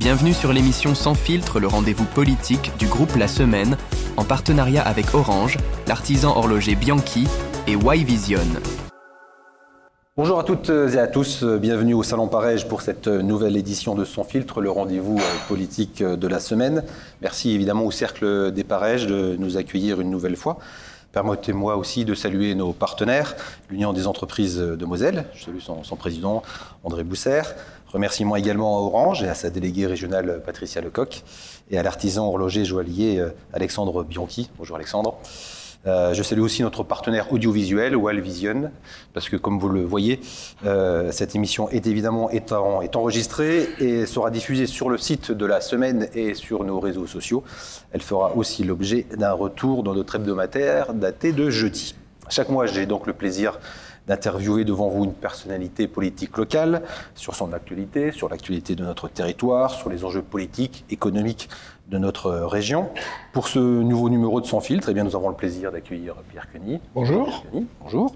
[0.00, 3.76] Bienvenue sur l'émission Sans filtre, le rendez-vous politique du groupe La Semaine,
[4.16, 7.28] en partenariat avec Orange, l'artisan horloger Bianchi
[7.66, 8.40] et Y-Vision.
[10.16, 14.06] Bonjour à toutes et à tous, bienvenue au Salon Parège pour cette nouvelle édition de
[14.06, 16.82] Sans filtre, le rendez-vous euh, politique de la semaine.
[17.20, 20.56] Merci évidemment au Cercle des Parèges de nous accueillir une nouvelle fois.
[21.12, 23.34] Permettez-moi aussi de saluer nos partenaires,
[23.68, 26.42] l'Union des entreprises de Moselle, je salue son, président
[26.84, 27.42] André Bousser,
[27.92, 31.24] Remerciements également à Orange et à sa déléguée régionale Patricia Lecoq
[31.72, 34.48] et à l'artisan horloger joaillier euh, Alexandre Bianchi.
[34.58, 35.18] Bonjour Alexandre.
[35.86, 38.70] Euh, je salue aussi notre partenaire audiovisuel, Vision,
[39.14, 40.20] parce que comme vous le voyez,
[40.66, 45.62] euh, cette émission est évidemment est, enregistrée et sera diffusée sur le site de la
[45.62, 47.42] semaine et sur nos réseaux sociaux.
[47.92, 51.94] Elle fera aussi l'objet d'un retour dans notre hebdomadaire daté de jeudi.
[52.28, 53.58] Chaque mois, j'ai donc le plaisir
[54.06, 56.82] d'interviewer devant vous une personnalité politique locale
[57.14, 61.48] sur son actualité, sur l'actualité de notre territoire, sur les enjeux politiques, économiques
[61.90, 62.88] de notre région.
[63.32, 66.50] Pour ce nouveau numéro de Sans filtre, eh bien, nous avons le plaisir d'accueillir Pierre
[66.50, 66.80] Cuny.
[66.94, 67.44] Bonjour.
[67.80, 68.14] bonjour.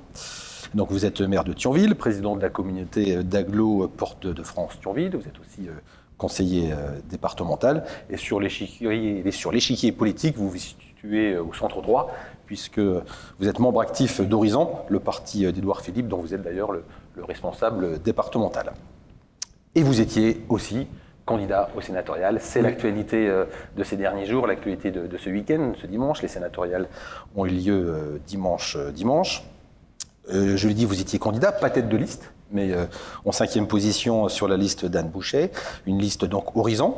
[0.74, 5.14] Donc vous êtes maire de Thionville, président de la communauté d'Aglo Porte de France Thionville.
[5.16, 5.72] Vous êtes aussi euh,
[6.18, 7.84] conseiller euh, départemental.
[8.10, 12.12] Et sur l'échiquier politique, vous vous situez euh, au centre droit,
[12.46, 16.84] puisque vous êtes membre actif d'Horizon, le parti d'Édouard Philippe, dont vous êtes d'ailleurs le,
[17.22, 18.72] responsable départemental.
[19.76, 20.88] Et vous étiez aussi
[21.24, 22.38] candidat au sénatorial.
[22.40, 23.44] C'est l'actualité euh,
[23.76, 26.22] de ces derniers jours, l'actualité de, ce week-end, ce dimanche.
[26.22, 26.88] Les sénatoriales
[27.36, 28.76] ont eu lieu euh, dimanche.
[28.76, 29.44] Euh, dimanche.
[30.28, 32.72] je l'ai dit, vous étiez candidat, pas tête de liste, mais
[33.24, 35.50] en cinquième position sur la liste d'Anne Boucher,
[35.86, 36.94] une liste donc Horizon,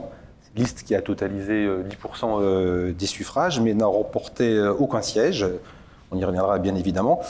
[0.57, 5.47] liste qui a totalisé 10% euh, euh, des suffrages, mais n'a remporté euh, aucun siège.
[6.11, 7.21] On y reviendra bien évidemment.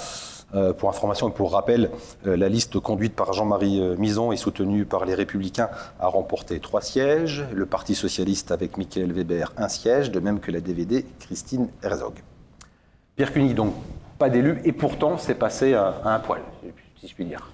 [0.78, 1.90] Pour information et pour rappel,
[2.24, 5.68] la liste conduite par Jean-Marie Mison et soutenue par les Républicains
[6.00, 7.44] a remporté trois sièges.
[7.52, 12.14] Le Parti socialiste avec Michael Weber un siège, de même que la DVD Christine Herzog.
[13.16, 13.74] Pierre Cuny, donc
[14.18, 16.40] pas d'élu, et pourtant c'est passé à un poil,
[17.00, 17.50] si je puis dire.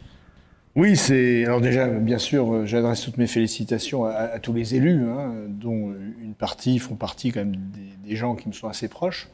[0.75, 1.45] Oui, c'est.
[1.45, 5.93] Alors, déjà, bien sûr, euh, j'adresse toutes mes félicitations à, tous les élus, hein, dont
[6.23, 7.57] une partie font partie quand même
[8.05, 9.29] des, gens qui me sont assez proches.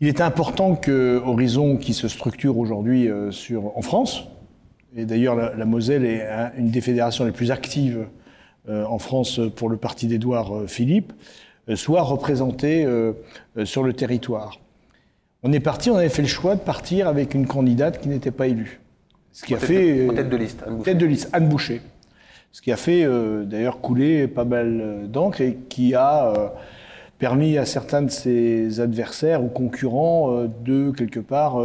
[0.00, 4.24] Il est important que Horizon, qui se structure aujourd'hui euh, sur en France,
[4.96, 8.06] et d'ailleurs la, Moselle est une des fédérations les plus actives
[8.68, 11.12] euh, en France pour le parti d'Édouard Philippe,
[11.74, 12.84] soit représenté
[13.64, 14.58] sur le territoire.
[15.44, 18.32] On est parti, on avait fait le choix de partir avec une candidate qui n'était
[18.32, 18.80] pas élue.
[19.30, 20.08] Ce qui a fait.
[20.14, 20.84] tête de liste, Anne Boucher.
[20.90, 21.80] Tête de liste, Anne Boucher.
[22.52, 26.48] Ce qui a fait euh, d'ailleurs couler pas mal euh, d'encre et qui a euh,
[27.20, 31.58] permis à certains de ses adversaires ou concurrents de, quelque part,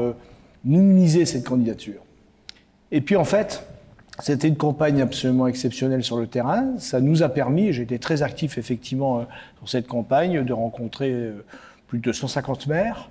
[0.64, 2.02] minimiser cette candidature.
[2.92, 3.66] Et puis en fait,
[4.20, 6.78] c'était une campagne absolument exceptionnelle sur le terrain.
[6.78, 9.26] Ça nous a permis, j'ai été très actif effectivement
[9.58, 11.32] sur cette campagne, de rencontrer
[11.88, 13.10] plus de 150 maires,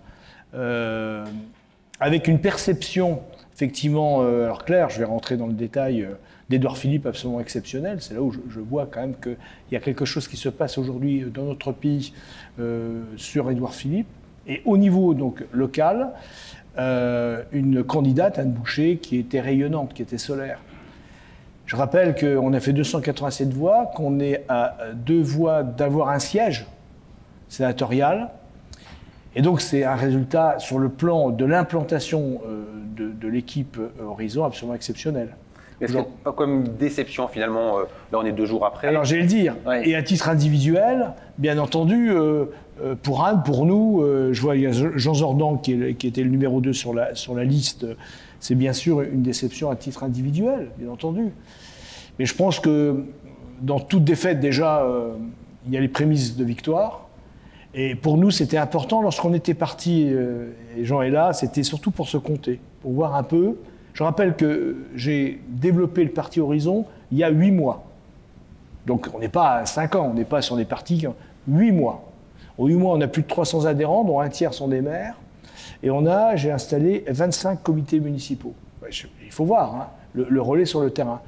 [1.98, 3.22] avec une perception
[3.54, 6.14] effectivement, euh, alors clair, je vais rentrer dans le détail euh,
[6.50, 7.98] d'Edouard Philippe absolument exceptionnel.
[8.00, 9.36] C'est là où je, vois quand même qu'il
[9.72, 12.12] y a quelque chose qui se passe aujourd'hui euh, dans notre pays
[13.16, 14.06] sur Édouard Philippe.
[14.46, 16.10] Et au niveau donc local,
[16.76, 20.60] une candidate, Anne Boucher, qui était rayonnante, qui était solaire.
[21.66, 26.66] Je rappelle qu'on a fait 287 voix, qu'on est à deux voix d'avoir un siège
[27.48, 28.30] sénatorial.
[29.34, 32.40] Et donc c'est un résultat sur le plan de l'implantation
[32.96, 35.34] de, l'équipe euh, Horizon absolument exceptionnelle.
[35.84, 38.64] Est-ce qu'il n'y a pas comme une déception finalement euh, Là, on est deux jours
[38.66, 38.88] après.
[38.88, 39.54] Alors, j'ai le dire.
[39.84, 42.46] Et à titre individuel, bien entendu, euh,
[43.02, 46.92] pour Anne, pour nous, je vois Jean Zordan qui, qui, était le numéro 2 sur
[46.92, 47.86] la, sur la liste.
[48.40, 51.32] C'est bien sûr une déception à titre individuel, bien entendu.
[52.18, 53.04] Mais je pense que
[53.60, 54.84] dans toute défaite, déjà,
[55.66, 57.04] il y a les prémices de victoire.
[57.74, 61.90] Et pour nous, c'était important lorsqu'on était parti, euh, et Jean est là, c'était surtout
[61.90, 63.56] pour se compter, pour voir un peu.
[63.94, 67.84] Je rappelle que j'ai développé le parti Horizon il y a huit mois.
[68.86, 71.06] Donc on n'est pas à cinq ans, on n'est pas sur des partis.
[71.48, 72.04] Huit mois.
[72.58, 75.16] En huit mois, on a plus de 300 adhérents, dont un tiers sont des maires.
[75.82, 78.54] Et on a, j'ai installé 25 comités municipaux.
[79.24, 81.20] Il faut voir hein, le, relais sur le terrain.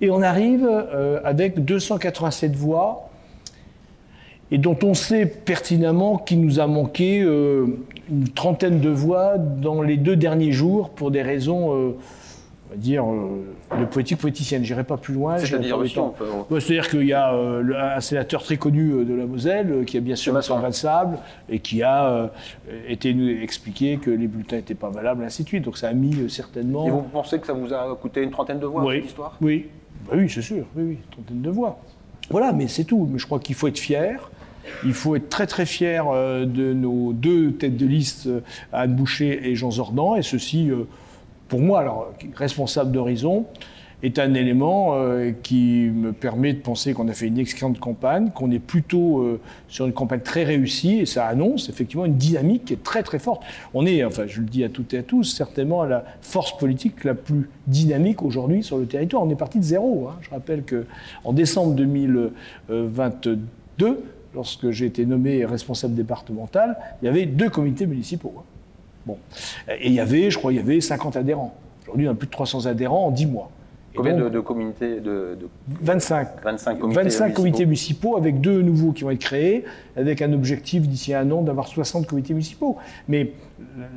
[0.00, 3.07] Et on arrive euh, avec 287 voix
[4.50, 7.66] et dont on sait pertinemment qu'il nous a manqué euh,
[8.10, 11.96] une trentaine de voix dans les deux derniers jours pour des raisons, euh,
[12.66, 14.64] on va dire, euh, de politique politicienne.
[14.64, 15.36] J'irai pas plus loin.
[15.36, 15.78] C'est-à-dire
[16.60, 20.42] C'est-à-dire qu'il y a un sénateur très connu de la Moselle qui a bien sûr
[20.42, 21.18] son vin de sable
[21.50, 22.30] et qui a
[22.88, 25.64] été expliqué que les bulletins n'étaient pas valables, ainsi de suite.
[25.64, 26.86] Donc ça a mis certainement.
[26.86, 28.96] Et vous pensez que ça vous a coûté une trentaine de voix, oui.
[28.96, 29.36] cette histoire?
[29.42, 29.66] Oui,
[30.06, 31.78] bah oui, c'est sûr, oui, oui, une trentaine de voix.
[32.30, 33.08] Voilà, mais c'est tout.
[33.10, 34.30] Mais je crois qu'il faut être fier.
[34.84, 38.40] Il faut être très très fier euh, de nos deux têtes de liste, euh,
[38.72, 40.86] Anne Boucher et Jean Zordan, et ceci, euh,
[41.48, 43.46] pour moi, alors, responsable d'Horizon,
[44.04, 44.94] est un élément
[45.42, 49.86] qui me permet de penser qu'on a fait une excellente campagne, qu'on est plutôt sur
[49.86, 53.42] une campagne très réussie, et ça annonce effectivement une dynamique qui est très très forte.
[53.74, 57.02] On est, enfin je le dis à toutes et à tous, certainement la force politique
[57.02, 59.24] la plus dynamique aujourd'hui sur le territoire.
[59.24, 60.06] On est parti de zéro.
[60.08, 60.14] Hein.
[60.20, 64.00] Je rappelle qu'en décembre 2022,
[64.38, 68.32] lorsque j'ai été nommé responsable départemental, il y avait deux comités municipaux.
[69.04, 69.18] Bon.
[69.68, 71.56] Et il y avait, je crois, il y avait 50 adhérents.
[71.82, 73.50] Aujourd'hui, on a plus de 300 adhérents en 10 mois.
[73.96, 75.36] Combien de, de, comités de,
[75.80, 76.44] 25.
[76.44, 77.42] 25 comités, 25 municipaux.
[77.42, 79.64] comités municipaux avec deux nouveaux qui vont être créés,
[79.96, 82.76] avec un objectif d'ici un an d'avoir 60 comités municipaux.
[83.08, 83.32] Mais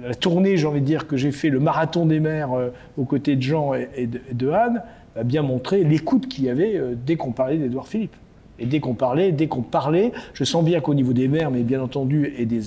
[0.02, 3.06] la tournée, j'ai envie de dire, que j'ai fait, le marathon des maires euh, aux
[3.06, 4.82] côtés de Jean et, de, Anne,
[5.16, 8.16] a bien montré l'écoute qu'il y avait euh, dès qu'on parlait d'Edouard Philippe.
[8.62, 11.64] Et dès qu'on parlait, dès qu'on parlait, je sens bien qu'au niveau des maires, mais
[11.64, 12.62] bien entendu, et des,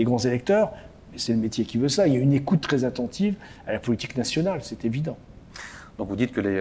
[0.00, 0.72] grands électeurs,
[1.14, 3.78] c'est le métier qui veut ça, il y a une écoute très attentive à la
[3.78, 5.16] politique nationale, c'est évident.
[5.98, 6.60] Donc vous dites que les,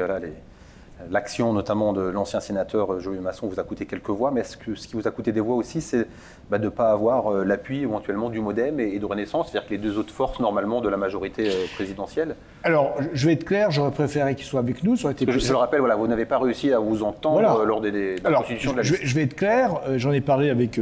[1.10, 4.76] L'action notamment de l'ancien sénateur euh, Joël Masson vous a coûté quelques voix, mais que
[4.76, 6.08] ce qui vous a coûté des voix aussi, c'est
[6.50, 9.74] bah, de ne pas avoir euh, l'appui éventuellement du Modem et, de Renaissance, c'est-à-dire que
[9.74, 13.72] les deux autres forces normalement de la majorité euh, présidentielle Alors, je vais être clair,
[13.72, 14.98] j'aurais préféré qu'ils soient avec nous.
[14.98, 17.64] Ça aurait été je, je, le rappelle, voilà, vous n'avez pas réussi à vous entendre
[17.64, 20.82] lors des, des, de la de je, je vais être clair, j'en ai parlé avec,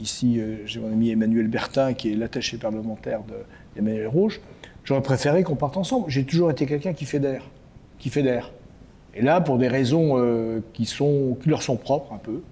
[0.00, 3.20] ici, j'ai mon ami Emmanuel Bertin, qui est l'attaché parlementaire
[3.76, 4.40] d'Emmanuel Rouge.
[4.84, 6.06] J'aurais préféré qu'on parte ensemble.
[6.08, 7.42] J'ai toujours été quelqu'un qui fédère,
[7.98, 8.50] qui fédère.
[9.14, 12.42] Et là, pour des raisons euh, qui, sont, qui leur sont propres un peu,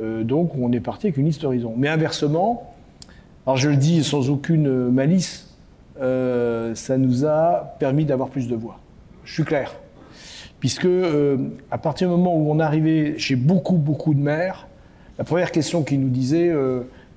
[0.00, 1.74] euh, donc on est parti avec une liste horizon.
[1.76, 2.74] Mais inversement,
[3.46, 5.48] alors je le dis sans aucune malice,
[6.00, 8.78] euh, ça nous a permis d'avoir plus de voix.
[9.24, 9.74] Je suis clair.
[10.58, 10.88] Puisque
[11.72, 14.68] à partir du moment où on arrivait chez beaucoup, beaucoup de maires,
[15.18, 16.52] la première question qu'ils nous disaient,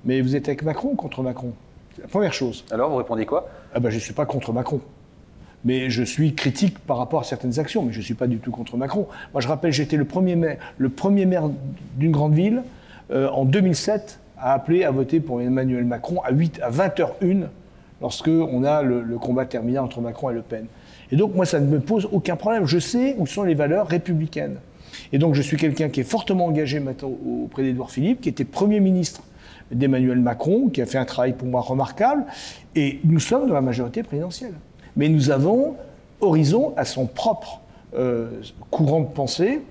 [0.04, 1.52] mais vous êtes avec Macron ou contre Macron?
[1.94, 2.64] C'est la première chose.
[2.72, 3.48] Alors vous répondez quoi?
[3.72, 4.80] Ah ben je ne suis pas contre Macron
[5.66, 8.38] mais je suis critique par rapport à certaines actions, mais je ne suis pas du
[8.38, 9.08] tout contre Macron.
[9.32, 10.90] Moi, je rappelle, j'étais le premier maire, le
[11.26, 11.50] maire
[11.96, 12.62] d'une grande ville
[13.10, 17.46] euh, en 2007 à appeler à voter pour Emmanuel Macron à, 8, à 20h01
[18.00, 20.66] lorsque on a le, combat terminé entre Macron et Le Pen.
[21.10, 22.64] Et donc, moi, ça ne me pose aucun problème.
[22.66, 24.58] Je sais où sont les valeurs républicaines.
[25.12, 27.10] Et donc, je suis quelqu'un qui est fortement engagé maintenant
[27.42, 29.22] auprès d'Edouard Philippe, qui était Premier ministre
[29.72, 32.24] d'Emmanuel Macron, qui a fait un travail pour moi remarquable.
[32.76, 34.54] Et nous sommes dans la majorité présidentielle.
[34.96, 35.76] Mais nous avons
[36.20, 37.60] Horizon à son propre
[37.96, 38.28] euh,
[38.70, 39.62] courant de pensée,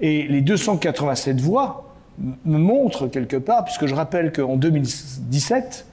[0.00, 5.86] et les 287 voix me montrent quelque part, puisque je rappelle qu'en 2017,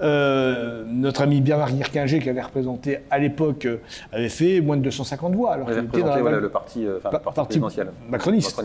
[0.00, 3.78] euh, notre ami Bernard Guirquinger, qui avait représenté à l'époque, euh,
[4.12, 5.54] avait fait moins de 250 voix.
[5.54, 6.86] Alors avait représenté dans le parti,
[7.46, 7.88] présidentiel.
[8.08, 8.62] Macroniste.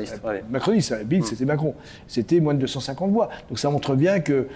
[0.50, 1.24] Macroniste, Bill, mm.
[1.24, 1.74] c'était Macron.
[2.08, 3.30] C'était moins de 250 voix.
[3.50, 4.48] Donc ça montre bien que...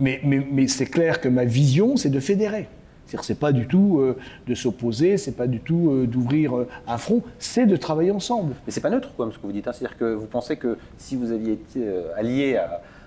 [0.00, 2.68] mais, mais c'est clair que ma vision, c'est de fédérer.
[3.12, 4.16] C'est-à-dire, c'est pas du tout euh,
[4.46, 8.54] de s'opposer, c'est pas du tout euh, d'ouvrir euh, un front, c'est de travailler ensemble.
[8.66, 9.68] Mais c'est pas neutre, quoi, ce que vous dites.
[9.68, 9.72] Hein.
[9.72, 11.86] C'est-à-dire que vous pensez que si vous aviez été
[12.16, 12.58] allié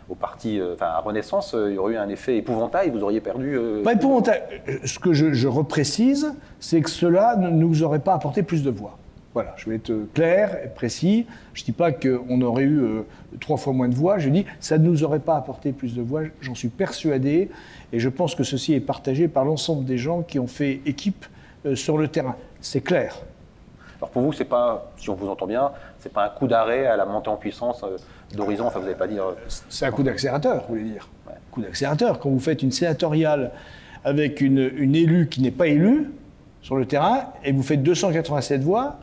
[0.07, 3.57] au parti, enfin à Renaissance, il y aurait eu un effet épouvantail, vous auriez perdu.
[3.83, 4.43] Pas épouvantail.
[4.83, 8.69] Ce que je, je reprécise, c'est que cela ne nous aurait pas apporté plus de
[8.69, 8.97] voix.
[9.35, 11.27] Voilà, je vais être clair et précis.
[11.53, 13.03] Je ne dis pas qu'on aurait eu
[13.41, 14.17] trois fois moins de voix.
[14.17, 16.21] Je dis que ça ne nous aurait pas apporté plus de voix.
[16.39, 17.49] J'en suis persuadé.
[17.91, 21.25] Et je pense que ceci est partagé par l'ensemble des gens qui ont fait équipe
[21.65, 22.37] euh, sur le terrain.
[22.61, 23.17] C'est clair.
[23.97, 26.85] Alors pour vous, c'est pas, si on vous entend bien, c'est pas un coup d'arrêt
[26.85, 27.97] à la montée en puissance euh,
[28.33, 28.67] d'Horizon.
[28.67, 29.25] Enfin, vous n'allez pas dire.
[29.25, 29.35] Euh,
[29.67, 31.09] c'est un coup d'accélérateur, vous voulez dire.
[31.51, 32.19] Coup d'accélérateur.
[32.19, 33.51] Quand vous faites une sénatoriale
[34.05, 36.09] avec une, une élue qui n'est pas élue
[36.61, 38.97] sur le terrain et vous faites 287 voix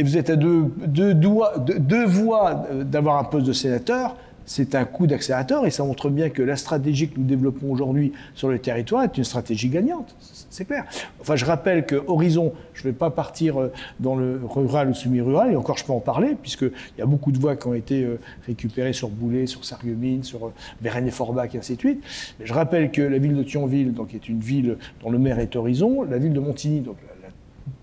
[0.00, 4.16] et vous êtes à deux, deux, deux voix d'avoir un poste de sénateur,
[4.46, 8.14] c'est un coup d'accélérateur et ça montre bien que la stratégie que nous développons aujourd'hui
[8.34, 10.16] sur le territoire est une stratégie gagnante.
[10.48, 10.86] C'est clair.
[11.20, 14.94] Enfin, je rappelle que Horizon, je ne vais pas partir euh, dans le rural ou
[14.94, 17.74] semi-rural, et encore je peux en parler, puisqu'il y a beaucoup de voix qui ont
[17.74, 22.02] été euh, récupérées sur Boulet, sur Sarreguemines, sur euh, et Forbach, et ainsi de suite.
[22.40, 25.38] Mais je rappelle que la ville de Thionville, donc, est une ville dont le maire
[25.38, 26.96] est Horizon, la ville de Montigny, donc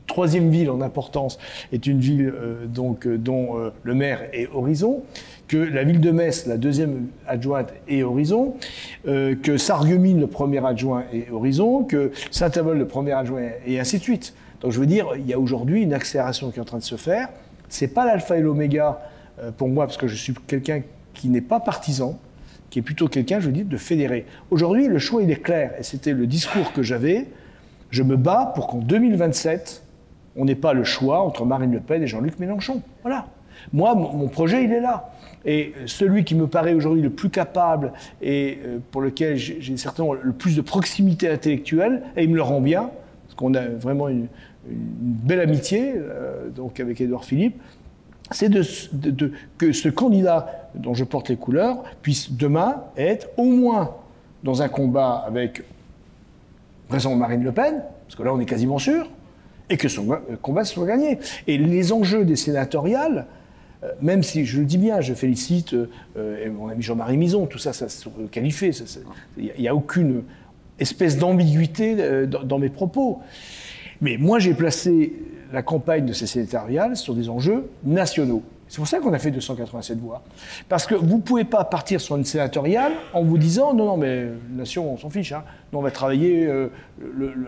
[0.07, 1.37] troisième ville en importance
[1.71, 5.03] est une ville euh, donc, euh, dont euh, le maire est Horizon,
[5.47, 8.55] que la ville de Metz, la deuxième adjointe, est Horizon,
[9.05, 14.03] que Sarreguemines, le premier adjoint, est Horizon, que Saint-Avold, le premier adjoint, et ainsi de
[14.03, 14.33] suite.
[14.59, 16.83] Donc je veux dire, il y a aujourd'hui une accélération qui est en train de
[16.83, 17.29] se faire.
[17.69, 18.99] C'est pas l'alpha et l'oméga
[19.55, 20.81] pour moi, parce que je suis quelqu'un
[21.13, 22.19] qui n'est pas partisan,
[22.69, 24.25] qui est plutôt quelqu'un, je dire, de fédérer.
[24.51, 27.27] Aujourd'hui, le choix, il est clair, et c'était le discours que j'avais.
[27.89, 29.83] Je me bats pour qu'en 2027,
[30.37, 32.81] on n'ait pas le choix entre Marine Le Pen et Jean-Luc Mélenchon.
[33.01, 33.27] Voilà.
[33.73, 35.11] Moi, mon projet, il est là.
[35.45, 40.13] Et celui qui me paraît aujourd'hui le plus capable et euh, pour lequel j'ai certainement
[40.13, 42.91] le plus de proximité intellectuelle, et il me le rend bien,
[43.25, 44.27] parce qu'on a vraiment une,
[44.69, 47.61] belle amitié euh, donc avec Édouard Philippe,
[48.31, 48.51] c'est
[49.57, 53.95] que ce candidat dont je porte les couleurs puisse demain être au moins
[54.43, 55.63] dans un combat avec
[56.89, 59.09] vraisemblablement Marine Le Pen, parce que là on est quasiment sûr,
[59.69, 60.07] et que son
[60.41, 61.19] combat soit gagné.
[61.47, 63.27] Et les enjeux des sénatoriales,
[63.83, 67.57] euh, même si je le dis bien, je félicite euh, mon ami Jean-Marie Mison, tout
[67.57, 68.71] ça, ça se qualifie.
[69.37, 70.23] Il n'y a aucune
[70.79, 73.19] espèce d'ambiguïté euh, dans, mes propos.
[74.01, 75.13] Mais moi, j'ai placé
[75.51, 78.43] la campagne de ces sénatoriales sur des enjeux nationaux.
[78.69, 80.21] C'est pour ça qu'on a fait 287 voix.
[80.67, 83.97] Parce que vous ne pouvez pas partir sur une sénatoriale en vous disant non, non,
[83.97, 85.31] mais la nation, on s'en fiche.
[85.31, 85.43] Hein.
[85.71, 86.69] Nous, on va travailler euh,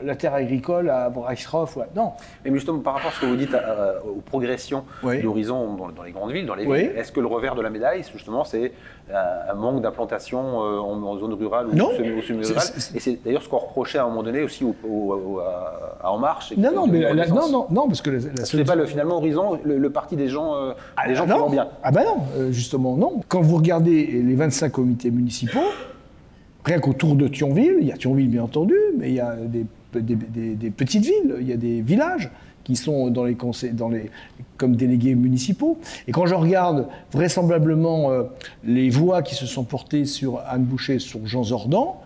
[0.03, 1.77] la terre agricole à Reichshof.
[1.77, 1.85] Ouais.
[1.95, 2.11] Non.
[2.43, 6.11] Mais justement, par rapport à ce que vous dites euh, aux progressions d'horizon dans, les
[6.11, 8.73] grandes villes, dans les villes, est-ce que le revers de la médaille, justement, c'est
[9.11, 13.97] un manque d'implantation euh, en, zone rurale ou semi-rurale Et c'est d'ailleurs ce qu'on reprochait
[13.97, 14.65] à un moment donné aussi
[16.03, 16.53] à En Marche.
[16.57, 19.89] Non, non, mais non, non, non, parce que la, c'est pas le, finalement Horizon, le,
[19.89, 20.53] parti des gens,
[20.97, 21.67] ah, des gens qui vont bien.
[21.83, 23.21] Ah ben non, justement non.
[23.27, 25.59] Quand vous regardez les 25 comités municipaux,
[26.63, 29.65] rien qu'autour de Thionville, il y a Thionville bien entendu, mais il y a des,
[30.69, 32.29] petites villes, il y a des villages
[32.63, 34.11] qui sont dans les conseils, dans les,
[34.57, 35.79] comme délégués municipaux.
[36.07, 38.23] Et quand je regarde vraisemblablement euh,
[38.63, 41.99] les voix qui se sont portées sur Anne Boucher, sur Jean Zordan,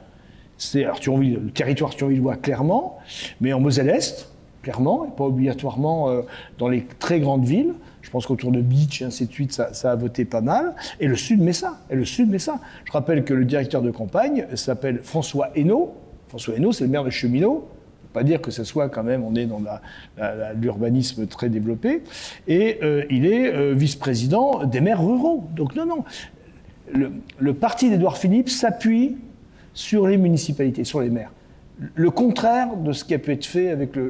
[0.58, 3.00] c'est Thionville, le territoire Thionvillois clairement,
[3.42, 4.32] mais en Moselle-Est,
[4.62, 6.22] clairement, et pas obligatoirement euh,
[6.58, 7.74] dans les très grandes villes.
[8.14, 10.76] Je pense qu'autour de Beach et ainsi de suite, ça, a voté pas mal.
[11.00, 11.80] Et le Sud met ça.
[11.90, 12.60] Et le Sud met ça.
[12.86, 15.96] Je rappelle que le directeur de campagne s'appelle François Hainaut.
[16.28, 17.68] François Hainaut, c'est le maire de Cheminot.
[18.14, 19.64] Pas dire que ce soit quand même, on est dans
[20.62, 22.04] l'urbanisme très développé.
[22.48, 25.50] Et euh, il est euh, vice-président des maires ruraux.
[25.56, 26.04] Donc non, non.
[27.40, 29.18] Le, parti d'Édouard Philippe s'appuie
[29.74, 31.32] sur les municipalités, sur les maires.
[31.96, 34.08] Le contraire de ce qui a pu être fait avec le,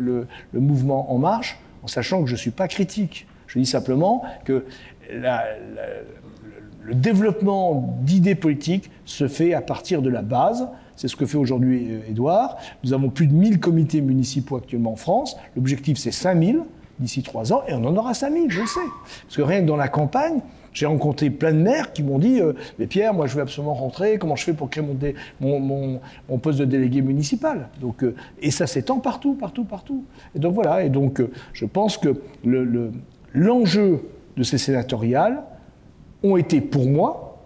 [0.51, 3.27] le mouvement En Marche, en sachant que je ne suis pas critique.
[3.53, 4.65] Je dis simplement que
[5.11, 10.67] le développement d'idées politiques se fait à partir de la base.
[10.95, 12.57] C'est ce que fait aujourd'hui Edouard.
[12.83, 15.37] Nous avons plus de 1000 comités municipaux actuellement en France.
[15.55, 16.63] L'objectif, c'est 5000
[16.99, 18.79] d'ici trois ans, et on en aura 5000, je le sais.
[19.25, 20.39] Parce que rien que dans la campagne,
[20.73, 23.75] j'ai rencontré plein de maires qui m'ont dit euh, Mais Pierre, moi je veux absolument
[23.75, 24.83] rentrer, comment je fais pour créer
[25.39, 25.99] mon,
[26.41, 27.69] poste de délégué municipal?
[27.79, 30.03] Donc, euh, Et ça s'étend partout, partout, partout.
[30.35, 32.91] Et donc voilà, et donc euh, je pense que le,
[33.33, 35.43] l'enjeu de ces sénatoriales
[36.23, 37.43] ont été pour moi,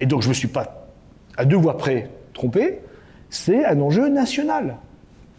[0.00, 0.88] et donc je ne me suis pas
[1.36, 2.80] à deux voix près trompé,
[3.30, 4.76] c'est un enjeu national,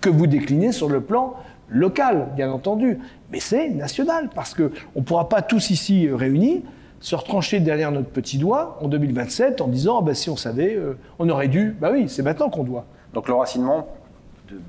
[0.01, 1.36] que vous déclinez sur le plan
[1.69, 3.00] local, bien entendu,
[3.31, 6.63] mais c'est national, parce qu'on ne pourra pas tous ici réunis
[7.00, 10.75] se retrancher derrière notre petit doigt en 2027 en disant ah ben, si on savait,
[10.75, 11.75] euh, on aurait dû.
[11.79, 12.86] Bah oui, c'est maintenant qu'on doit.
[13.13, 13.88] Donc le racinement,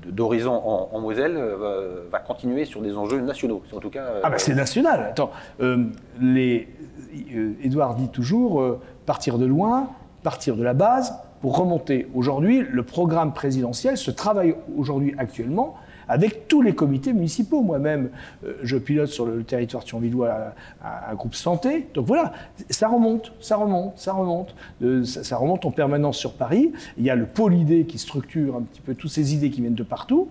[0.05, 3.63] d'horizon en, Moselle euh, va, continuer sur des enjeux nationaux.
[3.75, 4.03] En tout cas.
[4.03, 5.07] Euh, ah ben c'est national.
[5.09, 5.85] Attends, euh,
[6.19, 6.67] les,
[7.13, 8.63] dit toujours
[9.05, 9.89] partir de loin,
[10.23, 12.07] partir de la base pour remonter.
[12.13, 15.75] Aujourd'hui, le programme présidentiel se travaille aujourd'hui actuellement
[16.07, 17.61] avec tous les comités municipaux.
[17.61, 18.09] Moi-même,
[18.45, 20.53] euh, je pilote sur le territoire thionvillois
[20.83, 21.87] un groupe santé.
[21.93, 22.33] Donc voilà,
[22.69, 24.55] ça remonte, ça remonte, ça remonte.
[24.81, 26.71] Euh, ça, remonte en permanence sur Paris.
[26.97, 29.61] Il y a le pôle idée qui structure un petit peu toutes ces idées qui
[29.61, 30.29] viennent de partout.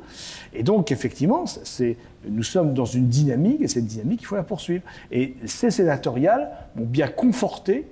[0.52, 1.44] Et donc, effectivement,
[2.28, 4.82] nous sommes dans une dynamique, et cette dynamique, il faut la poursuivre.
[5.10, 7.86] Et ces sénatoriales m'ont bien conforté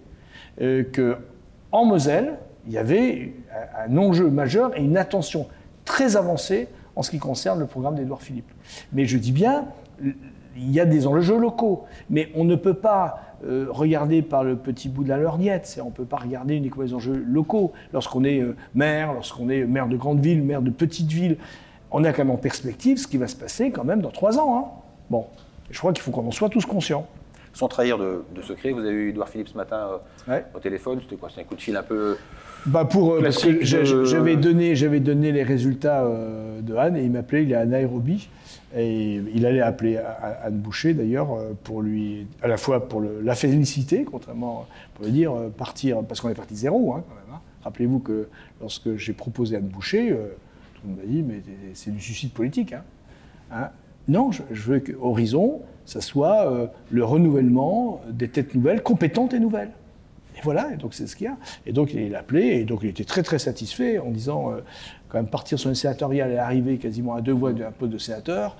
[0.61, 2.35] euh, qu'en Moselle,
[2.66, 3.32] il y avait
[3.78, 5.47] un enjeu majeur et une attention
[5.85, 6.68] très avancée
[6.99, 8.50] en ce qui concerne le programme d'Édouard Philippe.
[8.93, 9.67] Mais je dis bien,
[10.02, 14.57] il y a des enjeux locaux, mais on ne peut pas euh, regarder par le
[14.57, 17.73] petit bout de la lorgnette, on ne peut pas regarder uniquement les enjeux locaux.
[17.93, 21.37] Lorsqu'on est euh, maire, lorsqu'on est maire de grande ville, maire de petite ville,
[21.93, 24.37] on a quand même en perspective ce qui va se passer quand même dans trois
[24.40, 24.59] ans.
[24.59, 24.64] Hein.
[25.09, 25.26] Bon,
[25.71, 27.07] je crois qu'il faut qu'on en soit tous conscients.
[27.52, 31.17] Sans trahir de, secret, vous avez eu Édouard Philippe ce matin euh, au téléphone, c'était
[31.17, 31.28] quoi?
[31.33, 32.17] C'est un coup de fil un peu
[32.66, 33.64] bah pour, euh, parce que
[35.32, 38.28] les résultats euh, de Anne et il m'appelait, il est à Nairobi.
[38.76, 39.98] Et il allait appeler
[40.42, 45.32] Anne Boucher d'ailleurs euh, pour lui, à la fois pour la féliciter, contrairement pour dire
[45.56, 47.36] partir, parce qu'on est parti zéro hein, quand même.
[47.36, 47.40] Hein.
[47.64, 48.28] Rappelez-vous que
[48.60, 50.10] lorsque j'ai proposé Anne Boucher,
[50.74, 52.74] tout le monde m'a dit mais c'est du suicide politique.
[53.50, 53.70] Hein.
[54.06, 59.70] non, je, veux que Horizon, ça soit le renouvellement des têtes nouvelles, compétentes et nouvelles.
[60.38, 61.37] Et voilà, et donc c'est ce qu'il y a.
[61.66, 64.61] Et donc il l'a appelé, et donc il était très très satisfait en disant, euh,
[65.09, 67.99] quand même partir sur une sénatoriale et arriver quasiment à deux voix d'un poste de
[67.99, 68.57] sénateur,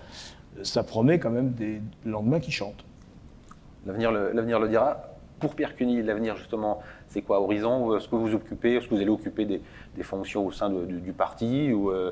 [0.63, 2.85] ça promet quand même des lendemains qui chantent.
[3.87, 5.05] L'avenir le, le dira.
[5.41, 9.01] Pour Pierre Cuny, l'avenir justement, c'est quoi Horizon Est-ce que vous occupez, est-ce que vous
[9.01, 9.63] allez occuper des,
[10.03, 12.11] fonctions au sein du parti ou, euh,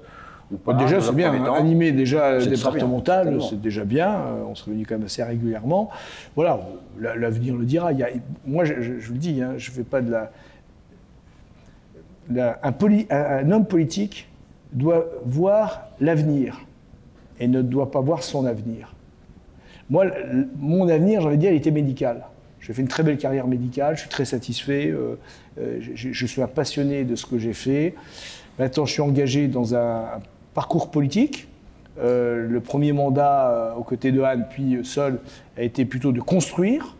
[0.52, 1.32] ou pas, déjà, c'est bien.
[1.32, 4.10] hein, Animer déjà départemental, c'est déjà bien.
[4.14, 5.90] Euh, On se réunit quand même assez régulièrement.
[6.36, 6.60] Voilà,
[7.00, 7.92] la- l'avenir le dira.
[7.92, 8.10] Il y a-
[8.46, 10.30] moi, je, je- je vous le dis, hein, je ne fais pas de la.
[12.30, 14.28] la- un, poli- un- un homme politique
[14.72, 16.60] doit voir l'avenir
[17.40, 18.94] et ne doit pas voir son avenir.
[19.90, 20.06] Moi,
[20.58, 22.24] mon avenir, de dire, il était médical.
[22.60, 25.16] J'ai fait une très belle carrière médicale, je suis très satisfait, euh,
[25.60, 27.94] euh, je, je suis un passionné de ce que j'ai fait.
[28.58, 30.06] Maintenant, je suis engagé dans un
[30.56, 31.48] parcours politique.
[31.98, 35.20] Euh, le premier mandat euh, aux côtés de Anne, puis seul,
[35.56, 36.96] a été plutôt de construire.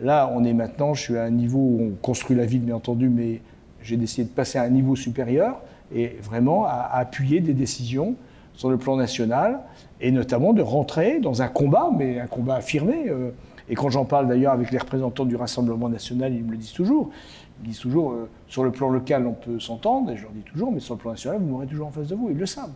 [0.00, 2.74] Là, on est maintenant, je suis à un niveau où on construit la ville, bien
[2.74, 3.42] entendu, mais
[3.82, 5.60] j'ai décidé de passer à un niveau supérieur
[5.94, 8.14] et vraiment à, appuyer des décisions
[8.54, 9.60] sur le plan national
[10.00, 13.08] et notamment de rentrer dans un combat, mais un combat affirmé.
[13.08, 13.30] euh,
[13.68, 16.72] et quand j'en parle d'ailleurs avec les représentants du Rassemblement national, ils me le disent
[16.72, 17.10] toujours.
[17.62, 18.14] Ils disent toujours,
[18.48, 21.00] sur le plan local, on peut s'entendre, et je leur dis toujours, mais sur le
[21.00, 22.30] plan national, vous m'aurez toujours en face de vous.
[22.30, 22.70] Ils le savent.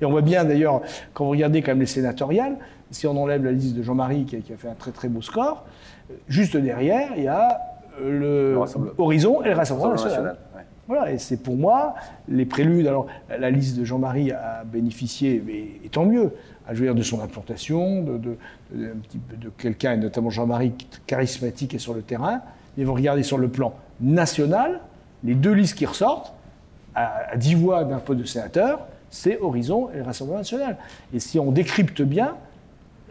[0.00, 0.80] Et on voit bien d'ailleurs,
[1.14, 2.56] quand vous regardez quand même les sénatoriales,
[2.90, 5.08] si on enlève la liste de Jean-Marie qui, a- qui a fait un très très
[5.08, 5.64] beau score,
[6.10, 7.60] euh, juste derrière, il y a
[8.00, 8.58] euh, le,
[8.98, 10.12] Horizon et le Rassemblement national.
[10.12, 10.36] national.
[10.56, 10.62] ouais.
[10.88, 11.94] Voilà, et c'est pour moi
[12.28, 12.86] les préludes.
[12.88, 13.06] Alors,
[13.38, 16.32] la liste de Jean-Marie a bénéficié, mais, et tant mieux,
[16.66, 18.36] à dire, de son implantation, de, de,
[18.72, 20.72] de- un petit peu de quelqu'un, et notamment Jean-Marie,
[21.06, 22.40] charismatique et sur le terrain.
[22.76, 24.80] Mais vous regardez sur le plan national,
[25.22, 26.32] les deux listes qui ressortent,
[26.96, 30.76] à, à 10 voix d'un poste de sénateur, c'est Horizon et le Rassemblement national.
[31.12, 32.36] Et si on décrypte bien,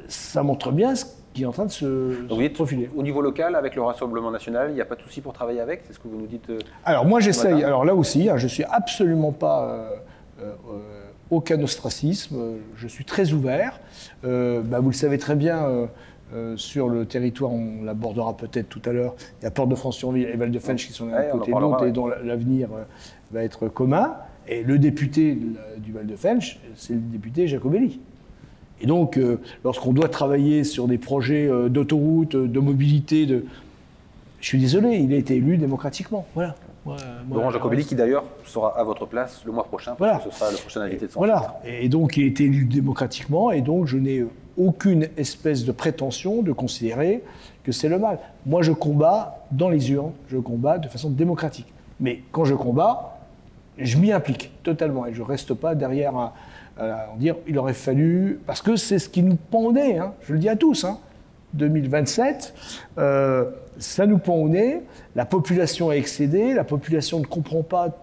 [0.08, 2.90] ça montre bien ce qui est en train de se, Donc se dites, profiler.
[2.96, 5.60] au niveau local, avec le Rassemblement national, il n'y a pas de souci pour travailler
[5.62, 8.38] avec C'est ce que vous nous dites euh, Alors moi j'essaye, alors là aussi, hein,
[8.38, 10.00] je suis absolument pas euh,
[10.42, 10.52] euh,
[11.30, 13.80] aucun ostracisme, je suis très ouvert.
[14.26, 15.64] Euh, bah, vous le savez très bien,
[16.34, 20.36] euh, sur le territoire, on l'abordera peut-être tout à l'heure, il y a Port-de-France-Thionville et
[20.38, 21.90] Val-de-Fench qui sont l'un Ouais, côté de parlera, l'autre ouais.
[21.90, 22.84] et dont l'avenir euh,
[23.32, 24.16] va être commun.
[24.52, 28.00] Et le député de la- du Val-de-Fench, c'est le député Jacobelli.
[28.82, 33.46] Et donc, euh, lorsqu'on doit travailler sur des projets euh, d'autoroute, euh, de mobilité, de...
[34.42, 36.26] je suis désolé, il a été élu démocratiquement.
[36.34, 36.56] Voilà.
[36.86, 36.96] Moi,
[37.32, 40.18] Laurent Jacobelli, qui d'ailleurs sera à votre place le mois prochain, parce Voilà.
[40.18, 41.60] que ce sera le prochain invité de son Voilà.
[41.66, 44.26] Et donc, il a été élu démocratiquement, et donc je n'ai
[44.58, 47.22] aucune espèce de prétention de considérer
[47.64, 48.18] que c'est le mal.
[48.48, 51.68] Moi, je combats dans les urnes, je combats de façon démocratique.
[52.00, 53.19] Mais quand je combats,
[53.86, 56.34] je m'y implique totalement, et je reste pas derrière à
[57.18, 60.34] dire il aurait fallu, parce que c'est ce qui nous pend au nez, hein, je
[60.34, 60.98] le dis à tous, hein,
[61.54, 62.54] 2027,
[62.98, 63.46] euh,
[63.78, 64.82] ça nous pend au nez,
[65.16, 67.98] la population a excédé, la population ne comprend pas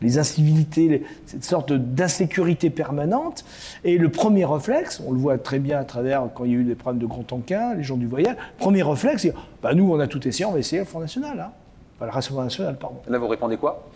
[0.00, 3.44] les incivilités, cette sorte d'insécurité permanente.
[3.84, 6.58] Et le premier réflexe, on le voit très bien à travers quand il y a
[6.58, 9.92] eu des problèmes de Grand Anquin, les gens du voyage, premier réflexe, c'est bah, nous,
[9.92, 11.38] on a tout essayé, on va essayer le Front National.
[11.38, 11.50] Hein.
[11.96, 12.96] Enfin, le Rassemblement National, pardon.
[13.08, 13.86] Là, vous répondez quoi?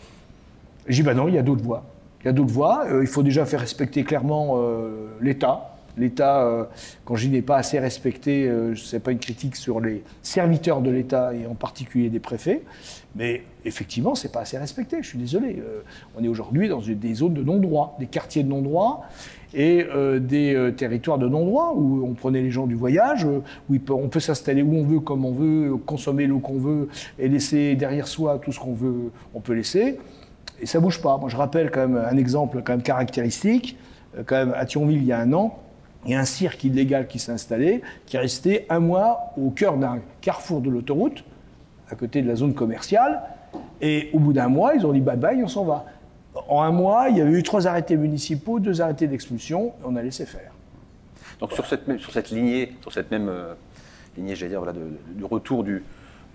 [0.87, 1.85] J'ai dit, bah non, il y a d'autres voies.
[2.25, 2.87] Il y a d'autres voies.
[2.91, 5.71] Euh, il faut déjà faire respecter clairement euh, l'État.
[5.97, 6.65] L'État, euh,
[7.05, 10.81] quand je dis n'est pas assez respecté, ce n'est pas une critique sur les serviteurs
[10.81, 12.63] de l'État et en particulier des préfets,
[13.15, 14.97] mais effectivement, ce n'est pas assez respecté.
[15.03, 15.63] Je suis désolé.
[16.19, 19.07] On est aujourd'hui dans des zones de non-droit, des quartiers de non-droit
[19.55, 19.87] et
[20.19, 24.63] des territoires de non-droit où on prenait les gens du voyage, où on peut s'installer
[24.63, 26.89] où on veut, comme on veut, consommer l'eau qu'on veut
[27.21, 30.01] et laisser derrière soi tout ce qu'on veut, on peut laisser.
[30.61, 31.17] Et ça bouge pas.
[31.19, 33.77] Moi, je rappelle quand même un exemple quand même caractéristique.
[34.17, 35.59] Euh, Quand même, à Thionville, il y a un an,
[36.05, 39.51] il y a un cirque illégal qui s'est installé, qui est resté un mois au
[39.51, 41.25] cœur d'un carrefour de l'autoroute,
[41.91, 43.23] à côté de la zone commerciale.
[43.81, 45.85] Et au bout d'un mois, ils ont dit bye bye, on s'en va.
[46.49, 49.97] En un mois, il y avait eu trois arrêtés municipaux, deux arrêtés d'expulsion, et on
[49.97, 50.51] a laissé faire.
[51.41, 53.55] Donc sur cette, même- sur cette lignée, sur cette même euh,
[54.17, 55.83] lignée, j'allais dire, voilà, de- du retour du,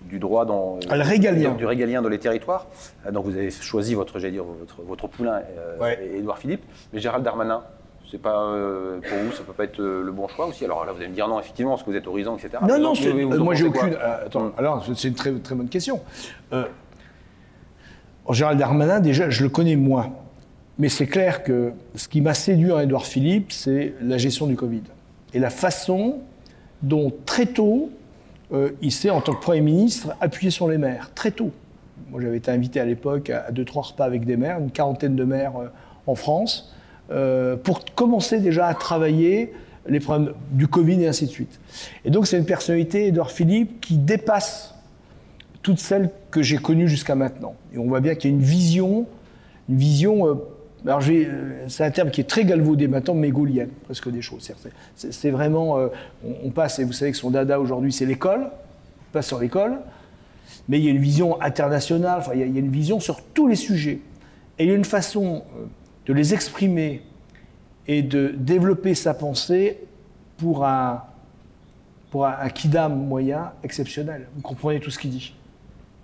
[0.08, 1.52] du droit dans euh, Ah, le régalien.
[1.54, 2.66] du, régalien dans les territoires.
[3.06, 6.10] Euh, donc vous avez choisi votre, j'allais dire, votre, votre poulain, euh, Ouais.
[6.16, 7.62] Édouard Philippe, mais Gérald Darmanin.
[8.10, 10.64] C'est pas euh, pour vous, ça peut pas être euh, le bon choix aussi.
[10.64, 12.54] Alors là, vous allez me dire non, effectivement, parce que vous êtes horizon, etc.
[12.68, 13.94] Non, non, euh, moi j'ai aucune.
[13.94, 14.52] euh, attends, Hum.
[14.58, 16.00] alors c'est une très, très bonne question.
[18.30, 20.12] Gérald Darmanin, déjà, je le connais moins.
[20.78, 24.56] Mais c'est clair que ce qui m'a séduit en Édouard Philippe, c'est la gestion du
[24.56, 24.82] Covid.
[25.34, 26.18] Et la façon
[26.82, 27.90] dont, très tôt,
[28.52, 31.10] euh, il s'est, en tant que Premier ministre, appuyé sur les maires.
[31.14, 31.50] Très tôt.
[32.10, 35.14] Moi, j'avais été invité à l'époque à, deux, trois repas avec des maires, une quarantaine
[35.16, 35.68] de maires euh,
[36.06, 36.74] en France,
[37.10, 39.52] euh, pour commencer déjà à travailler
[39.86, 41.60] les problèmes du Covid et ainsi de suite.
[42.04, 44.74] Et donc, c'est une personnalité, Édouard Philippe, qui dépasse
[45.62, 47.54] toutes celles que j'ai connues jusqu'à maintenant.
[47.72, 49.06] Et on voit bien qu'il y a une vision,
[49.68, 50.40] une vision
[50.86, 51.02] alors
[51.68, 54.50] c'est un terme qui est très galvaudé maintenant, mégaulienne, presque des choses.
[54.96, 55.78] C'est vraiment,
[56.24, 59.78] on, passe, et vous savez que son dada aujourd'hui, c'est l'école, on passe sur l'école,
[60.68, 63.46] mais il y a une vision internationale, enfin, il y, a, une vision sur tous
[63.46, 64.00] les sujets.
[64.58, 65.42] Et il y a une façon
[66.06, 67.02] de les exprimer
[67.86, 69.78] et de développer sa pensée
[70.36, 71.02] pour un,
[72.10, 74.28] pour un, kidam moyen exceptionnel.
[74.34, 75.34] Vous comprenez tout ce qu'il dit.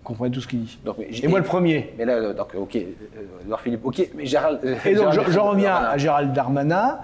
[0.06, 0.78] Vous comprenez tout ce qu'il dit.
[0.84, 1.92] Donc, et moi le premier.
[1.98, 4.60] Mais là, donc, ok, euh, Philippe, ok, mais Gérald.
[4.62, 7.00] Euh, et donc, je, reviens à Gérald Darmanin.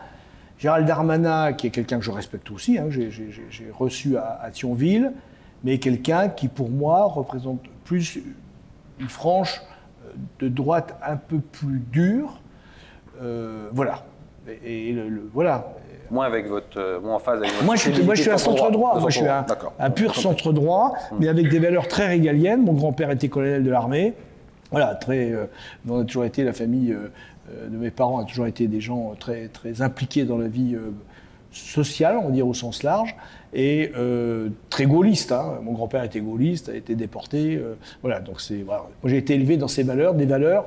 [0.57, 5.11] Gérald Darmanin, qui est quelqu'un que je respecte aussi, hein, j'ai reçu à, à, Thionville,
[5.65, 8.21] mais quelqu'un qui, pour moi, représente plus
[9.01, 9.61] une franche
[10.07, 12.41] euh, de droite un peu plus dure.
[13.73, 14.05] voilà.
[14.65, 15.75] Et, le, voilà.
[16.13, 18.31] Moins avec votre, euh, moins en phase avec votre moi, je suis, moi, je suis
[18.31, 19.01] un centre droit.
[19.01, 19.47] Moi, je suis un,
[19.79, 22.63] un pur centre droit, mais avec des valeurs très régaliennes.
[22.63, 24.13] Mon grand-père était colonel de l'armée.
[24.71, 25.33] Voilà, très.
[25.33, 25.47] Euh,
[25.89, 29.15] on a toujours été la famille euh, de mes parents a toujours été des gens
[29.19, 30.77] très très impliqués dans la vie
[31.51, 33.17] sociale, on va dire au sens large,
[33.55, 33.91] et
[34.69, 35.33] très gaulliste.
[35.33, 35.61] Hein.
[35.63, 37.61] Mon grand-père était gaulliste, a été déporté.
[38.03, 38.63] voilà, donc c'est.
[38.63, 38.83] Voilà.
[39.03, 40.67] Moi, j'ai été élevé dans ces valeurs, des valeurs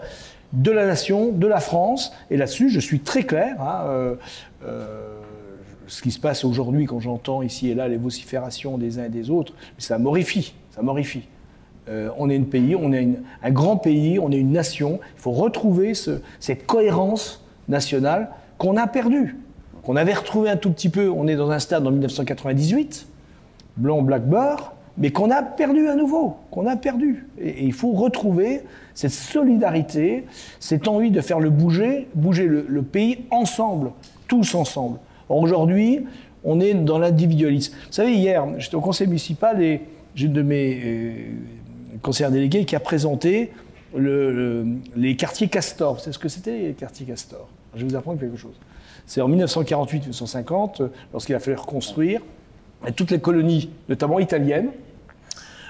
[0.54, 2.14] de la nation, de la France.
[2.32, 3.56] Et là-dessus, je suis très clair.
[3.62, 4.16] Hein,
[5.88, 9.10] ce qui se passe aujourd'hui, quand j'entends ici et là les vociférations des uns et
[9.10, 10.54] des autres, ça m'horrifie.
[10.72, 11.24] Ça m'horrifie.
[11.88, 13.08] Euh, on est un pays, on est
[13.44, 15.00] un grand pays, on est une nation.
[15.16, 15.94] Il faut retrouver
[16.40, 19.38] cette cohérence nationale qu'on a perdue,
[19.84, 21.10] qu'on avait retrouvée un tout petit peu.
[21.10, 23.08] On est dans un stade en 1998,
[23.78, 27.28] blanc, black, beurre mais qu'on a perdu à nouveau, qu'on a perdu.
[27.40, 28.62] Et, il faut retrouver
[28.94, 30.26] cette solidarité,
[30.60, 33.92] cette envie de faire le bouger, bouger le, pays ensemble,
[34.28, 35.00] tous ensemble.
[35.30, 36.06] Aujourd'hui,
[36.44, 37.74] on est dans l'individualisme.
[37.88, 39.82] Vous savez, hier, j'étais au conseil municipal et
[40.14, 41.14] j'ai une de mes euh,
[42.02, 43.52] conseillers délégués qui a présenté
[43.96, 46.00] les quartiers Castor.
[46.00, 47.48] Savez ce que c'était, les quartiers Castor?
[47.76, 48.56] Je vais vous apprendre quelque chose.
[49.06, 52.22] C'est en 1948-1950, lorsqu'il a fallu reconstruire
[52.96, 54.70] toutes les colonies, notamment italiennes,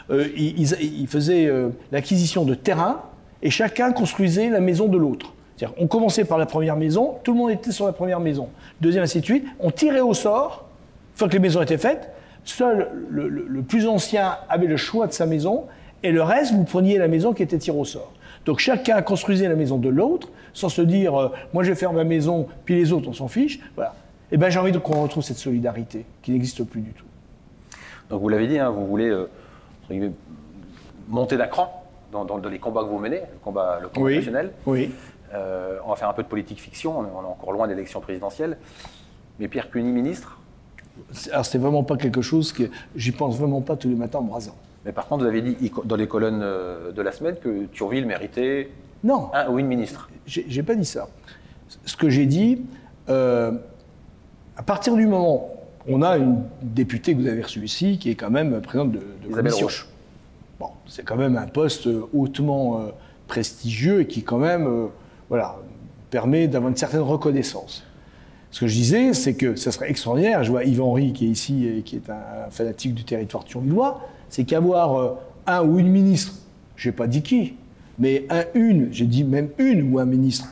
[0.10, 3.02] euh, ils, faisaient euh, l'acquisition de terrain
[3.42, 5.34] et chacun construisait la maison de l'autre.
[5.78, 8.50] On commençait par la première maison, tout le monde était sur la première maison.
[8.82, 9.46] Deuxième, ainsi de suite.
[9.60, 10.66] On tirait au sort,
[11.14, 12.12] une fois que les maisons étaient faites,
[12.44, 15.66] seul le, plus ancien avait le choix de sa maison,
[16.04, 18.12] et le reste, vous preniez la maison qui était tirée au sort.
[18.46, 21.94] Donc chacun construisait la maison de l'autre, sans se dire, euh, moi je vais faire
[21.94, 23.60] ma maison, puis les autres, on s'en fiche.
[23.76, 23.96] Voilà.
[24.32, 27.06] Et eh bien j'ai envie qu'on retrouve cette solidarité, qui n'existe plus du tout.
[28.10, 29.12] Donc vous l'avez dit, hein, vous voulez
[31.08, 34.52] monter d'un cran dans, les combats que vous menez, le combat, le combat national.
[34.66, 34.92] Oui.
[35.36, 38.02] Euh, on va faire un peu de politique fiction, on est, encore loin des élections
[38.02, 38.58] présidentielles.
[39.40, 40.40] Mais Pierre Cuny, ministre
[41.32, 42.64] Alors, c'est vraiment pas quelque chose que
[42.96, 44.56] j'y pense vraiment pas tous les matins en me rasant.
[44.86, 48.06] Mais par contre, vous avez dit dans les colonnes euh, de la semaine que Turville
[48.06, 48.70] méritait
[49.04, 49.30] non.
[49.34, 50.10] un ou une ministre.
[50.26, 51.08] J'ai pas dit ça.
[51.86, 52.62] Ce que j'ai dit,
[53.10, 53.52] euh,
[54.56, 55.52] à partir du moment
[55.88, 59.00] on a une députée que vous avez reçue ici, qui est quand même présidente de,
[59.24, 59.88] de Isabelle Roche.
[60.60, 62.86] Bon, c'est quand même un poste hautement euh,
[63.28, 64.90] prestigieux et qui quand même,
[65.30, 65.58] voilà,
[66.10, 67.84] permet d'avoir une certaine reconnaissance.
[68.52, 70.44] Ce que je disais, c'est que ça serait extraordinaire.
[70.44, 74.02] Je vois Yves Henry qui est ici et qui est un, fanatique du territoire thionvillois.
[74.30, 75.14] C'est qu'avoir euh,
[75.48, 76.34] un ou une ministre,
[76.76, 77.56] je n'ai pas dit qui,
[78.00, 80.48] mais un, une, j'ai dit même une ou un ministre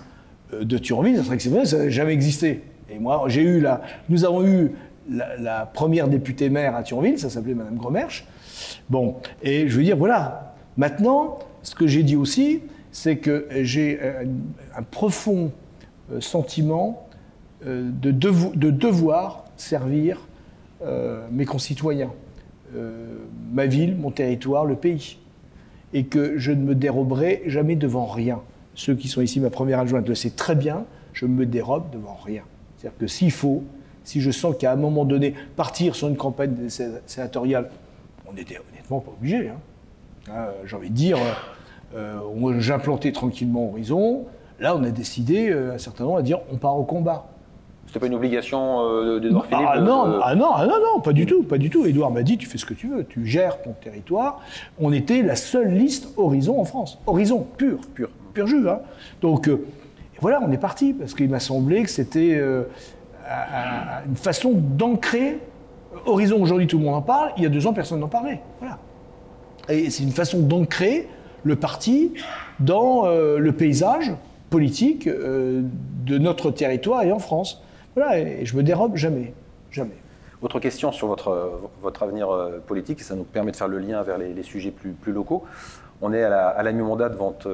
[0.62, 2.62] de Thionville, ça serait exceptionnel, ça n'a jamais existé.
[2.90, 4.72] Et moi, j'ai eu là, nous avons eu
[5.10, 8.26] la, première députée maire à Thionville, ça s'appelait Madame Gromerche.
[8.90, 10.56] Bon, et je veux dire, voilà.
[10.78, 12.62] Maintenant, ce que j'ai dit aussi,
[12.94, 14.00] c'est que j'ai
[14.76, 15.52] un, profond
[16.12, 17.10] euh, sentiment
[17.66, 20.22] euh, de, de, devoir servir
[20.84, 22.12] euh, mes concitoyens,
[23.52, 25.18] ma ville, mon territoire, le pays.
[25.94, 28.42] Et que je ne me déroberai jamais devant rien.
[28.74, 32.16] Ceux qui sont ici, ma première adjointe le sait très bien, je me dérobe devant
[32.16, 32.42] rien.
[32.78, 33.64] C'est-à-dire que s'il faut,
[34.04, 36.68] si je sens qu'à un moment donné, partir sur une campagne
[37.06, 37.70] sénatoriale,
[38.28, 39.50] on n'était honnêtement pas obligé.
[39.50, 39.60] Hein.
[40.32, 41.20] Hein, J'ai envie de dire,
[41.96, 44.26] euh, euh j'implantais tranquillement Horizon.
[44.60, 47.28] Là, on a décidé, euh, un certain nombre, à dire on part au combat.
[47.88, 51.14] C'était pas une obligation euh, d'Edouard Philippe ah, non, ah non, ah non, non, pas
[51.14, 51.86] du tout, pas du tout.
[51.86, 54.40] Édouard m'a dit tu fais ce que tu veux, tu gères ton territoire.
[54.80, 57.00] On était la seule liste Horizon en France.
[57.06, 58.70] Horizon, pur, pur, pur jus.
[58.70, 58.80] Hein.
[59.22, 59.50] Donc,
[60.22, 62.42] voilà, on est parti, parce qu'il m'a semblé que c'était
[64.08, 65.40] une façon d'ancrer.
[66.06, 67.32] Horizon, aujourd'hui, tout le monde en parle.
[67.38, 68.42] Il y a deux ans, personne n'en parlait.
[68.60, 68.80] Voilà.
[69.70, 71.08] Et c'est une façon d'ancrer
[71.44, 72.14] le parti
[72.60, 74.14] dans euh, le paysage
[74.50, 75.62] politique euh,
[76.06, 77.62] de notre territoire et en France.
[77.96, 79.34] Voilà, et, je me dérobe jamais.
[79.72, 79.98] Jamais.
[80.42, 83.80] Autre question sur votre, votre avenir euh, politique, et ça nous permet de faire le
[83.80, 85.44] lien vers les, sujets plus, plus, locaux.
[86.02, 87.50] On est à la, à mi-mandat de votre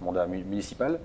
[0.00, 0.98] mandat municipal.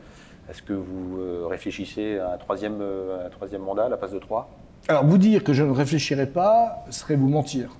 [0.49, 4.49] Est-ce que vous réfléchissez à un troisième, un troisième mandat à la place de trois?
[4.87, 7.75] Alors, vous dire que je ne réfléchirai pas serait vous mentir.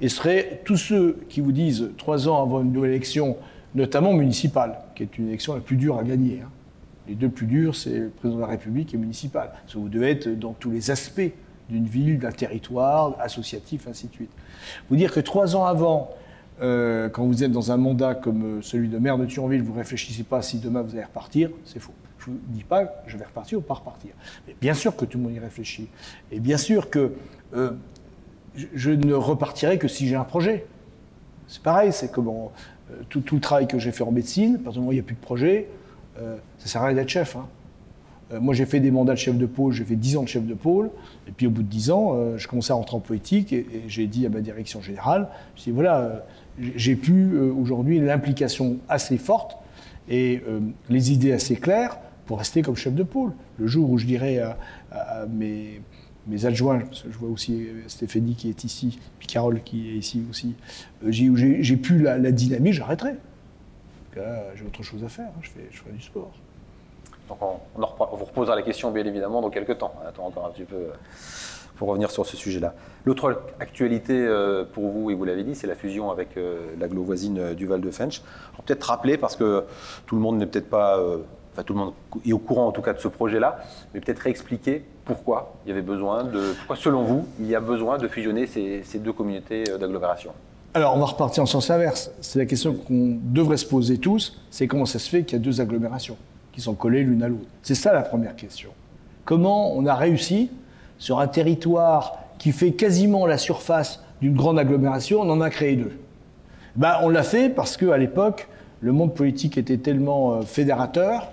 [0.00, 3.36] Et serait tous ceux qui vous disent trois ans avant une nouvelle élection,
[3.74, 6.42] notamment municipale, qui est une élection la plus dure à gagner.
[6.44, 6.50] Hein.
[7.08, 9.50] Les deux plus durs, c'est le président de la République et municipal.
[9.74, 11.32] Vous devez être dans tous les aspects
[11.68, 14.30] d'une ville, d'un territoire, associatif, ainsi de suite.
[14.88, 16.10] Vous dire que trois ans avant,
[16.62, 19.72] euh, quand vous êtes dans un mandat comme euh, celui de maire de Thionville, vous
[19.72, 21.92] ne réfléchissez pas si demain vous allez repartir, c'est faux.
[22.18, 24.10] Je ne vous dis pas je vais repartir ou pas repartir.
[24.46, 25.88] Mais bien sûr que tout le monde y réfléchit.
[26.32, 27.12] Et bien sûr que
[27.54, 27.72] euh,
[28.74, 30.66] je, ne repartirai que si j'ai un projet.
[31.46, 32.28] C'est pareil, c'est comme
[33.08, 35.14] tout, tout, le travail que j'ai fait en médecine, par exemple, il n'y a plus
[35.14, 35.68] de projet,
[36.16, 37.36] ça ne sert à rien d'être chef.
[37.36, 37.46] Hein.
[38.32, 40.28] Euh, moi, j'ai fait des mandats de chef de pôle, j'ai fait 10 ans de
[40.28, 40.90] chef de pôle,
[41.28, 43.66] et puis au bout de 10 ans, euh, je commençais à rentrer en politique, et,
[43.88, 46.18] j'ai dit à ma direction générale, je dis voilà, euh,
[46.58, 49.58] j'ai pu aujourd'hui l'implication assez forte
[50.08, 50.42] et
[50.88, 53.32] les idées assez claires pour rester comme chef de pôle.
[53.58, 54.38] Le jour où je dirais
[54.90, 55.82] à, mes,
[56.26, 59.94] mes, adjoints, parce que je vois aussi Stéphanie qui est ici, puis Carole qui est
[59.94, 60.54] ici aussi,
[61.08, 63.14] j'ai plus la, la dynamique, j'arrêterai.
[64.54, 66.30] J'ai autre chose à faire, hein, je, fais, du sport.
[67.28, 69.92] Donc on, vous reposera la question bien évidemment dans quelques temps.
[70.02, 70.90] On attend encore un petit peu euh,
[71.76, 72.74] pour revenir sur ce sujet-là.
[73.04, 77.02] L'autre actualité euh, pour vous, et vous l'avez dit, c'est la fusion avec euh, l'aglo
[77.02, 78.22] voisine du Val de Fench.
[78.64, 79.64] Peut-être rappeler, parce que
[80.06, 80.98] tout le monde n'est peut-être pas,
[81.52, 83.60] enfin tout le monde est au courant en tout cas de ce projet-là,
[83.92, 87.60] mais peut-être réexpliquer pourquoi il y avait besoin de, pourquoi selon vous, il y a
[87.60, 90.32] besoin de fusionner ces, deux communautés d'agglomération?
[90.74, 92.10] Alors, on va repartir en sens inverse.
[92.20, 95.40] C'est la question qu'on devrait se poser tous, c'est comment ça se fait qu'il y
[95.40, 96.18] a deux agglomérations
[96.52, 97.46] qui sont collées l'une à l'autre?
[97.62, 98.70] C'est ça la première question.
[99.24, 100.50] Comment on a réussi
[100.98, 105.76] sur un territoire qui fait quasiment la surface d'une grande agglomération, on en a créé
[105.76, 105.92] deux?
[106.74, 108.48] Ben, On l'a fait parce qu'à l'époque,
[108.80, 111.30] le monde politique était tellement euh, fédérateur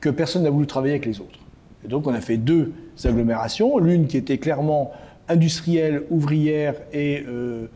[0.00, 1.38] que personne n'a voulu travailler avec les autres.
[1.84, 2.72] Et donc on a fait deux
[3.04, 4.92] agglomérations, l'une qui était clairement
[5.28, 7.66] industrielle, ouvrière et euh,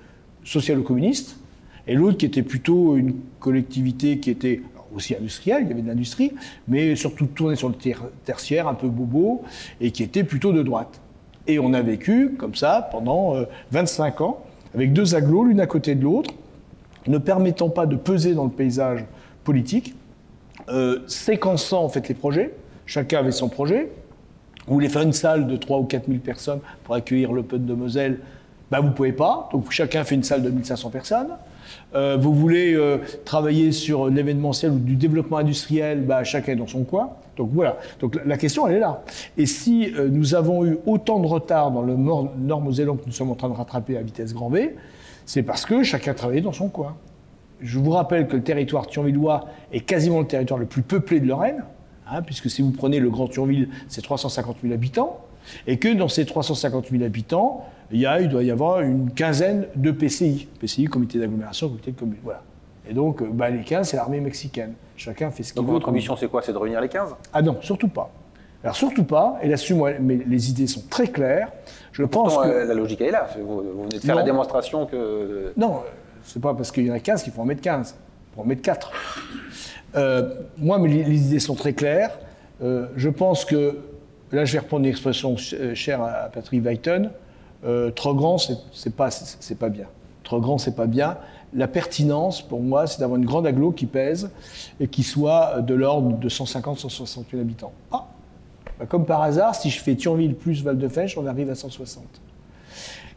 [0.44, 1.38] socialo-communiste,
[1.86, 4.62] et l'autre qui était plutôt une collectivité qui était
[4.94, 6.32] aussi industriel, il y avait de l'industrie,
[6.68, 7.74] mais surtout tourné sur le
[8.24, 9.42] tertiaire, un peu bobo,
[9.80, 11.00] et qui était plutôt de droite.
[11.46, 13.34] Et on a vécu comme ça pendant
[13.70, 16.34] 25 euh, ans, avec deux agglos, l'une à côté de l'autre,
[17.06, 19.04] ne permettant pas de peser dans le paysage
[19.44, 19.94] politique,
[20.68, 22.52] euh, séquençant en fait les projets,
[22.84, 23.90] chacun avait son projet.
[24.66, 27.74] Vous voulez faire une salle de 3 ou 4 000 personnes pour accueillir l'Open de
[27.74, 28.18] Moselle,
[28.70, 31.28] ben vous ne pouvez pas, donc chacun fait une salle de 1500 personnes.
[31.94, 36.66] Euh, vous voulez euh, travailler sur l'événementiel ou du développement industriel, bah, chacun est dans
[36.66, 37.10] son coin.
[37.36, 37.76] Donc voilà.
[38.00, 39.02] Donc la question, elle est là.
[39.36, 43.30] Et si euh, nous avons eu autant de retard dans le Nord-Mosellan que nous sommes
[43.30, 44.74] en train de rattraper à vitesse grand V,
[45.26, 46.96] c'est parce que chacun travaillait dans son coin.
[47.60, 51.26] Je vous rappelle que le territoire thionvillois est quasiment le territoire le plus peuplé de
[51.26, 51.64] Lorraine,
[52.10, 55.20] hein, puisque si vous prenez le Grand Thionville, c'est 350 000 habitants,
[55.66, 59.10] et que dans ces 350 000 habitants, il, y a, il doit y avoir une
[59.10, 60.48] quinzaine de PCI.
[60.60, 62.18] PCI, comité d'agglomération, comité de commune.
[62.22, 62.42] Voilà.
[62.88, 64.74] Et donc, euh, bah, les 15, c'est l'armée mexicaine.
[64.96, 65.66] Chacun fait ce qu'il veut.
[65.66, 66.42] Donc, votre mission, c'est quoi?
[66.42, 68.10] C'est de réunir les 15 Ah non, surtout pas.
[68.62, 71.52] Alors, surtout pas, et là-dessus, mais les idées sont très claires.
[71.92, 72.48] Je pense que.
[72.48, 73.28] Euh, la logique est là.
[73.38, 75.52] Vous, venez de faire la démonstration que.
[75.56, 75.82] Non,
[76.24, 77.94] c'est pas parce qu'il y en a 15 qu'il faut en mettre 15.
[77.96, 78.90] Il faut en mettre 4.
[79.96, 82.18] Euh, moi, mais les, idées sont très claires.
[82.60, 83.78] je pense que.
[84.32, 87.10] Là, je vais reprendre une expression chère à Patrick Weiton.
[87.64, 89.08] Euh, trop grand, c'est pas,
[89.58, 89.86] pas bien.
[90.22, 91.18] Trop grand, c'est pas bien.
[91.54, 94.30] La pertinence, pour moi, c'est d'avoir une grande aglo qui pèse
[94.80, 97.72] et qui soit de l'ordre de 150-160 000 habitants.
[97.92, 98.06] Ah
[98.78, 102.04] bah, Comme par hasard, si je fais Thionville plus Val-de-Fèche, on arrive à 160.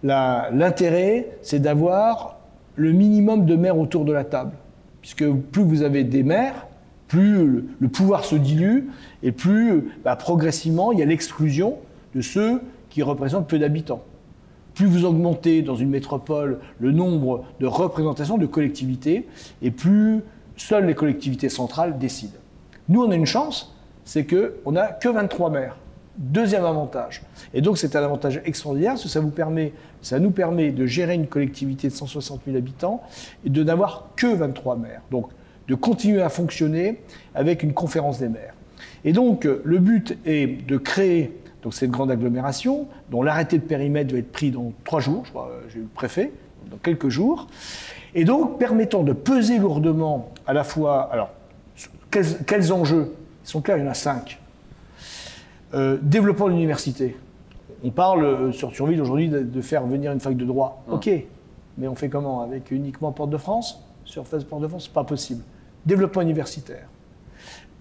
[0.04, 2.38] L'intérêt, c'est d'avoir
[2.76, 4.54] le minimum de maires autour de la table.
[5.02, 6.68] Puisque plus vous avez des maires,
[7.10, 8.86] plus le pouvoir se dilue
[9.22, 11.78] et plus bah, progressivement il y a l'exclusion
[12.16, 14.04] de ceux qui représentent peu d'habitants
[14.80, 19.28] plus vous augmentez dans une métropole le nombre de représentations de collectivités,
[19.62, 20.22] et plus
[20.56, 22.38] seules les collectivités centrales décident.
[22.88, 25.76] Nous, on a une chance, c'est qu'on n'a que 23 maires.
[26.18, 27.24] Deuxième avantage.
[27.54, 30.86] Et donc, c'est un avantage extraordinaire, parce que ça, vous permet, ça nous permet de
[30.86, 33.04] gérer une collectivité de 160 000 habitants
[33.46, 35.02] et de n'avoir que 23 maires.
[35.12, 35.28] Donc,
[35.70, 37.00] de continuer à fonctionner
[37.34, 38.56] avec une conférence des maires.
[39.06, 44.10] Et donc, le but est de créer donc cette grande agglomération, dont l'arrêté de périmètre
[44.10, 46.32] doit être pris dans trois jours, je crois, euh, j'ai eu le préfet,
[46.70, 47.48] dans quelques jours,
[48.16, 51.30] et donc permettant de peser lourdement à la fois, alors,
[52.12, 53.14] quels, enjeux
[53.46, 54.40] Ils sont clairs, il y en a cinq.
[55.74, 57.16] Euh, développement de l'université.
[57.84, 60.84] On parle euh, sur Turville aujourd'hui de, faire venir une fac de droit.
[60.88, 60.96] Hum.
[60.96, 61.10] Ok,
[61.78, 62.42] mais on fait comment?
[62.42, 65.44] Avec uniquement Porte de France Surface Porte de France, pas possible.
[65.86, 66.88] Développement universitaire.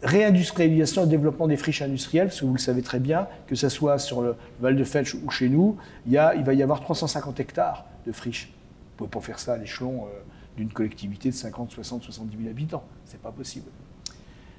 [0.03, 3.69] réindustrialisation et développement des friches industrielles, parce que vous le savez très bien, que ce
[3.69, 7.85] soit sur le Val de Felch ou chez nous, il, va y avoir 350 hectares
[8.07, 8.53] de friches.
[8.99, 10.21] Vous faire ça à l'échelon euh,
[10.57, 12.85] d'une collectivité de 50, 60, 70 000 habitants.
[13.05, 13.71] C'est pas possible.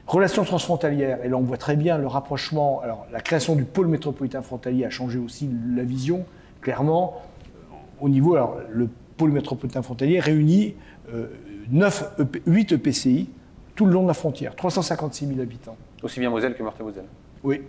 [0.08, 2.82] Relations transfrontalières, et là on voit très bien le rapprochement.
[2.82, 6.25] Alors la création du pôle métropolitain frontalier a changé aussi la vision,
[6.62, 7.21] clairement.
[8.02, 8.36] Au niveau,
[9.19, 10.75] pôle métropolitain frontalier réunit
[11.71, 12.15] 9,
[12.47, 13.29] 8 EPCI
[13.75, 15.77] tout le long de la frontière, 356 000 habitants.
[16.03, 17.05] Aussi bien Moselle que Meurthe-et-Moselle.
[17.43, 17.62] Oui.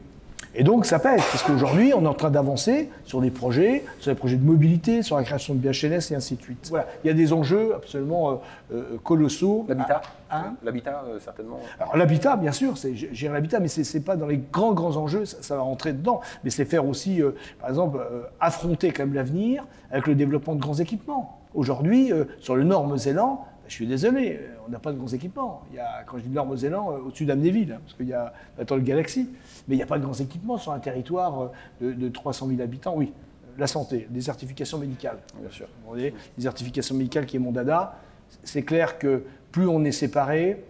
[0.54, 4.10] Et donc ça pèse, parce qu'aujourd'hui, on est en train d'avancer sur des projets, sur
[4.12, 6.66] des projets de mobilité, sur la création de BHNS et ainsi de suite.
[6.70, 8.34] Voilà, il y a des enjeux absolument euh,
[8.72, 9.64] euh, colossaux.
[9.68, 11.60] L'habitat Ah, hein L'habitat, euh, certainement.
[11.78, 14.96] Alors l'habitat, bien sûr, c'est gérer l'habitat, mais c'est n'est pas dans les grands, grands
[14.96, 16.20] enjeux, ça, ça va rentrer dedans.
[16.42, 20.56] Mais c'est faire aussi, euh, par exemple, euh, affronter quand même l'avenir avec le développement
[20.56, 21.39] de grands équipements.
[21.54, 25.08] Aujourd'hui, euh, sur le nord Mosellan, je suis désolé, euh, on n'a pas de grands
[25.08, 25.62] équipements.
[25.70, 28.12] Il y a, quand je dis nord Mosellan, euh, au-dessus d'Amnéville, hein, parce qu'il y
[28.12, 29.28] a le Galaxy.
[29.66, 32.60] Mais il n'y a pas de grands équipements sur un territoire de, de 300 000
[32.60, 33.12] habitants, oui.
[33.58, 35.18] La santé, des certifications médicales.
[35.40, 35.66] Bien sûr.
[35.82, 37.98] Vous voyez, les certifications médicales qui est mon dada,
[38.44, 40.64] c'est clair que plus on est séparés,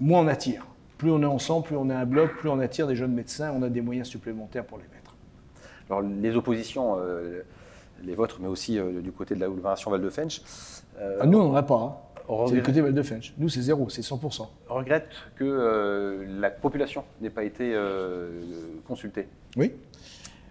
[0.00, 0.66] moins on attire.
[0.98, 3.52] Plus on est ensemble, plus on est un bloc, plus on attire des jeunes médecins,
[3.54, 5.14] on a des moyens supplémentaires pour les mettre.
[5.90, 7.42] Alors, les oppositions, euh,
[8.04, 10.40] les vôtres, mais aussi euh, du côté de la l'agglomération Val-de-Fench,
[11.00, 11.74] euh, Ah, nous, on n'en a pas.
[11.76, 11.94] hein.
[12.28, 13.34] on C'est le côté Val-de-Fench.
[13.38, 14.46] Nous, c'est zéro, c'est 100%.
[14.68, 18.40] regrette que euh, la population n'ait pas été euh,
[18.86, 19.28] consultée.
[19.56, 19.72] Oui.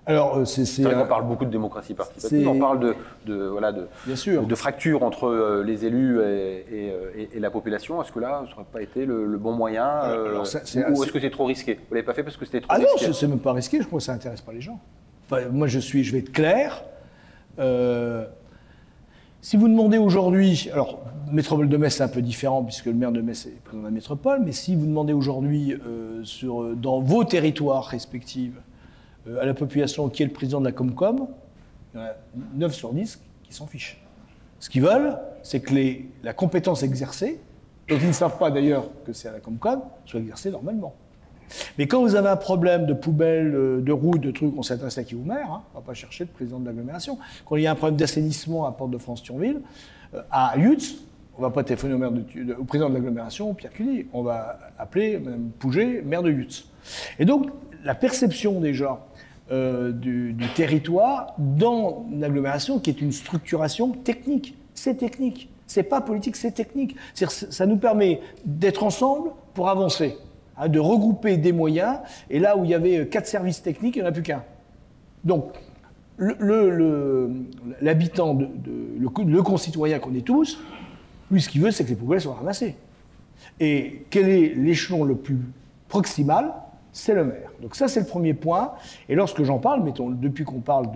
[0.08, 0.66] Alors, c'est.
[0.66, 4.44] c'est, qu'on parle beaucoup de démocratie participative, on parle de, de, voilà, de, Bien sûr.
[4.46, 8.00] de fracture entre euh, les élus et, et, et- et la population.
[8.04, 11.04] Est-ce que là, ce n'aurait pas été le, le bon moyen alors, ça, c'est Ou
[11.04, 11.74] est-ce que c'est trop risqué?
[11.74, 13.40] Vous ne l'avez pas fait parce que c'était trop Ah non, risqué c'est c'est même
[13.40, 14.80] pas risqué, je crois que ça n'intéresse pas les gens.
[15.26, 16.84] Enfin, moi, je, suis, je vais être clair.
[17.60, 18.26] Euh,
[19.42, 21.00] si vous demandez aujourd'hui, alors,
[21.32, 23.88] métropole de Metz, c'est un peu différent puisque le maire de Metz est président de
[23.88, 26.24] la métropole, mais si vous demandez aujourd'hui euh,
[26.76, 28.54] dans vos territoires respectifs
[29.28, 31.28] euh, à la population qui est le président de la Comcom,
[31.94, 32.14] il y en a
[32.56, 34.02] 9 sur 10 qui s'en fichent.
[34.60, 37.40] Ce qu'ils veulent, c'est que les- la compétence exercée,
[37.88, 40.96] dont ils ne savent pas d'ailleurs que c'est à la Comcom, soit exercée normalement.
[41.78, 44.98] Mais quand vous avez un problème de poubelle, euh, de route, de trucs, on s'adresse
[44.98, 47.18] à qui au maire, hein, on va pas chercher le président de l'agglomération.
[47.46, 49.62] Quand il y a un problème d'assainissement à Porte-de-France-Thionville,
[50.14, 50.96] euh, à Lutz,
[51.38, 52.12] on va pas téléphoner au, maire
[52.68, 56.66] président de l'agglomération, Pierre Cuny, on va appeler Mme Pouget, maire de Lutz.
[57.20, 57.50] Et donc,
[57.84, 59.06] la perception déjà
[59.52, 65.50] euh, du, du territoire dans une agglomération qui est une structuration technique, c'est technique.
[65.68, 66.96] C'est pas politique, c'est technique.
[67.14, 70.16] Ça nous permet d'être ensemble pour avancer
[70.58, 72.00] hein, de regrouper des moyens.
[72.30, 74.24] Et là où il y avait euh, quatre services techniques, il n'y en a plus
[74.24, 74.44] qu'un.
[75.24, 75.54] Donc,
[77.82, 80.60] l'habitant, le, co- le concitoyen qu'on est tous,
[81.32, 82.76] lui, ce qu'il veut, c'est que les poubelles soient ramassées.
[83.60, 85.40] Et quel est l'échelon le plus
[85.88, 86.54] proximal?
[86.94, 87.52] C'est le maire.
[87.62, 88.74] Donc ça, c'est le premier point.
[89.10, 90.88] Et lorsque j'en parle, mettons, depuis qu'on parle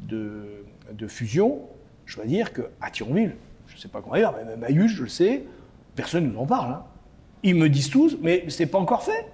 [0.00, 1.58] de, fusion,
[2.06, 3.34] je dois dire qu'à Thionville,
[3.66, 5.44] je ne sais pas comment dire, mais même à Huche, je le sais,
[5.96, 6.72] personne ne nous en parle.
[6.74, 6.82] hein.
[7.42, 9.26] Ils me disent tous, mais c'est pas encore fait.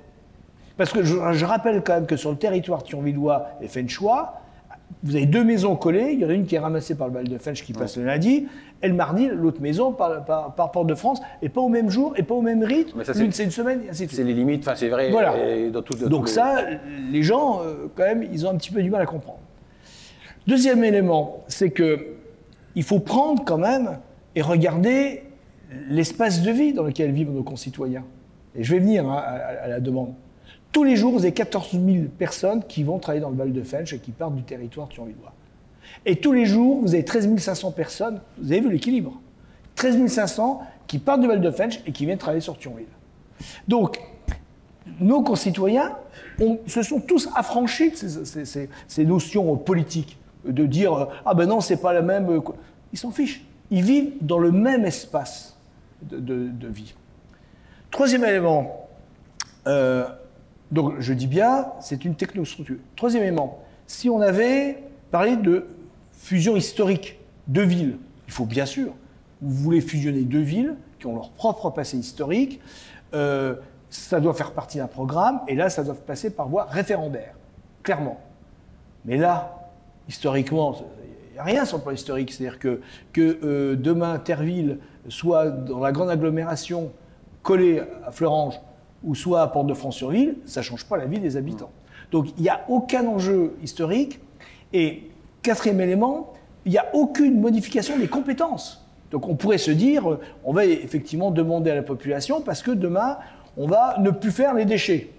[0.76, 4.40] Parce que je, je rappelle quand même que sur le territoire thionvillois et fenchois,
[5.02, 6.12] vous avez deux maisons collées.
[6.12, 7.96] Il y en a une qui est ramassée par le Val de Fench qui passe
[7.98, 8.46] le lundi,
[8.82, 11.90] et le mardi, l'autre maison par, par, par Porte de France, et pas au même
[11.90, 13.02] jour, et pas au même rythme.
[13.04, 14.26] Ça, c'est- L'une, c'est une semaine, et ainsi de C'est suite.
[14.28, 15.10] les limites, enfin c'est vrai.
[15.10, 15.36] Voilà.
[15.46, 16.56] et dans tout- dans Donc tous les- ça,
[17.10, 19.40] les gens, euh, quand même, ils ont un petit peu du mal à comprendre.
[20.46, 22.06] Deuxième élément, c'est que
[22.74, 23.98] il faut prendre quand même
[24.36, 25.24] et regarder
[25.88, 28.04] l'espace de vie dans lequel vivent nos concitoyens.
[28.54, 29.16] Et je vais venir hein,
[29.62, 30.14] à, la demande.
[30.72, 33.62] Tous les jours, vous avez 14 000 personnes qui vont travailler dans le Val de
[33.62, 35.32] Fench et qui partent du territoire thionvillois.
[36.04, 39.20] Et tous les jours, vous avez 13 500 personnes, vous avez vu l'équilibre,
[39.76, 42.86] 13 500 qui partent du Val de Fench et qui viennent travailler sur Thionville.
[43.66, 44.00] Donc,
[45.00, 45.96] nos concitoyens
[46.66, 51.60] se sont tous affranchis de ces, ces- notions politiques, de dire euh, ah ben non,
[51.60, 52.28] c'est pas la même.
[52.30, 52.40] euh.
[52.92, 53.44] Ils s'en fichent.
[53.70, 55.57] Ils vivent dans le même espace
[56.02, 56.94] de, vie.
[57.90, 58.88] Troisième élément,
[59.66, 60.06] euh,
[60.70, 62.76] donc je dis bien, c'est une technostructure.
[62.96, 65.66] Troisième élément, si on avait parlé de
[66.12, 68.92] fusion historique de villes, il faut bien sûr,
[69.40, 72.60] vous voulez fusionner deux villes qui ont leur propre passé historique,
[73.14, 73.54] euh,
[73.90, 77.34] ça doit faire partie d'un programme, et là, ça doit passer par voie référendaire,
[77.82, 78.20] clairement.
[79.04, 79.70] Mais là,
[80.08, 80.76] historiquement,
[81.28, 82.32] il n'y a rien sur le plan historique.
[82.32, 82.80] C'est-à-dire que,
[83.12, 84.78] que euh, demain, Terville
[85.08, 86.90] soit dans la grande agglomération
[87.42, 88.60] collée à Fleurange
[89.04, 91.70] ou soit à Porte-de-France-sur-Ville, ça ne change pas la vie des habitants.
[92.10, 94.20] Donc il n'y a aucun enjeu historique.
[94.72, 95.10] Et
[95.42, 96.32] quatrième élément,
[96.64, 98.84] il n'y a aucune modification des compétences.
[99.10, 102.70] Donc on pourrait se dire, euh, on va effectivement demander à la population, parce que
[102.70, 103.18] demain,
[103.56, 105.10] on va ne plus faire les déchets.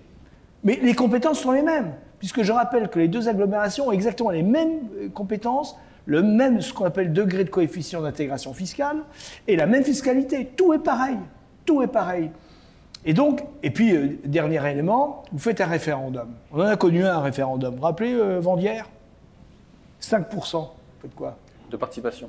[0.63, 4.29] Mais les compétences sont les mêmes, puisque je rappelle que les deux agglomérations ont exactement
[4.29, 5.75] les mêmes euh, compétences,
[6.09, 8.97] le même, ce qu'on appelle degré de coefficient d'intégration fiscale,
[9.47, 10.47] et la même fiscalité.
[10.57, 11.17] Tout est pareil.
[11.65, 12.31] Tout est pareil.
[13.05, 16.29] Et donc, et puis, euh, dernier élément, vous faites un référendum.
[16.51, 17.75] On en a connu un, référendum.
[17.75, 18.89] Vous vous rappelez euh, Vendière?
[20.01, 20.25] 5%.
[20.31, 20.67] Vous
[20.99, 21.37] faites quoi?
[21.69, 22.27] De participation.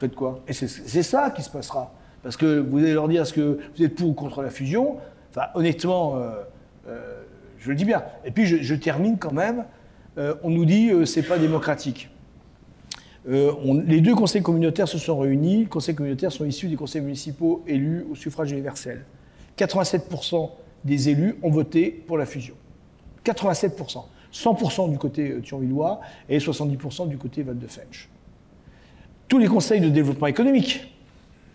[0.00, 0.40] Faites quoi?
[0.48, 1.92] Et c'est ça qui se passera.
[2.24, 4.96] Parce que vous allez leur dire est-ce que vous êtes pour ou contre la fusion?
[5.30, 6.30] Enfin, honnêtement, euh,
[6.88, 7.22] euh,
[7.60, 8.02] je le dis bien.
[8.24, 9.64] Et puis, je, je termine quand même.
[10.42, 12.10] On nous dit c'est pas démocratique.
[13.28, 13.52] Euh,
[13.86, 15.58] les deux conseils communautaires se sont réunis.
[15.58, 19.04] Les conseils communautaires sont issus des conseils municipaux élus au suffrage universel.
[19.58, 20.50] 87%
[20.84, 22.54] des élus ont voté pour la fusion.
[23.24, 24.04] 87%.
[24.32, 28.08] 100% du côté euh, thionvillois et 70% du côté Val de Fench.
[29.26, 30.94] Tous les conseils de développement économique,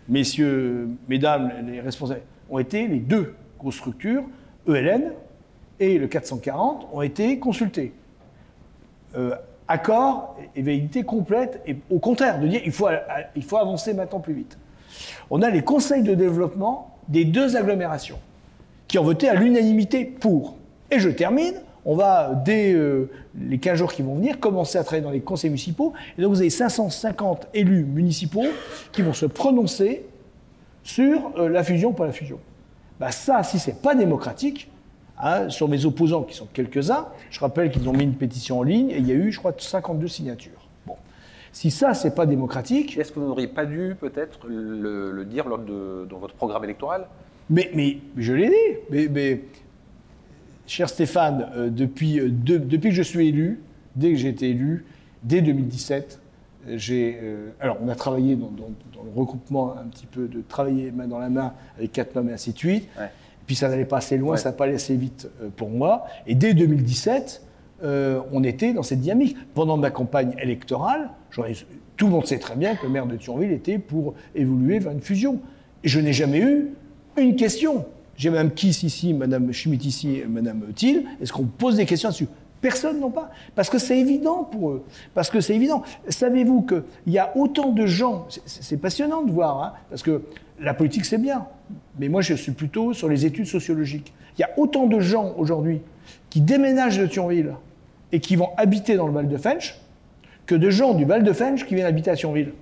[0.08, 4.24] messieurs, mesdames, les responsables, ont été les deux grosses structures,
[4.68, 5.12] ELN
[5.80, 7.92] et le 440, ont été consultés.
[9.16, 9.34] Euh,
[9.68, 12.88] accord et validité complète, et au contraire, de dire il faut,
[13.34, 14.58] il faut avancer maintenant plus vite.
[15.30, 18.18] On a les conseils de développement des deux agglomérations
[18.88, 20.56] qui ont voté à l'unanimité pour.
[20.90, 21.54] Et je termine,
[21.84, 25.20] on va, dès euh, les 15 jours qui vont venir, commencer à travailler dans les
[25.20, 25.92] conseils municipaux.
[26.16, 28.46] Et donc vous avez 550 élus municipaux
[28.92, 30.06] qui vont se prononcer
[30.82, 32.38] sur euh, la fusion ou la fusion.
[33.00, 34.70] Bah ça, si c'est pas démocratique,
[35.18, 38.62] hein, sur mes opposants qui sont quelques-uns, je rappelle qu'ils ont mis une pétition en
[38.62, 40.68] ligne et il y a eu, je crois, 52 signatures.
[40.86, 40.96] Bon.
[41.52, 45.48] Si ça, c'est pas démocratique, Est-ce que vous n'auriez pas dû peut-être le, le dire
[45.48, 47.06] lors de dans votre programme électoral?
[47.50, 48.78] Mais, mais je l'ai dit.
[48.90, 49.42] Mais, mais,
[50.66, 53.60] cher Stéphane, euh, depuis, euh, de- depuis que je suis élu,
[53.96, 54.84] dès que j'ai été élu,
[55.22, 56.20] dès 2017,
[56.68, 57.18] euh, j'ai.
[57.22, 60.90] euh, alors, on a travaillé dans, dans- dans le regroupement un petit peu, de travailler
[60.90, 62.88] main dans la main avec quatre hommes et ainsi de suite.
[62.98, 63.10] Ouais.
[63.46, 64.38] Puis ça n'allait pas assez loin, Ouais.
[64.38, 66.04] ça n'a pas allé assez vite euh, pour moi.
[66.26, 67.42] Et dès 2017,
[67.82, 69.36] euh, on était dans cette dynamique.
[69.54, 71.10] Pendant ma campagne électorale,
[71.96, 74.92] tout le monde sait très bien que le maire de Thionville était pour évoluer vers
[74.92, 75.40] une fusion.
[75.82, 76.68] Et je n'ai jamais eu
[77.16, 77.84] une question.
[78.16, 81.02] J'ai Mme Kiss ici, Mme Schmitt ici, et Mme Thiel.
[81.20, 82.28] Est-ce qu'on pose des questions là-dessus
[82.60, 83.30] Personne non pas.
[83.54, 84.84] Parce que c'est évident pour eux.
[85.12, 85.82] Parce que c'est évident.
[86.08, 86.82] Savez-vous qu'il
[87.12, 90.22] y a autant de gens, c'est- c'est passionnant de voir, hein, parce que
[90.60, 91.46] la politique c'est bien,
[91.98, 94.12] mais moi je suis plutôt sur les études sociologiques.
[94.36, 95.80] Il y a autant de gens aujourd'hui
[96.30, 97.54] qui déménagent de Thionville
[98.12, 99.80] et qui vont habiter dans le Val de Fench
[100.46, 102.52] que de gens du Val de Fench qui viennent habiter à Thionville.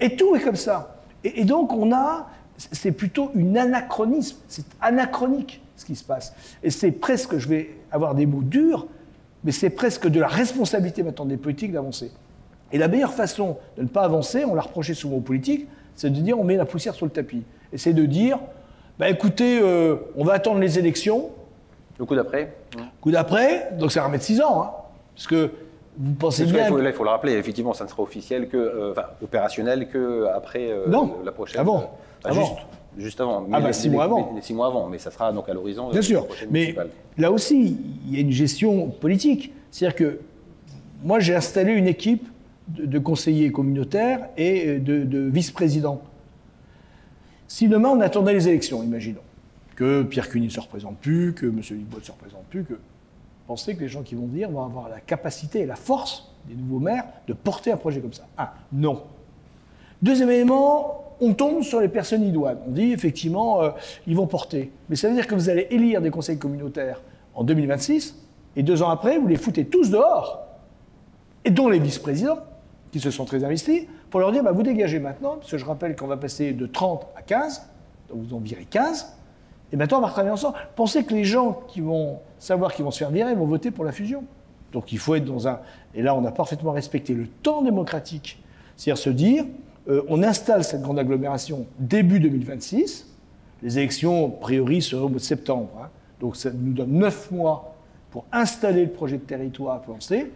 [0.00, 0.96] Et tout est comme ça.
[1.24, 6.34] Et, donc on a, c'est plutôt une anachronisme, c'est anachronique ce qui se passe.
[6.62, 8.86] Et c'est presque, je vais avoir des mots durs,
[9.44, 12.10] mais c'est presque de la responsabilité maintenant des politiques d'avancer.
[12.72, 15.66] Et la meilleure façon de ne pas avancer, on l'a reproché souvent aux politiques,
[16.00, 17.42] c'est de dire on met la poussière sur le tapis.
[17.74, 18.38] Et c'est de dire,
[18.98, 21.28] bah écoutez, euh, on va attendre les élections,
[21.98, 22.56] Le coup d'après
[23.02, 24.70] coup d'après, donc ça va remettre 6 ans, hein,
[25.14, 25.50] parce que
[25.98, 26.64] vous pensez que là, bien...
[26.64, 29.04] il faut, là, il faut le rappeler, effectivement, ça ne sera officiel que, euh, enfin,
[29.22, 31.60] opérationnel que après euh, Non, la prochaine.
[31.60, 31.76] avant.
[32.24, 32.40] enfin, Avant.
[32.46, 32.58] Juste,
[32.96, 33.46] juste avant.
[33.52, 34.32] Ah bah, six mois avant.
[34.34, 35.90] mais- six mois avant, mais ça sera donc à l'horizon.
[35.90, 36.74] Bien sûr, mais
[37.18, 37.76] là aussi,
[38.06, 39.52] il y a une gestion politique.
[39.70, 40.20] C'est-à-dire que
[41.02, 42.26] moi, j'ai installé une équipe
[42.76, 46.02] de, conseillers communautaires et de, de vice-présidents.
[47.48, 49.20] Si demain on attendait les élections, imaginons,
[49.74, 51.60] que Pierre Cuny ne se représente plus, que M.
[51.70, 52.78] Libois ne se représente plus, que
[53.46, 56.54] pensez que les gens qui vont venir vont avoir la capacité et la force des
[56.54, 58.26] nouveaux maires de porter un projet comme ça?
[58.36, 59.02] Ah, non.
[60.02, 62.58] Deuxième élément, on tombe sur les personnes idoines.
[62.68, 63.70] On dit effectivement, euh,
[64.06, 64.70] ils vont porter.
[64.88, 67.00] Mais ça veut dire que vous allez élire des conseils communautaires
[67.34, 68.16] en 2026,
[68.56, 70.46] et deux ans après, vous les foutez tous dehors,
[71.44, 72.38] et dont les vice-présidents,
[72.92, 75.64] qui se sont très investis, pour leur dire, bah, vous dégagez maintenant, parce que je
[75.64, 77.62] rappelle qu'on va passer de 30 à 15,
[78.08, 79.14] donc vous en virez 15,
[79.72, 80.56] et maintenant on va travailler ensemble.
[80.74, 83.84] Pensez que les gens qui vont savoir qu'ils vont se faire virer vont voter pour
[83.84, 84.24] la fusion.
[84.72, 85.60] Donc il faut être dans un...
[85.94, 88.42] Et là, on a parfaitement respecté le temps démocratique,
[88.76, 89.44] c'est-à-dire se dire,
[89.88, 93.06] euh, on installe cette grande agglomération début 2026,
[93.62, 95.70] les élections, a priori, seront au mois de septembre.
[95.80, 95.88] hein.
[96.20, 97.74] Donc ça nous donne neuf mois
[98.10, 100.32] pour installer le projet de territoire pour lancer.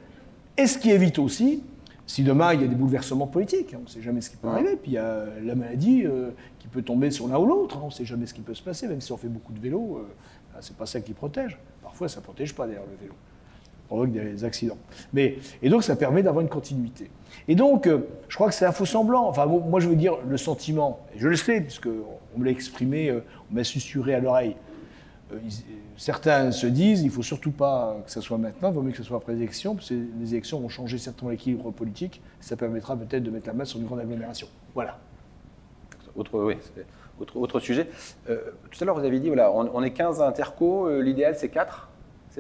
[0.57, 1.63] Et ce qui évite aussi,
[2.07, 4.49] si demain il y a des bouleversements politiques, on ne sait jamais ce qui peut
[4.49, 7.79] arriver, puis il y a la maladie euh, qui peut tomber sur l'un ou l'autre,
[7.79, 9.53] hein, on ne sait jamais ce qui peut se passer, même si on fait beaucoup
[9.53, 10.07] de vélo, euh,
[10.53, 11.59] ben, c'est pas ça qui protège.
[11.83, 14.79] Parfois ça ne protège pas d'ailleurs le vélo, ça provoque des accidents.
[15.13, 17.11] Mais, et donc ça permet d'avoir une continuité.
[17.49, 20.19] Et donc euh, je crois que c'est un faux semblant, enfin moi je veux dire
[20.29, 24.15] le sentiment, et je le sais, puisque on me l'a exprimé, euh, on m'a susurré
[24.15, 24.57] à l'oreille,
[25.97, 28.93] certains se disent il ne faut surtout pas que ce soit maintenant, il vaut mieux
[28.93, 32.21] que ce soit après les élections, parce que les élections vont changer certainement l'équilibre politique,
[32.41, 34.49] ça permettra peut-être de mettre la main sur une grande agglomération.
[34.75, 34.99] Voilà.
[36.17, 36.57] autre, oui,
[37.21, 37.89] autre, autre, sujet.
[38.29, 38.39] Euh,
[38.71, 41.91] tout à l'heure, vous avez dit, voilà, on, est 15 interco, euh, l'idéal c'est 4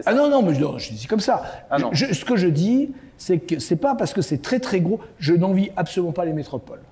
[0.07, 1.45] ah non, non, mais je, je, dis comme ça.
[1.70, 1.93] Ah non.
[1.95, 5.35] ce que je dis, c'est que c'est pas parce que c'est très très gros, je
[5.35, 6.82] n'envie absolument pas les métropoles.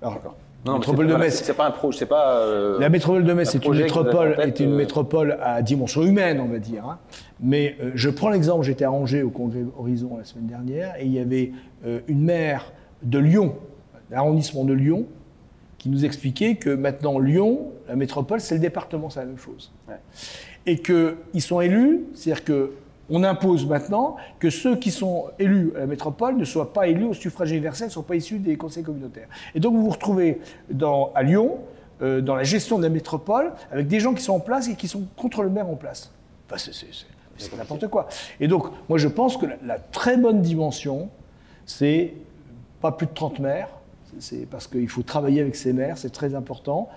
[0.00, 0.34] D'accord.
[0.66, 1.42] Non, métropole de Metz.
[1.42, 2.40] C'est pas un projet, c'est pas.
[2.40, 6.48] Euh, la métropole de Metz, c'est une métropole, est une métropole à dimension humaine, on
[6.48, 6.84] va dire.
[6.84, 6.98] Hein.
[7.40, 11.12] Mais je prends l'exemple, j'étais à Angers au congrès Horizon la semaine dernière, et il
[11.12, 11.52] y avait
[12.08, 13.54] une maire de Lyon,
[14.10, 15.06] l'arrondissement de Lyon,
[15.78, 19.72] qui nous expliquait que maintenant Lyon, la métropole, c'est le département, c'est la même chose.
[20.66, 22.44] Et qu'ils sont élus, c'est-à-dire
[23.08, 27.04] qu'on impose maintenant que ceux qui sont élus à la métropole ne soient pas élus
[27.04, 29.28] au suffrage universel, ne soient pas issus des conseils communautaires.
[29.54, 30.40] Et donc vous vous retrouvez
[30.70, 31.58] dans, à Lyon,
[32.02, 34.74] euh, dans la gestion de la métropole, avec des gens qui sont en place et
[34.74, 36.10] qui sont contre le maire en place.
[36.48, 36.58] Enfin,
[37.38, 38.08] c'est n'importe quoi.
[38.40, 41.08] Et donc, moi, je pense que la, la très bonne dimension,
[41.66, 42.14] c'est
[42.80, 43.68] pas plus de 30 maires,
[44.18, 46.88] c'est parce qu'il faut travailler avec ces maires, c'est très important,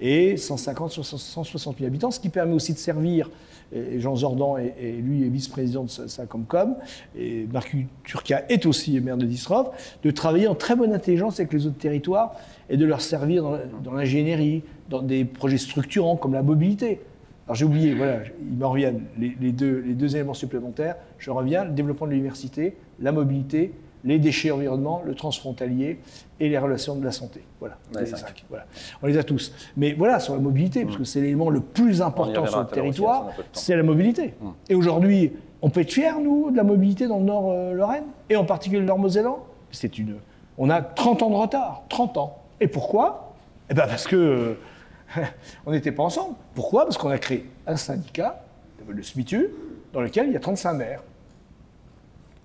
[0.00, 3.30] et 150, 160 000 habitants, ce qui permet aussi de servir,
[3.72, 6.76] et Jean Zordan, et, lui est vice-président de Sacomcom,
[7.18, 9.70] et Marc Turca est aussi maire de Distrov,
[10.02, 12.34] de travailler en très bonne intelligence avec les autres territoires
[12.70, 13.44] et de leur servir
[13.82, 17.00] dans, l'ingénierie, dans des projets structurants comme la mobilité.
[17.46, 20.96] Alors j'ai oublié, voilà, il m'en reviennent les, deux, les deux éléments supplémentaires.
[21.18, 23.72] Je reviens, le développement de l'université, la mobilité
[24.06, 25.98] les déchets environnement, le transfrontalier
[26.40, 27.42] et les relations de la santé.
[27.58, 27.76] Voilà,
[29.02, 29.52] On les a tous.
[29.76, 33.32] Mais voilà, sur la mobilité, parce que c'est l'élément le plus important sur le territoire,
[33.52, 34.34] c'est la mobilité.
[34.40, 34.48] Mm.
[34.70, 38.36] Et aujourd'hui, on peut être fiers, nous, de la mobilité dans le Nord-Lorraine, euh, et
[38.36, 39.44] en particulier le Nord-Mosellan.
[39.72, 40.16] C'est une...
[40.56, 42.38] On a 30 ans de retard, 30 ans.
[42.60, 43.34] Et pourquoi?
[43.68, 45.22] Eh bien parce que euh,
[45.66, 46.36] on n'était pas ensemble.
[46.54, 46.84] Pourquoi?
[46.84, 48.44] Parce qu'on a créé un syndicat,
[48.88, 49.50] le SMITU,
[49.92, 51.02] dans lequel il y a 35 maires.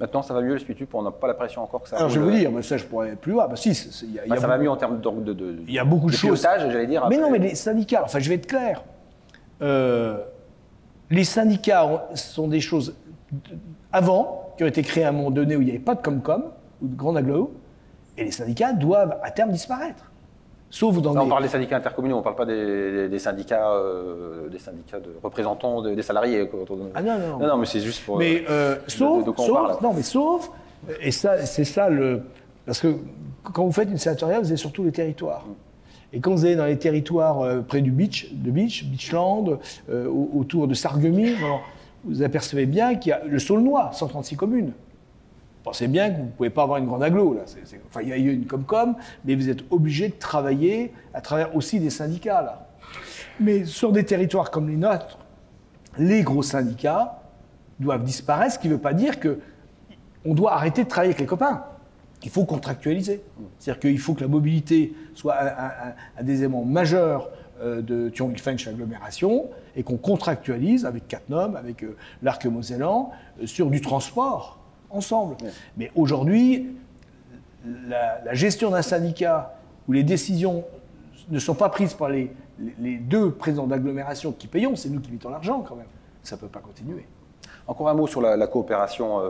[0.02, 1.98] Maintenant, ça va mieux le SPITU, on n'a pas la pression encore que ça.
[1.98, 3.48] Alors, je vais vous dire, mais ça, je pourrais plus loin.
[3.48, 3.70] Bah, si,
[4.28, 6.42] bah, ça va mieux en termes de, de, Il y a beaucoup de, choses.
[6.42, 7.08] j'allais dire.
[7.08, 8.84] Mais non, mais les syndicats, enfin, je vais être clair.
[9.62, 10.18] Euh,
[11.12, 12.96] les syndicats sont des choses
[13.94, 16.02] avant, qui ont été créées à un moment donné où il n'y avait pas de
[16.02, 16.46] Comcom
[16.82, 17.54] ou de Grand Aglo,
[18.18, 20.11] et les syndicats doivent à terme disparaître.
[20.72, 24.58] Sauf dans On parle des syndicats intercommunaux, on ne parle pas des, syndicats, euh, des
[24.58, 26.50] syndicats de représentants des salariés.
[26.96, 27.40] Ah non, non.
[27.40, 28.18] Non, non mais c'est juste pour.
[28.18, 30.50] Mais euh, sauf, sauf non, mais sauf,
[31.02, 32.22] et ça, c'est ça le.
[32.66, 32.96] Parce que
[33.54, 35.46] quand vous faites une sénatoriale, vous avez surtout les territoires.
[36.14, 39.60] Et quand vous allez dans les territoires euh, près du beach, de beach, Beachland,
[40.34, 41.36] autour de Sarreguemines,
[42.06, 44.72] vous apercevez bien qu'il y a le Saulnois, 136 communes.
[45.64, 47.38] Pensez bien que vous ne pouvez pas avoir une grande aglo.
[47.88, 48.96] Enfin, il y a eu une Comcom,
[49.26, 52.68] mais vous êtes obligé de travailler à travers aussi des syndicats.
[53.40, 55.20] Mais sur des territoires comme les nôtres,
[55.98, 57.22] les gros syndicats
[57.80, 61.28] doivent disparaître, ce qui ne veut pas dire qu'on doit arrêter de travailler avec les
[61.28, 61.64] copains.
[62.24, 63.22] Il faut contractualiser.
[63.58, 65.36] C'est-à-dire qu'il faut que la mobilité soit
[66.18, 67.30] un, des éléments majeurs
[67.62, 73.82] euh, de Thionville-Fench agglomération et qu'on contractualise avec Catnum, avec euh, l'Arc-Mosellan, euh, sur du
[73.82, 74.61] transport
[74.92, 75.38] ensemble.
[75.78, 76.76] Mais aujourd'hui,
[77.88, 79.56] la, gestion d'un syndicat
[79.88, 80.64] où les décisions
[81.30, 85.30] ne sont pas prises par les, deux présidents d'agglomération qui payons, c'est nous qui mettons
[85.30, 85.88] l'argent quand même,
[86.24, 87.06] ça ne peut pas continuer.
[87.68, 89.20] Encore un mot sur la, coopération.
[89.20, 89.30] Euh,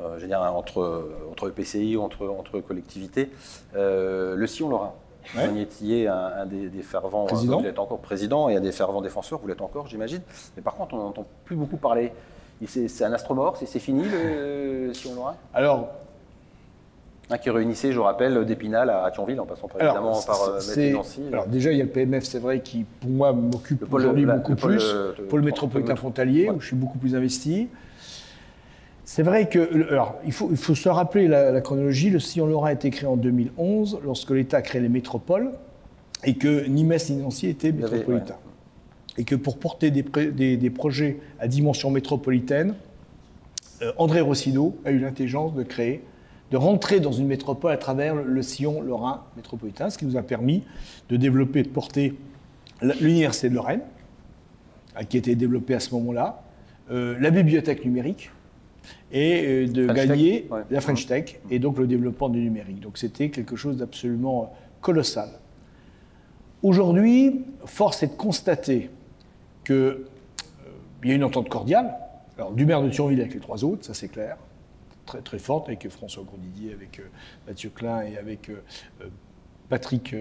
[0.00, 3.30] euh, je dire, entre, entre EPCI, entre, entre collectivités.
[3.76, 4.92] Euh, le Sillon Lorrain,
[5.36, 5.46] ouais.
[5.46, 7.60] Magnétier, un, un des, fervents, président.
[7.60, 10.20] vous êtes encore président et un des fervents défenseurs, vous l'êtes encore, j'imagine.
[10.56, 12.12] Mais par contre, on n'entend plus beaucoup parler
[12.66, 15.88] c'est un astromore, c'est fini le Sion Lorrain Alors.
[17.30, 21.22] Un qui réunissait, je rappelle, d'Épinal à Thionville, en passant évidemment par euh, Nancy.
[21.32, 24.54] Alors déjà, il y a le PMF, c'est vrai, qui pour moi m'occupe aujourd'hui beaucoup
[24.54, 24.84] plus.
[25.30, 27.68] pour le métropolitain frontalier, où je suis beaucoup plus investi.
[29.06, 32.10] C'est vrai que, alors, il faut, il faut se rappeler la, chronologie.
[32.10, 35.52] Le Sillon Lorrain a été créé en 2011, lorsque l'État a créé les métropoles,
[36.24, 38.36] et que ni Metz ni Nancy étaient métropolitains
[39.16, 42.74] et que pour porter des, projets à dimension métropolitaine,
[43.82, 46.02] euh, André Rossido a eu l'intelligence de créer,
[46.50, 50.22] de rentrer dans une métropole à travers le sillon lorrain métropolitain, ce qui nous a
[50.22, 50.62] permis
[51.08, 52.14] de développer, de porter
[53.00, 53.82] l'université de Lorraine,
[54.98, 56.42] euh, qui a été développée à ce moment-là,
[56.90, 58.30] euh, la bibliothèque numérique,
[59.12, 62.80] et de gagner la French Tech, et donc le développement du numérique.
[62.80, 64.52] Donc c'était quelque chose d'absolument
[64.82, 65.30] colossal.
[66.62, 68.90] Aujourd'hui, force est de constater
[69.64, 70.08] qu'il euh,
[71.04, 71.94] y a une entente cordiale,
[72.36, 74.36] alors du maire de Thionville avec les trois autres, ça c'est clair,
[75.06, 77.04] très très forte, avec François Grondidier, avec euh,
[77.46, 78.62] Mathieu Klein et avec euh,
[79.68, 80.14] Patrick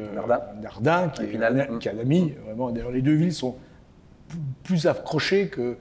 [0.62, 2.72] Nardin, qui, est, un ami, vraiment.
[2.72, 3.56] D'ailleurs, les deux villes sont
[4.64, 5.78] plus accrochées que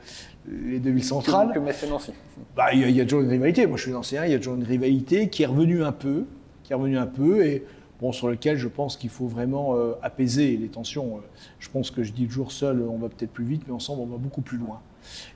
[0.48, 1.52] les deux villes centrales.
[1.54, 2.12] Que Metz et Nancy.
[2.56, 3.66] Bah, il y, a toujours une rivalité.
[3.66, 4.26] Moi, je suis ancien.
[4.26, 6.26] Il y a toujours une rivalité qui est revenue un peu,
[6.64, 7.64] qui est revenue un peu, et
[8.02, 11.20] bon, sur lequel je pense qu'il faut vraiment euh, apaiser les tensions.
[11.60, 14.06] Je pense que je dis toujours seul, on va peut-être plus vite, mais ensemble, on
[14.06, 14.80] va beaucoup plus loin.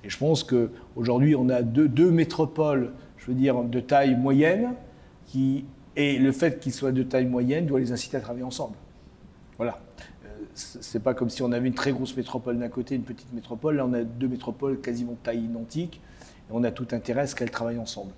[0.05, 4.75] Et je pense qu'aujourd'hui, on a deux, deux, métropoles, je veux dire, de taille moyenne,
[5.27, 5.65] qui,
[5.95, 8.75] et le fait qu'ils soient de taille moyenne doit les inciter à travailler ensemble.
[9.57, 9.79] Voilà.
[10.55, 13.77] C'est pas comme si on avait une très grosse métropole d'un côté, une petite métropole.
[13.77, 16.01] Là, on a deux métropoles quasiment de taille identique.
[16.49, 18.13] Et on a tout intérêt à ce qu'elles travaillent ensemble.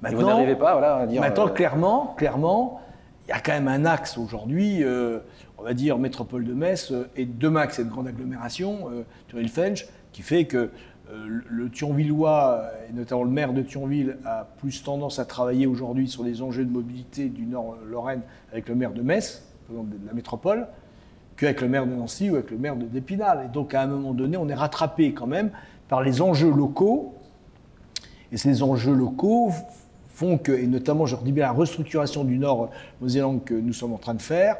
[0.00, 1.20] Maintenant, vous n'arrivez pas voilà, à dire.
[1.20, 2.80] Maintenant, euh, clairement, clairement,
[3.26, 5.18] il y a quand même un axe aujourd'hui, euh,
[5.58, 10.22] on va dire métropole de Metz, euh, et demain, cette grande agglomération, euh, Thionville-Fench, qui
[10.22, 10.70] fait que
[11.48, 16.24] le Thionvillois, et notamment le maire de Thionville, a plus tendance à travailler aujourd'hui sur
[16.24, 20.66] les enjeux de mobilité du Nord-Lorraine avec le maire de Metz, de la métropole,
[21.36, 23.44] qu'avec le maire de Nancy ou avec le maire de d'Épinal.
[23.44, 25.52] Et donc, à un moment donné, on est rattrapé quand même
[25.86, 27.14] par les enjeux locaux.
[28.32, 29.52] Et ces enjeux locaux
[30.16, 33.92] font que, et notamment, je redis bien, la restructuration du Nord Nouvelle-Zélande que nous sommes
[33.92, 34.56] en train de faire,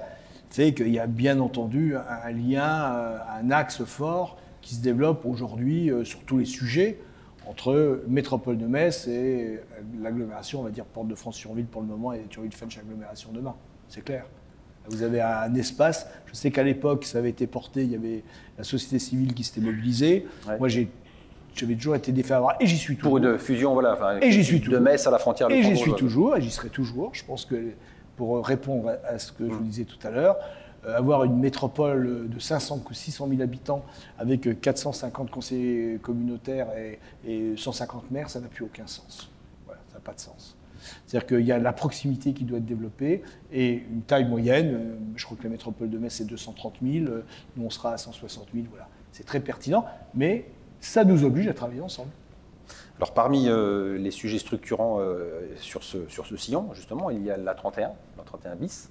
[0.51, 5.91] fait qu'il y a bien entendu un lien, un axe fort qui se développe aujourd'hui
[5.91, 6.99] euh, sur tous les sujets
[7.47, 9.61] entre métropole de Metz et
[10.03, 13.55] l'agglomération, on va dire Porte de France-sur-Ville pour le moment et Thionville-Fench agglomération demain.
[13.89, 14.27] C'est clair.
[14.89, 16.07] Vous avez un espace.
[16.27, 18.25] Je sais qu'à l'époque, ça avait été porté, il y avait
[18.59, 20.27] la société civile qui s'était mobilisée.
[20.59, 20.91] Moi, j'ai
[21.57, 23.19] j'avais toujours été défavorable et j'y suis toujours.
[23.19, 24.19] Pour une fusion, voilà.
[24.23, 24.75] et j'y suis toujours.
[24.75, 25.51] De Metz à la frontière.
[25.51, 27.11] Et j'y suis toujours et j'y serai toujours.
[27.13, 27.73] Je pense que
[28.17, 30.37] pour répondre à ce que je vous disais tout à l'heure,
[30.87, 33.85] euh, avoir une métropole de 500 ou 600 000 habitants
[34.19, 39.31] avec 450 conseillers communautaires et, et 150 maires, ça n'a plus aucun sens.
[39.67, 40.57] Voilà, ça n'a pas de sens.
[41.07, 44.75] C'est-à-dire qu'il y a la proximité qui doit être développée et une taille moyenne.
[44.75, 47.07] Euh, je crois que la métropole de Metz, c'est 230 000.
[47.07, 47.25] Euh,
[47.57, 48.67] nous, on sera à 160 000.
[48.71, 48.89] Voilà.
[49.13, 50.47] C'est très pertinent, mais
[50.87, 52.11] ça nous oblige à travailler ensemble.
[52.99, 57.31] Alors parmi euh, les sujets structurants euh, sur, ce, sur ce sillon, justement, il y
[57.31, 58.91] a la 31, la 31 bis.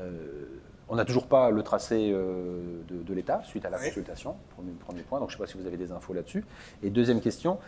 [0.00, 0.10] Euh,
[0.88, 5.20] on n'a toujours pas le tracé de, l'État suite à la consultation, premier, premier, point,
[5.20, 6.44] donc je ne sais pas si vous avez des infos là-dessus.
[6.82, 7.58] Et deuxième question,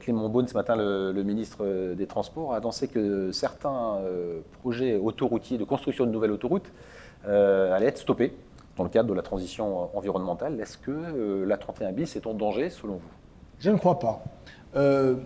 [0.00, 4.00] Clément Beaune, ce matin, le, le, ministre des Transports, a annoncé que certains
[4.62, 6.72] projets autoroutiers de construction de nouvelles autoroutes
[7.26, 8.34] allaient être stoppés
[8.76, 10.60] dans le cadre de la transition environnementale.
[10.60, 13.10] Est-ce que euh, la 31 bis est en danger selon vous?
[13.60, 14.24] Je ne crois pas.
[14.76, 15.16] Euh,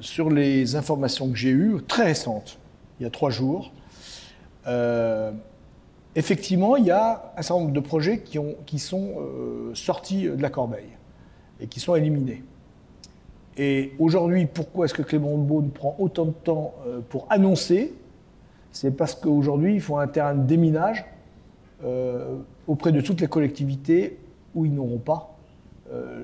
[0.00, 2.58] sur les informations que j'ai eues, très récentes,
[2.98, 3.72] il y a trois jours,
[4.66, 5.32] euh,
[6.14, 9.14] effectivement, il y a un certain nombre de projets qui sont
[9.74, 10.96] sortis de la corbeille
[11.60, 12.44] et qui sont éliminés.
[13.56, 16.74] Et aujourd'hui, pourquoi est-ce que Clément Beaune prend autant de temps
[17.08, 17.92] pour annoncer?
[18.70, 21.04] C'est parce qu'aujourd'hui, il faut un terrain de déminage
[22.68, 24.18] auprès de toutes les collectivités
[24.54, 25.34] où ils n'auront pas
[25.92, 26.22] euh,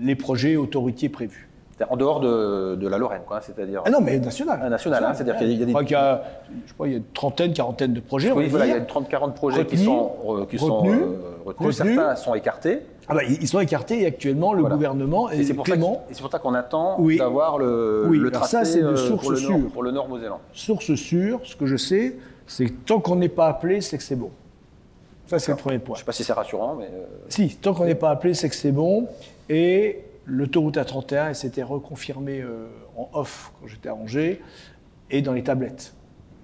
[0.00, 1.48] les projets autoritiers prévus.
[1.90, 3.82] En dehors de, la Lorraine, quoi, c'est-à-dire.
[3.84, 4.60] Ah non, mais national.
[4.62, 5.66] Ah, national, hein, c'est-à-dire qu'il y a, des.
[5.66, 6.22] Je crois qu'il y a,
[6.66, 8.30] je crois, il y a une trentaine, quarantaine de projets.
[8.30, 11.76] Oui, voilà, il y a 30-40 projets qui sont, euh, qui retenus, sont euh, retenus.
[11.76, 12.82] Certains sont écartés.
[13.08, 16.38] Ah bah, ils sont écartés et actuellement le gouvernement et, et c'est pour, pour, ça
[16.38, 18.18] qu'on attend d'avoir le, oui.
[18.18, 19.58] le tracé ça, c'est de source pour, le sûre.
[19.58, 20.40] Nord, pour le Nord-Mosellan.
[20.54, 24.04] Source sûre, ce que je sais, c'est que tant qu'on n'est pas appelé, c'est que
[24.04, 24.30] c'est bon.
[25.34, 25.96] Ça, c'est le premier point.
[25.96, 26.86] Je ne sais pas si c'est rassurant, mais.
[26.86, 29.08] Euh, si, tant qu'on n'est pas appelé, c'est que c'est bon.
[29.48, 34.40] Et l'autoroute A31, elle s'était reconfirmée euh, en off quand j'étais à Angers,
[35.10, 35.92] et dans les tablettes.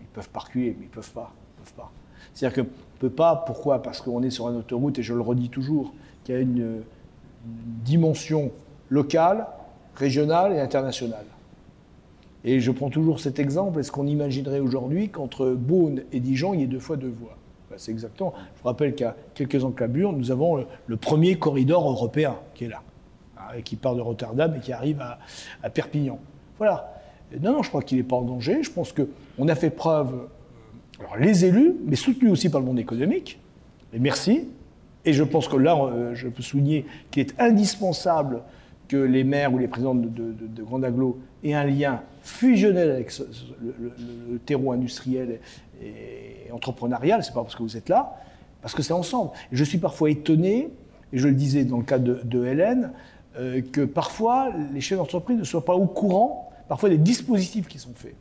[0.01, 1.33] Ils peuvent pas reculer, mais ils peuvent pas.
[1.59, 1.93] peuvent pas.
[2.35, 3.81] C'est-à-dire qu'on ne peut pas, pourquoi?
[3.81, 5.93] Parce qu'on est sur une autoroute, et je le redis toujours,
[6.25, 6.83] qui a une, une
[7.85, 8.51] dimension
[8.89, 9.47] locale,
[9.95, 11.27] régionale et internationale.
[12.43, 13.79] Et je prends toujours cet exemple.
[13.79, 17.37] Est-ce qu'on imaginerait aujourd'hui qu'entre Beaune et Dijon, il y ait deux fois deux voies
[17.77, 18.33] c'est exactement.
[18.57, 22.83] Je vous rappelle qu'à quelques enclabures, nous avons le, premier corridor européen qui est là,
[23.39, 25.01] hein, qui part de Rotterdam et qui arrive
[25.63, 26.19] à, Perpignan.
[26.59, 26.93] Voilà.
[27.41, 28.63] non, non, je crois qu'il n'est pas en danger.
[28.63, 32.67] Je pense qu'on a fait preuve, euh, alors les élus, mais soutenus aussi par le
[32.67, 33.39] monde économique,
[33.93, 34.49] et merci.
[35.05, 38.43] Et je pense que là, euh, je peux souligner qu'il est indispensable
[38.91, 43.13] que les maires ou les présidents de, de, Grand Aglo aient un lien fusionnel avec
[43.19, 45.39] le, terreau industriel
[45.83, 47.23] et, entrepreneurial.
[47.23, 48.17] C'est pas parce que vous êtes là,
[48.63, 49.31] parce que c'est ensemble.
[49.53, 50.71] je suis parfois étonné,
[51.13, 52.93] et je le disais dans le cas de, Hélène,
[53.39, 57.79] euh, que parfois les chefs d'entreprise ne soient pas au courant, parfois des dispositifs qui
[57.79, 58.15] sont faits.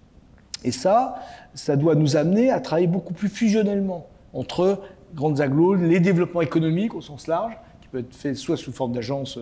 [0.63, 1.19] Et ça,
[1.53, 4.81] ça doit nous amener à travailler beaucoup plus fusionnellement entre
[5.15, 8.93] grandes agglos, les développements économiques au sens large, qui peut être fait soit sous forme
[8.93, 9.39] d'agence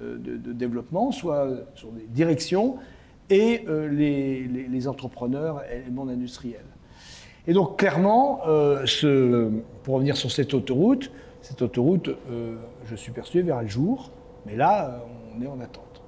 [0.00, 2.76] euh, de, développement, soit sur des directions,
[3.28, 6.64] et euh, les, entrepreneurs et les mondes industriels.
[7.46, 9.50] Et donc clairement, euh,
[9.82, 11.10] pour revenir sur cette autoroute,
[11.42, 12.10] cette autoroute,
[12.84, 14.10] je suis persuadé, verra le jour,
[14.44, 15.00] mais là,
[15.34, 16.02] on est en attente.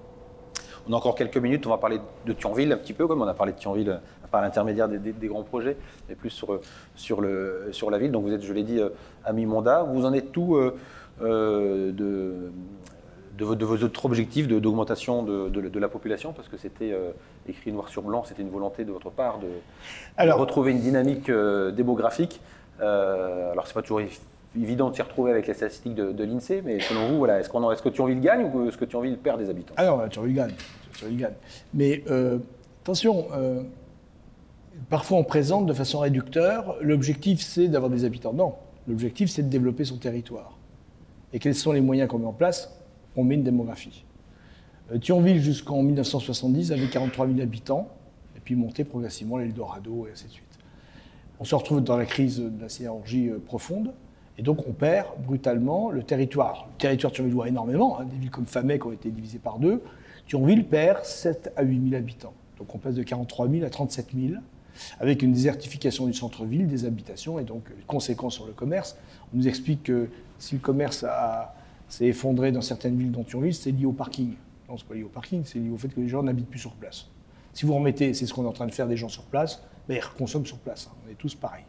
[0.86, 3.26] On a encore quelques minutes, on va parler de Thionville un petit peu, comme on
[3.26, 5.76] a parlé de Thionville par l'intermédiaire des, grands projets,
[6.08, 6.60] mais plus sur,
[6.94, 7.20] sur
[7.90, 8.12] la ville.
[8.12, 8.80] Donc vous êtes, je l'ai dit,
[9.24, 9.84] à mi-mandat.
[9.84, 10.58] Vous en êtes tout
[11.20, 12.52] de,
[13.44, 16.94] de, vos autres objectifs d'augmentation de, de, la population Parce que c'était
[17.48, 19.48] écrit noir sur blanc, c'était une volonté de votre part de,
[20.16, 22.40] Alors, retrouver une dynamique démographique.
[22.80, 24.00] alors c'est pas toujours
[24.60, 27.70] évident de s'y retrouver avec les statistiques de, l'INSEE, mais selon vous, voilà, est-ce, qu'on,
[27.70, 29.74] est-ce que Thionville gagne ou est-ce que Thionville perd des habitants?
[29.76, 30.52] Ah non, Thionville gagne.
[31.12, 31.34] gagne.
[31.74, 32.38] Mais euh,
[32.82, 33.62] attention, euh,
[34.90, 38.32] parfois on présente de façon réducteur, l'objectif c'est d'avoir des habitants.
[38.32, 38.54] Non,
[38.86, 40.58] l'objectif c'est de développer son territoire.
[41.32, 42.70] Et quels sont les moyens qu'on met en place?
[43.16, 44.04] On met une démographie.
[44.92, 47.88] Euh, Thionville, jusqu'en 1970, avait 43 000 habitants,
[48.36, 50.46] et puis montait progressivement l'Eldorado, et ainsi de suite.
[51.40, 53.92] On se retrouve dans la crise de la sidérurgie profonde.
[54.38, 56.68] Et donc on perd brutalement le territoire.
[56.72, 59.82] Le territoire thionvillois énormément, hein, des villes comme Famec ont été divisées par deux.
[60.26, 62.32] Thionville perd 7 à 8 000 habitants.
[62.58, 64.40] Donc on passe de 43 000 à 37 000,
[65.00, 68.96] avec une désertification du centre-ville, des habitations, et donc les conséquences sur le commerce.
[69.34, 70.08] On nous explique que
[70.38, 71.04] si le commerce
[71.92, 74.32] s'est effondré dans certaines villes dont Thionville, c'est lié au parking.
[74.68, 76.58] Non, c'est pas lié au parking, c'est lié au fait que les gens n'habitent plus
[76.58, 77.08] sur place.
[77.52, 79.62] Si vous remettez, c'est ce qu'on est en train de faire des gens sur place,
[79.88, 80.88] mais ils consomment sur place.
[80.90, 80.96] Hein.
[81.06, 81.64] On est tous pareils.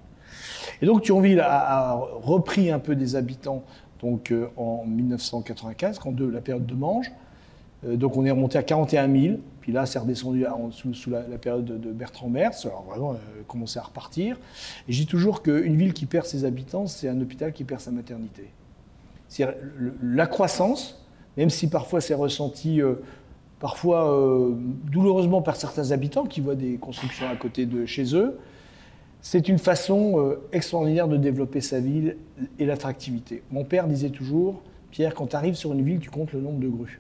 [0.81, 3.63] Et donc Thionville a, repris un peu des habitants
[3.99, 7.11] donc, euh, en 1995, quand de la période de Mange.
[7.85, 11.65] Euh, donc on est remonté à 41 000, puis là c'est redescendu sous, la, période
[11.65, 14.37] de, Bertrand Mertz, alors vraiment euh, commencé à repartir.
[14.87, 17.81] Et je dis toujours qu'une ville qui perd ses habitants, c'est un hôpital qui perd
[17.81, 18.49] sa maternité.
[19.33, 19.47] C'est
[20.03, 21.03] la croissance,
[21.37, 22.81] même si parfois c'est ressenti
[23.59, 24.55] parfois
[24.91, 28.37] douloureusement par certains habitants qui voient des constructions à côté de chez eux,
[29.23, 32.17] c'est une façon euh, extraordinaire de développer sa ville
[32.59, 33.41] et l'attractivité.
[33.51, 34.61] Mon père disait toujours,
[34.91, 36.99] Pierre, quand tu arrives sur une ville, tu comptes le nombre de grues.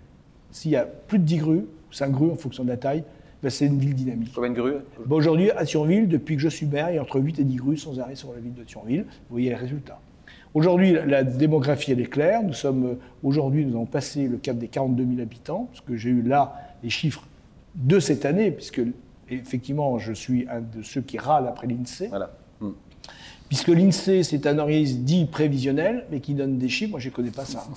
[0.49, 3.03] S'il y a plus de 10 grues, ou 5 grues en fonction de la taille,
[3.43, 4.31] ben, c'est une ville dynamique.
[4.33, 4.75] Combien de grues?
[5.05, 7.43] Ben, Aujourd'hui, à Thionville, depuis que je suis maire, il y a entre 8 et
[7.43, 9.03] 10 grues sans arrêt sur la ville de Thionville.
[9.03, 9.99] Vous voyez les résultats.
[10.53, 12.43] Aujourd'hui, la démographie, elle est claire.
[12.43, 15.95] Nous sommes, euh, aujourd'hui, nous avons passé le cap des 42 000 habitants, parce que
[15.95, 17.25] j'ai eu là les chiffres
[17.75, 18.81] de cette année, puisque
[19.29, 22.07] effectivement, je suis un de ceux qui râlent après l'INSEE.
[22.07, 22.31] Voilà.
[22.59, 22.71] Hmm.
[23.47, 27.13] Puisque l'INSEE, c'est un organisme dit prévisionnel, mais qui donne des chiffres, moi je ne
[27.13, 27.65] connais pas ça.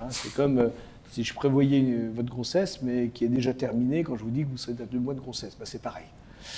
[0.00, 0.68] Hein, c'est comme euh,
[1.12, 4.42] si je prévoyais euh, votre grossesse, mais qui est déjà terminée quand je vous dis
[4.42, 5.56] que vous serez à deux mois de grossesse.
[5.56, 6.06] Ben, c'est pareil.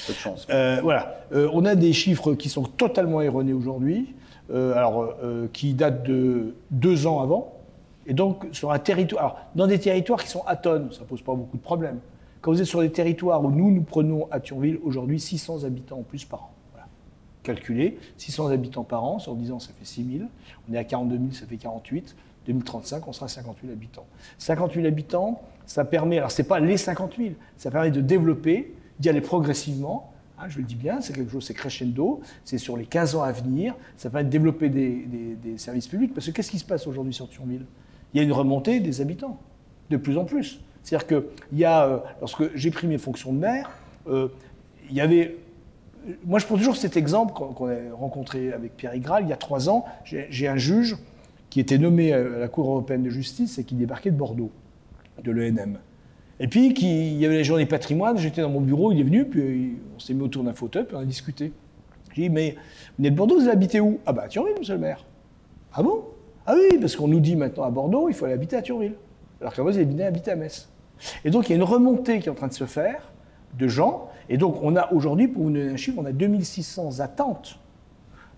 [0.06, 0.46] Peu de chance.
[0.48, 1.26] Euh, voilà.
[1.30, 4.14] on a des chiffres qui sont totalement erronés aujourd'hui,
[4.52, 5.14] alors
[5.52, 7.52] qui datent de deux ans avant.
[8.06, 9.46] Et donc, sur un territoire.
[9.54, 12.00] Dans des territoires qui sont à tonnes, ça ne pose pas beaucoup de problèmes.
[12.40, 16.00] Quand vous êtes sur des territoires où nous, nous prenons à Thionville aujourd'hui 600 habitants
[16.00, 16.50] en plus par an.
[16.72, 16.86] Voilà.
[17.42, 20.28] Calculé, 600 habitants par an, sur 10 ans, ça fait 6 000.
[20.68, 22.14] On est à 42 000, ça fait 48.
[22.46, 24.04] 2035, on sera à 58 habitants.
[24.36, 28.74] 58 habitants, ça permet, alors ce n'est pas les 50 000, ça permet de développer,
[28.98, 30.12] d'y aller progressivement.
[30.38, 33.22] Hein, je le dis bien, c'est quelque chose, c'est crescendo, c'est sur les 15 ans
[33.22, 36.12] à venir, ça permet de développer des, services publics.
[36.12, 37.66] Parce que qu'est-ce qui se passe aujourd'hui sur Thionville?
[38.12, 39.38] Il y a une remontée des habitants,
[39.90, 40.60] de plus en plus.
[40.82, 43.70] C'est-à-dire que il euh, lorsque j'ai pris mes fonctions de maire,
[44.08, 44.28] euh,
[44.90, 45.36] il y avait.
[46.26, 49.38] Moi, je prends toujours cet exemple qu'on a rencontré avec Pierre Igral il y a
[49.38, 49.86] trois ans.
[50.04, 50.96] J'ai un juge
[51.48, 54.50] qui était nommé à la Cour européenne de justice et qui débarquait de Bordeaux,
[55.22, 55.78] de l'ENM.
[56.40, 59.04] Et puis, qui, il y avait les journées patrimoine, j'étais dans mon bureau, il est
[59.04, 61.52] venu, puis on s'est mis autour d'un fauteuil, puis on a discuté.
[62.12, 62.56] J'ai dit, mais
[62.98, 64.00] vous êtes de Bordeaux, vous habitez où?
[64.06, 65.04] Ah bah à Thionville, monsieur le maire.
[65.72, 66.04] Ah bon?
[66.46, 68.94] Ah oui, parce qu'on nous dit maintenant à Bordeaux, il faut aller habiter à Thionville.
[69.40, 70.68] Alors qu'avant, vous avez habiter à Metz.
[71.24, 73.12] Et donc, il y a une remontée qui est en train de se faire
[73.58, 74.08] de gens.
[74.28, 77.58] Et donc, on a aujourd'hui, pour vous donner un chiffre, on a 2600 attentes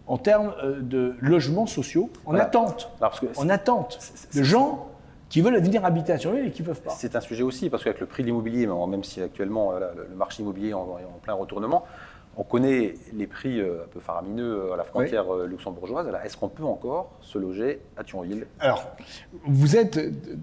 [0.06, 2.90] en termes euh, de logements sociaux en attente.
[3.36, 3.98] en attente
[4.34, 4.88] de gens
[5.28, 6.90] qui veulent venir habiter à Thionville et qui ne peuvent pas.
[6.90, 10.14] C'est un sujet aussi, parce qu'avec le prix de l'immobilier, même si actuellement euh, le
[10.14, 11.84] marché immobilier est en plein retournement,
[12.38, 16.06] on connaît les prix euh, un peu faramineux à la frontière luxembourgeoise.
[16.24, 18.46] Est-ce qu'on peut encore se loger à Thionville?
[18.60, 18.84] Alors,
[19.44, 19.98] vous êtes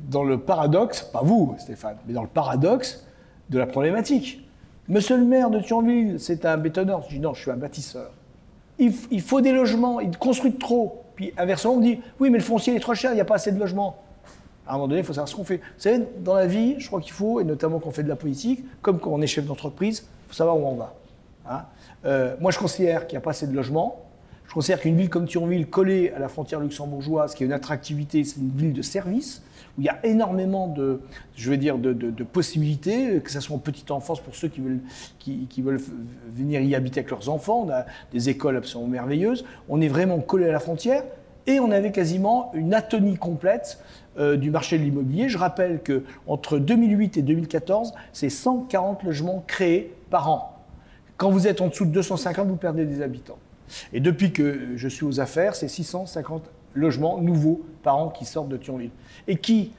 [0.09, 3.05] dans le paradoxe, pas vous Stéphane, mais dans le paradoxe
[3.49, 4.43] de la problématique.
[4.89, 7.03] Monsieur le maire de Thionville, c'est un bétonneur.
[7.03, 8.11] Je dis non, je suis un bâtisseur.
[8.79, 11.03] Il, faut des logements, il construit trop.
[11.15, 13.25] Puis inversement, on me dit oui, mais le foncier est trop cher, il n'y a
[13.25, 14.03] pas assez de logements.
[14.65, 15.57] À un moment donné, il faut savoir ce qu'on fait.
[15.57, 18.09] Vous savez, dans la vie, je crois qu'il faut, et notamment quand on fait de
[18.09, 20.93] la politique, comme quand on est chef d'entreprise, il faut savoir où on va.
[21.49, 21.63] Hein.
[22.05, 24.03] Euh, moi, je considère qu'il n'y a pas assez de logements.
[24.47, 28.23] Je considère qu'une ville comme Thionville, collée à la frontière luxembourgeoise, qui a une attractivité,
[28.23, 29.41] c'est une ville de service,
[29.77, 31.01] où il y a énormément de,
[31.35, 34.81] je veux dire, de, possibilités, que ce soit en petite enfance pour ceux qui veulent,
[35.19, 35.81] qui, veulent
[36.33, 37.65] venir y habiter avec leurs enfants.
[37.67, 39.43] On a des écoles absolument merveilleuses.
[39.69, 41.03] On est vraiment collé à la frontière.
[41.45, 43.79] Et on avait quasiment une atonie complète
[44.19, 45.27] euh, du marché de l'immobilier.
[45.27, 50.55] Je rappelle qu'entre 2008 et 2014, c'est 140 logements créés par an
[51.17, 53.39] Quand vous êtes en dessous de 250, vous perdez des habitants.
[53.91, 56.43] Et depuis que je suis aux affaires, c'est 650
[56.75, 58.91] logements nouveaux par an qui sortent de Thionville.
[59.27, 59.71] Et qui,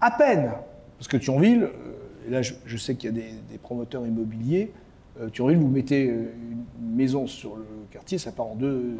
[0.00, 0.50] à peine,
[0.98, 4.72] parce que Thionville, euh, là je, sais qu'il y a des, promoteurs immobiliers,
[5.20, 6.64] euh, Thionville, vous mettez une
[6.96, 8.96] maison sur le quartier, ça part en deux,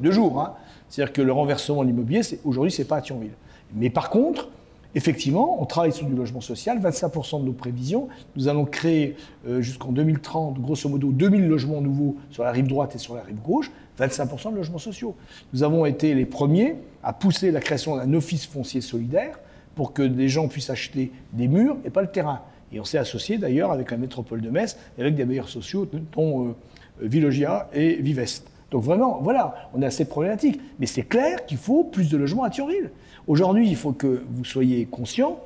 [0.00, 0.40] deux jours.
[0.40, 0.54] Hein.
[0.88, 3.34] C'est-à-dire que le renversement de l'immobilier, aujourd'hui, ce n'est pas à Thionville.
[3.72, 4.48] Mais par contre,
[4.94, 8.08] effectivement, on travaille sur du logement social, 25% de nos prévisions.
[8.36, 12.94] Nous allons créer euh, jusqu'en 2030, grosso modo, 2000 logements nouveaux sur la rive droite
[12.94, 15.14] et sur la rive gauche, 25% de logements sociaux.
[15.52, 19.38] Nous avons été les premiers à pousser la création d'un office foncier solidaire
[19.74, 22.42] pour que des gens puissent acheter des murs et pas le terrain.
[22.72, 25.88] Et on s'est associé d'ailleurs avec la métropole de Metz et avec des bailleurs sociaux,
[26.12, 26.54] dont euh,
[27.00, 28.48] Villogia et Vivest.
[28.70, 30.60] Donc vraiment, voilà, on a cette problématique.
[30.80, 32.90] Mais c'est clair qu'il faut plus de logements à Thionville.
[33.26, 35.40] Aujourd'hui, il faut que vous soyez conscient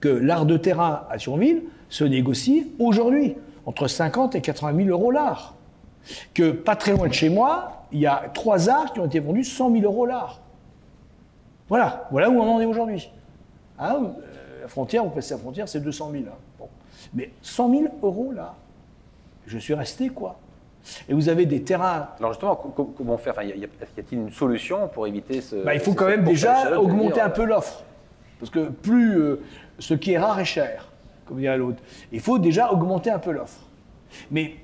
[0.00, 5.10] que l'art de terrain à Thionville se négocie aujourd'hui entre 50 et 80 000 euros
[5.10, 5.54] l'art.
[6.34, 9.18] Que pas très loin de chez moi, il y a trois arts qui ont été
[9.18, 10.40] vendus 100 000 euros l'art.
[11.68, 13.10] Voilà, voilà où on en est aujourd'hui.
[13.78, 16.24] Hein, euh, la frontière, vous passez la frontière, c'est 200 000.
[16.28, 16.66] Hein.
[17.14, 18.54] Mais 100 000 euros là,
[19.46, 20.38] je suis resté quoi
[21.08, 22.08] et vous avez des terrains.
[22.18, 23.34] Alors justement, comment faire?
[23.42, 25.56] Y a-t-il une solution pour éviter ce.
[25.56, 27.82] Bah, il faut quand même déjà augmenter un peu l'offre.
[28.38, 29.40] Parce que plus euh,
[29.78, 30.88] ce qui est rare est cher,
[31.24, 31.78] comme dirait l'autre.
[32.12, 33.60] Il faut déjà augmenter un peu l'offre.
[34.30, 34.56] Mais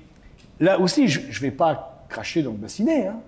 [0.59, 3.07] là aussi, je ne vais pas cracher dans le bassinet.
[3.07, 3.19] Hein.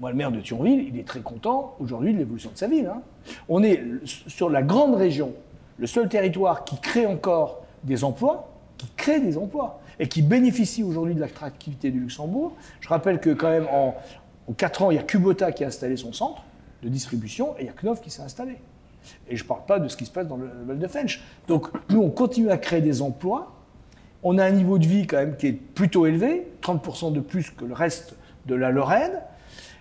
[0.00, 2.86] Moi, le maire de Thionville, il est très content aujourd'hui de l'évolution de sa ville.
[2.86, 3.02] Hein.
[3.48, 5.32] On est sur la grande région,
[5.78, 10.82] le seul territoire qui crée encore des emplois, qui crée des emplois et qui bénéficie
[10.82, 12.52] aujourd'hui de l'attractivité du Luxembourg.
[12.80, 13.96] Je rappelle que quand même en,
[14.48, 16.42] en 4 ans, il y a Kubota qui a installé son centre
[16.82, 18.56] de distribution et il y a Knopf qui s'est installé.
[19.28, 21.22] Et je ne parle pas de ce qui se passe dans le Val de Fench.
[21.46, 23.54] Donc nous, on continue à créer des emplois.
[24.22, 27.50] On a un niveau de vie quand même qui est plutôt élevé, 30% de plus
[27.50, 29.20] que le reste de la Lorraine.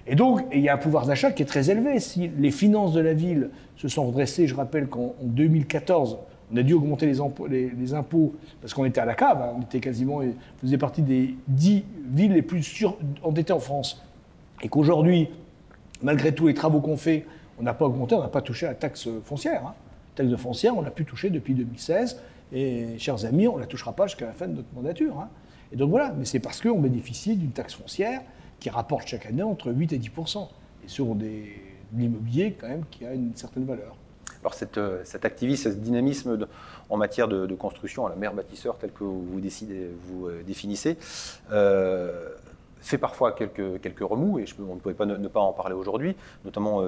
[0.05, 1.99] Et donc, il y a un pouvoir d'achat qui est très élevé.
[1.99, 6.17] Si les finances de la ville se sont redressées, je rappelle qu'en 2014,
[6.51, 9.53] on a dû augmenter les, impôts, parce qu'on était à la cave, hein.
[9.57, 12.85] on était quasiment, on faisait partie des dix villes les plus
[13.21, 14.01] endettées en France.
[14.61, 15.29] Et qu'aujourd'hui,
[16.01, 17.25] malgré tous les travaux qu'on fait,
[17.59, 19.65] on n'a pas augmenté, on n'a pas touché à la taxe foncière.
[19.65, 19.73] Hein.
[20.11, 22.21] La taxe de foncière, on l'a pu toucher depuis 2016.
[22.53, 25.19] Et, chers amis, on ne la touchera pas jusqu'à la fin de notre mandature.
[25.19, 25.29] Hein.
[25.71, 28.21] Et donc voilà, mais c'est parce qu'on bénéficie d'une taxe foncière
[28.59, 30.47] qui rapporte chaque année entre 8 et 10%
[30.85, 31.29] Et sur de
[31.95, 33.95] l'immobilier, quand même, qui a une certaine valeur.
[34.47, 36.47] Alors euh, cet activisme, ce dynamisme
[36.89, 40.97] en matière de, construction, la mère bâtisseur tel que vous, décidez, vous euh, définissez,
[41.51, 42.29] euh,
[42.79, 45.75] fait parfois quelques, quelques remous, et je, on ne pouvait pas ne, pas en parler
[45.75, 46.81] aujourd'hui, notamment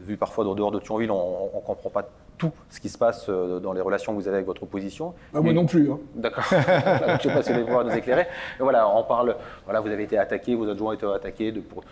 [0.00, 2.08] vu parfois dehors de Thionville, on ne comprend pas
[2.38, 5.12] tout ce qui se passe dans les relations que vous avez avec votre opposition.
[5.34, 5.92] Ah, moi non plus.
[5.92, 5.98] Hein.
[6.14, 6.44] D'accord.
[6.50, 8.26] je ne sais pas si vous allez nous éclairer.
[8.58, 11.60] Mais voilà, on parle, voilà, vous avez été attaqué, vos adjoints ont été attaqués de,
[11.60, 11.84] pour,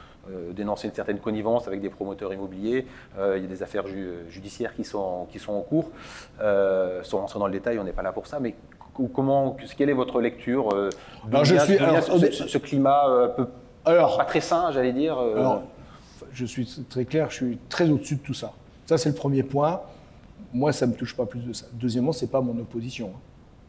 [0.52, 2.86] dénoncer une certaine connivence avec des promoteurs immobiliers.
[3.18, 3.84] Euh, il y a des affaires
[4.28, 5.90] judiciaires qui sont, qui sont en cours.
[6.40, 8.54] Euh, sans rentrer dans le détail, on n'est pas là pour ça, mais
[9.14, 10.68] comment, quelle est votre lecture
[11.26, 13.46] alors, je suis, ce, climat un peu
[13.86, 15.62] alors, pas très sain, j'allais dire alors,
[16.32, 18.52] Je suis très clair, je suis très au-dessus de tout ça.
[18.84, 19.80] Ça, c'est le premier point.
[20.52, 21.64] Moi, ça ne me touche pas plus de ça.
[21.72, 23.12] Deuxièmement, ce n'est pas mon opposition.
[23.14, 23.20] Hein.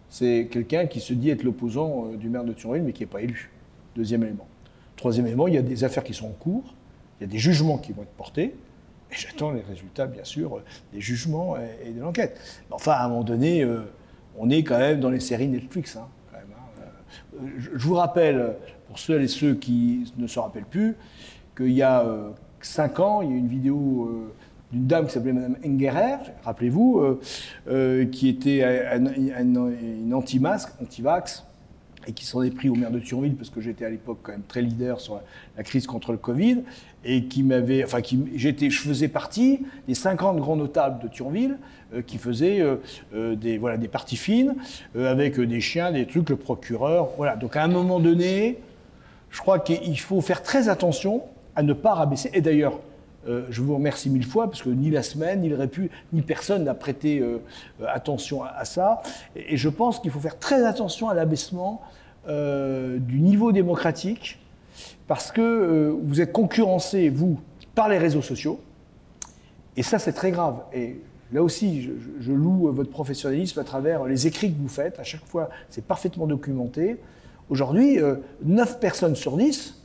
[0.10, 3.22] C'est quelqu'un qui se dit être l'opposant du maire de Thionville, mais qui n'est pas
[3.22, 3.52] élu.
[3.96, 4.48] Deuxième élément.
[5.02, 6.76] Troisième élément, il y a des affaires qui sont en cours,
[7.20, 8.54] il y a des jugements qui vont être portés,
[9.12, 10.62] et j'attends les résultats, bien sûr,
[10.94, 12.40] des jugements et, de l'enquête.
[12.70, 13.80] Enfin, à un moment donné, euh,
[14.38, 15.96] on est quand même dans les séries Netflix.
[15.96, 16.38] Hein, hein.
[17.34, 18.54] Euh, je, vous rappelle,
[18.86, 20.96] pour ceux et ceux qui ne se rappellent plus,
[21.58, 22.30] qu'il y a euh,
[22.62, 24.32] cinq ans, il y a une vidéo
[24.72, 27.18] d'une dame qui s'appelait Madame Engerer, rappelez-vous,
[28.12, 28.62] qui était
[28.96, 31.44] une anti-masque, anti-vax,
[32.08, 34.32] et qui s'en est pris au maire de Thionville, parce que j'étais à l'époque quand
[34.32, 35.22] même très leader sur
[35.58, 36.64] la, crise contre le Covid,
[37.06, 41.58] et qui m'avait, enfin, qui, j'étais, je faisais partie des 50 grands notables de Thionville
[41.94, 42.78] euh, qui faisaient euh,
[43.14, 44.56] euh, des, voilà, des parties fines,
[44.96, 47.36] avec des chiens, des trucs, le procureur, voilà.
[47.36, 48.58] Donc à un moment donné,
[49.30, 51.24] je crois qu'il faut faire très attention
[51.56, 52.80] à ne pas rabaisser, et d'ailleurs,
[53.28, 55.42] je vous remercie mille fois parce que ni la semaine,
[56.14, 57.24] ni personne n'a prêté
[57.88, 59.02] attention à, ça.
[59.36, 61.82] Et, je pense qu'il faut faire très attention à l'abaissement
[62.28, 64.40] euh, du niveau démocratique
[65.08, 67.40] parce que euh, vous êtes concurrencé, vous,
[67.74, 68.60] par les réseaux sociaux.
[69.76, 70.62] Et ça, c'est très grave.
[70.72, 71.00] Et
[71.34, 75.00] là aussi, je, loue votre professionnalisme à travers les écrits que vous faites.
[75.00, 76.98] À chaque fois, c'est parfaitement documenté.
[77.50, 77.98] Aujourd'hui,
[78.44, 79.82] 9 euh, personnes sur 10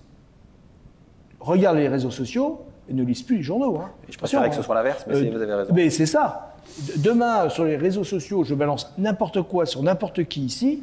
[1.40, 2.60] regardent les réseaux sociaux
[2.90, 3.78] ne lisent plus les journaux.
[3.78, 3.90] Hein.
[4.08, 5.72] Je préférerais que ce soit l'inverse, mais vous avez raison.
[5.74, 6.54] Mais c'est ça.
[6.96, 10.82] Demain, sur les réseaux sociaux, je balance n'importe quoi sur n'importe qui ici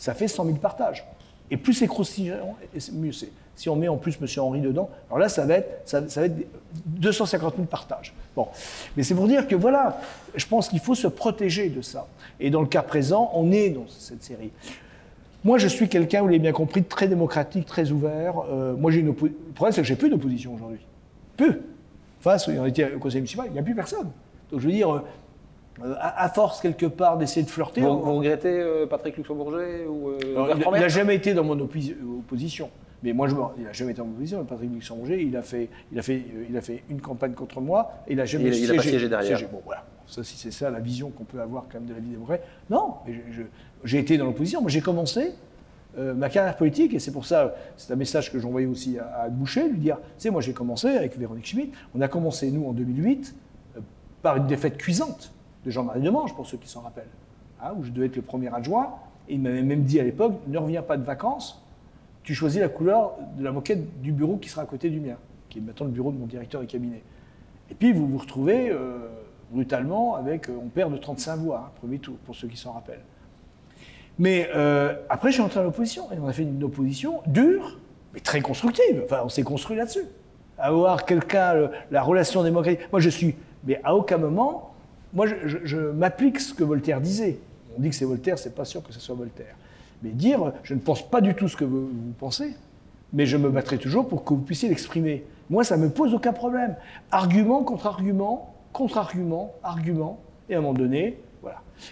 [0.00, 1.04] ça fait 100 000 partages.
[1.50, 2.56] Et plus c'est croustillant,
[2.92, 3.30] mieux c'est.
[3.54, 4.26] Si on met en plus M.
[4.42, 6.46] Henri dedans, alors là, ça va être, ça, va être
[6.86, 8.14] 250 000 partages.
[8.34, 8.48] Bon.
[8.96, 10.00] Mais c'est pour dire que voilà,
[10.34, 12.06] je pense qu'il faut se protéger de ça.
[12.38, 14.50] Et dans le cas présent, on est dans cette série.
[15.44, 18.36] Moi, je suis quelqu'un, vous l'avez bien compris, très démocratique, très ouvert.
[18.50, 20.80] Euh, moi, j'ai une Le problème, c'est que j'ai plus d'opposition aujourd'hui.
[21.40, 21.60] Peu.
[22.20, 24.10] Face, on était au conseil municipal, il n'y a plus personne.
[24.50, 27.80] Donc, je veux dire, euh, à, force quelque part d'essayer de flirter.
[27.80, 32.68] Vous, regrettez euh, Patrick Luxembourger ou Il n'a jamais été dans mon opposition.
[33.02, 34.44] Mais moi, je, il n'a jamais été en opposition.
[34.44, 37.90] Patrick Luxembourger, il a, fait, il, a fait, il a fait une campagne contre moi
[38.06, 39.40] et il n'a jamais il, il siégé, derrière.
[39.50, 39.86] Bon, voilà.
[40.06, 42.44] Ça, si c'est ça la vision qu'on peut avoir quand même de la vie démocratique.
[42.68, 42.96] Non,
[43.84, 44.60] j'ai été dans l'opposition.
[44.60, 45.32] Moi, j'ai commencé
[46.00, 49.28] euh, ma carrière politique, et c'est pour ça, c'est un message que j'envoyais aussi à,
[49.28, 52.66] Boucher, lui dire, tu sais, moi j'ai commencé avec Véronique Schmitt, on a commencé, nous,
[52.66, 53.34] en 2008,
[53.76, 53.80] euh,
[54.22, 55.32] par une défaite cuisante
[55.64, 57.04] de Jean-Marie Demange, pour ceux qui s'en rappellent,
[57.62, 58.94] hein, où je devais être le premier adjoint,
[59.28, 61.62] et il m'avait même dit à l'époque, ne reviens pas de vacances,
[62.22, 65.16] tu choisis la couleur de la moquette du bureau qui sera à côté du mien,
[65.50, 67.02] qui est maintenant le bureau de mon directeur de cabinet.
[67.70, 69.08] Et puis vous vous retrouvez euh,
[69.50, 73.04] brutalement avec, on perd de 35 voix, hein, premier tour, pour ceux qui s'en rappellent.
[74.18, 76.10] Mais euh, après, je suis entré à l'opposition.
[76.12, 77.78] Et on a fait une opposition dure,
[78.12, 79.02] mais très constructive.
[79.04, 80.04] Enfin, on s'est construit là-dessus.
[80.58, 82.80] Avoir quelqu'un, la relation démocratique.
[82.92, 83.34] Moi, je suis.
[83.64, 84.74] Mais à aucun moment,
[85.12, 87.38] moi, je, m'applique ce que Voltaire disait.
[87.76, 89.54] On dit que c'est Voltaire, c'est pas sûr que ce soit Voltaire.
[90.02, 92.54] Mais dire, je ne pense pas du tout ce que vous, vous pensez,
[93.12, 95.24] mais je me battrai toujours pour que vous puissiez l'exprimer.
[95.50, 96.76] Moi, ça ne me pose aucun problème.
[97.10, 101.18] Argument contre argument, contre argument, argument, et à un moment donné,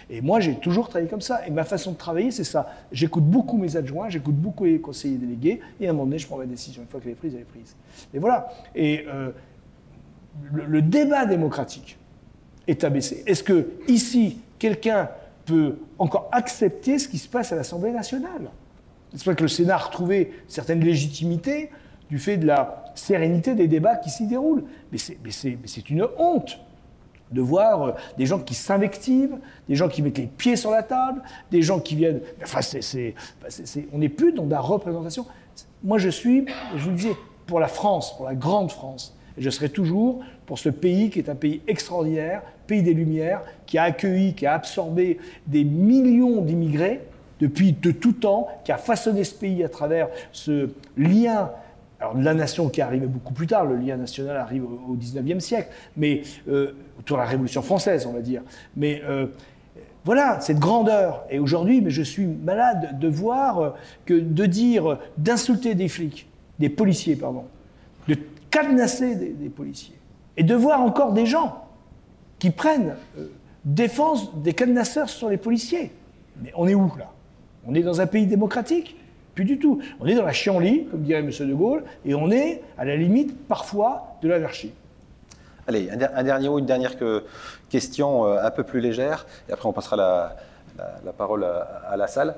[0.09, 1.45] et moi, j'ai toujours travaillé comme ça.
[1.47, 2.69] Et ma façon de travailler, c'est ça.
[2.91, 6.27] J'écoute beaucoup mes adjoints, j'écoute beaucoup les conseillers délégués, et à un moment donné, je
[6.27, 6.81] prends ma décision.
[6.81, 7.75] Une fois qu'elle est prise, elle est prise.
[8.13, 8.49] Et voilà.
[8.75, 9.31] Et euh,
[10.51, 11.97] le, débat démocratique
[12.67, 13.23] est abaissé.
[13.25, 15.09] Est-ce que ici, quelqu'un
[15.45, 18.51] peut encore accepter ce qui se passe à l'Assemblée nationale?
[19.15, 21.71] C'est pas que le Sénat a retrouvé certaines légitimités
[22.11, 24.65] du fait de la sérénité des débats qui s'y déroulent.
[24.91, 24.99] Mais
[25.31, 26.59] c'est une honte
[27.31, 30.83] de voir euh, des gens qui s'invectivent, des gens qui mettent les pieds sur la
[30.83, 31.21] table,
[31.51, 32.21] des gens qui viennent.
[32.43, 32.61] Enfin,
[33.93, 35.25] on n'est plus dans la représentation.
[35.83, 37.15] Moi, je suis, je vous le disais,
[37.45, 39.15] pour la France, pour la grande France.
[39.37, 43.41] Et je serai toujours pour ce pays qui est un pays extraordinaire, pays des Lumières,
[43.65, 47.01] qui a accueilli, qui a absorbé des millions d'immigrés
[47.39, 51.51] depuis de tout temps, qui a façonné ce pays à travers ce lien
[51.99, 55.69] alors la nation qui arrive beaucoup plus tard, le lien national arrive au, XIXe siècle,
[55.97, 58.41] mais euh, autour de la Révolution française, on va dire.
[58.77, 59.27] Mais euh,
[60.05, 61.25] voilà, cette grandeur.
[61.29, 63.69] Et aujourd'hui, mais je suis malade de voir euh,
[64.05, 67.43] que de dire, d'insulter des flics, des policiers, pardon,
[68.07, 68.15] de
[68.49, 69.99] cadenasser des, policiers,
[70.37, 71.65] et de voir encore des gens
[72.39, 72.95] qui prennent
[73.65, 75.91] défense des cadenasseurs sur les policiers.
[76.41, 77.11] Mais on est où là?
[77.67, 78.95] On est dans un pays démocratique?
[79.43, 79.81] Du tout.
[79.99, 81.29] On est dans la chienlit, comme dirait M.
[81.29, 84.73] De Gaulle, et on est à la limite parfois de l'anarchie.
[85.67, 86.95] Allez, un, dernier mot, une dernière
[87.69, 92.35] question euh, un peu plus légère, et après on passera la, parole à, la salle.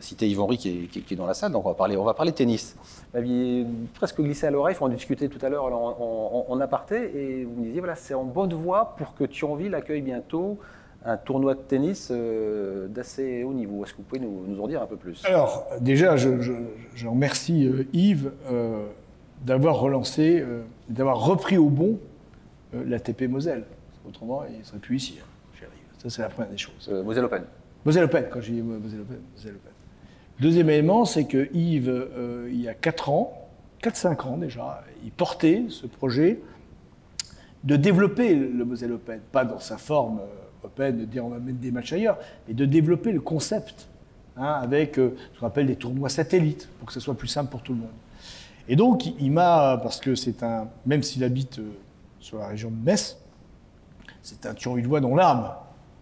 [0.00, 2.76] Cité Yvon Ry qui est, dans la salle, donc on va parler, on tennis.
[2.76, 6.96] Vous m'aviez presque glissé à l'oreille, on en discutait tout à l'heure en, en, aparté,
[7.16, 10.58] et vous me disiez, voilà, c'est en bonne voie pour que Thionville accueille bientôt
[11.04, 13.84] un tournoi de tennis euh, d'assez haut niveau.
[13.84, 15.22] Est-ce que vous pouvez nous, en dire un peu plus?
[15.24, 16.30] Alors, déjà, je,
[17.06, 18.86] remercie euh, Yves euh,
[19.44, 20.42] d'avoir relancé,
[20.88, 21.98] d'avoir repris au bon
[22.72, 23.64] l'ATP Moselle.
[24.08, 25.18] Autrement, il ne serait plus ici.
[25.20, 25.66] Hein,
[25.98, 26.90] Ça, c'est la première des choses.
[27.04, 27.42] Moselle Open.
[27.84, 29.18] Moselle Open, quand je dis Moselle Open.
[29.34, 29.72] Moselle Open.
[30.40, 32.08] Deuxième élément, c'est que Yves,
[32.48, 33.48] il y a 4 ans,
[33.82, 36.40] 4-5 ans déjà, il portait ce projet
[37.62, 40.20] de développer le Moselle Open, pas dans sa forme
[40.68, 43.88] peine de dire on va mettre des matchs ailleurs, mais de développer le concept
[44.36, 47.50] hein, avec euh, ce qu'on appelle des tournois satellites pour que ce soit plus simple
[47.50, 47.88] pour tout le monde.
[48.68, 51.70] Et donc, il, m'a, parce que c'est un, même s'il habite euh,
[52.18, 53.18] sur la région de Metz,
[54.22, 55.50] c'est un Thionvillois dans l'âme.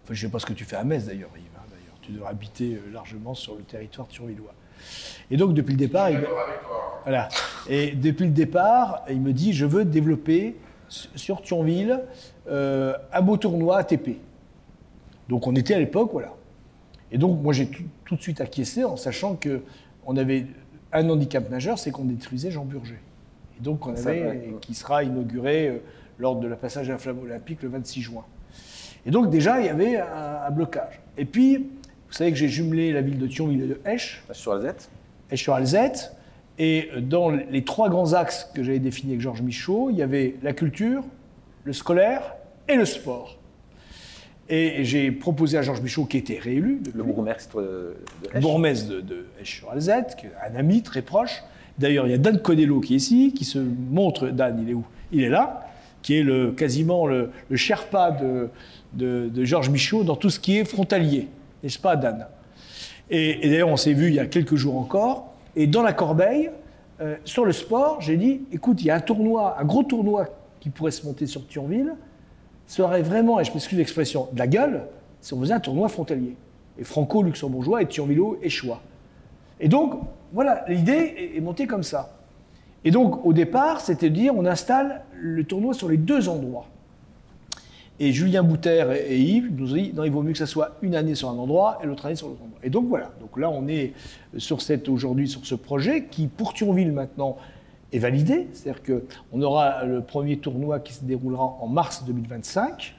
[0.03, 1.43] Enfin, je ne sais pas ce que tu fais à Metz d'ailleurs, Yves.
[1.57, 1.97] Hein, d'ailleurs.
[2.01, 4.53] Tu devrais habiter euh, largement sur le territoire thionvillois.
[5.29, 6.21] Et donc, depuis le départ, il,
[7.03, 7.29] voilà.
[7.69, 10.57] Et depuis le départ, il me dit je veux développer
[10.89, 12.01] sur Thionville
[12.49, 14.19] un beau tournoi ATP.
[15.29, 16.33] Donc on était à l'époque, voilà.
[17.11, 17.69] Et donc moi j'ai
[18.05, 20.47] tout, de suite acquiescé en sachant qu'on avait
[20.91, 22.99] un handicap majeur, c'est qu'on détruisait Jean Burger.
[23.59, 25.77] Et donc on avait, qui sera inauguré euh,
[26.19, 28.25] lors de la passage à la flamme olympique le 26 juin.
[29.05, 31.01] Et donc déjà il y avait un, blocage.
[31.17, 34.23] Et puis, vous savez que j'ai jumelé la ville de Thionville et de Esch.
[34.31, 34.89] Sur Alzette.
[35.31, 36.15] Esch sur Alzette.
[36.59, 40.35] Et dans les trois grands axes que j'avais définis avec Georges Michaud, il y avait
[40.43, 41.03] la culture,
[41.63, 42.35] le scolaire
[42.67, 43.39] et le sport.
[44.49, 47.95] Et j'ai proposé à Georges Michaud, qui était réélu, depuis, Le bourgmestre de
[48.33, 48.41] Esch.
[48.41, 51.43] bourgmestre de, de Esch-sur-Alzette, un ami très proche.
[51.79, 54.27] D'ailleurs, il y a Dan Codello qui est ici, qui se montre.
[54.27, 54.83] Dan, il est où?
[55.11, 55.69] Il est là,
[56.01, 58.49] qui est le, quasiment le, le Sherpa de,
[58.93, 61.29] de, de Georges Michaud dans tout ce qui est frontalier.
[61.63, 62.27] N'est-ce pas, Dan?
[63.09, 65.33] Et, et d'ailleurs, on s'est vu il y a quelques jours encore.
[65.55, 66.51] Et dans la corbeille,
[66.99, 70.27] euh, sur le sport, j'ai dit écoute, il y a un tournoi, un gros tournoi
[70.59, 71.93] qui pourrait se monter sur Thionville.
[72.67, 74.85] Serait vraiment, et je m'excuse l'expression, de la gueule,
[75.21, 76.35] si on faisait un tournoi frontalier.
[76.79, 78.81] Et franco-luxembourgeois et Thionvillo et Choix.
[79.59, 79.93] Et donc,
[80.33, 82.17] voilà, l'idée est- montée comme ça.
[82.83, 86.65] Et donc, au départ, c'était de dire on installe le tournoi sur les deux endroits.
[87.99, 90.77] Et Julien Bouter et Yves nous ont dit non, il vaut mieux que ça soit
[90.81, 92.59] une année sur un endroit et l'autre année sur l'autre endroit.
[92.63, 93.11] Et donc voilà.
[93.21, 93.93] Donc là, on est
[94.37, 97.37] sur cette aujourd'hui sur ce projet qui, pour Thionville maintenant,
[97.93, 98.47] est validé.
[98.53, 102.95] C'est-à-dire qu'on aura le premier tournoi qui se déroulera en mars 2025.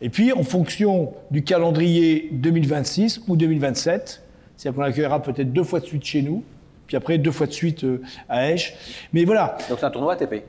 [0.00, 4.22] Et puis, en fonction du calendrier 2026 ou 2027,
[4.56, 6.44] c'est-à-dire qu'on l'accueillera peut-être deux fois de suite chez nous,
[6.86, 8.74] puis après deux fois de suite euh, à Esch.
[9.12, 10.44] Mais voilà, Donc c'est un tournoi ATP.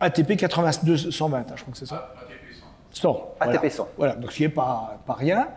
[0.00, 2.14] ATP 82 120, hein, je crois que c'est ça.
[2.90, 3.34] 100.
[3.40, 3.70] ATP voilà.
[3.70, 3.88] 100.
[3.96, 5.48] Voilà, donc ce qui n'est pas, pas rien.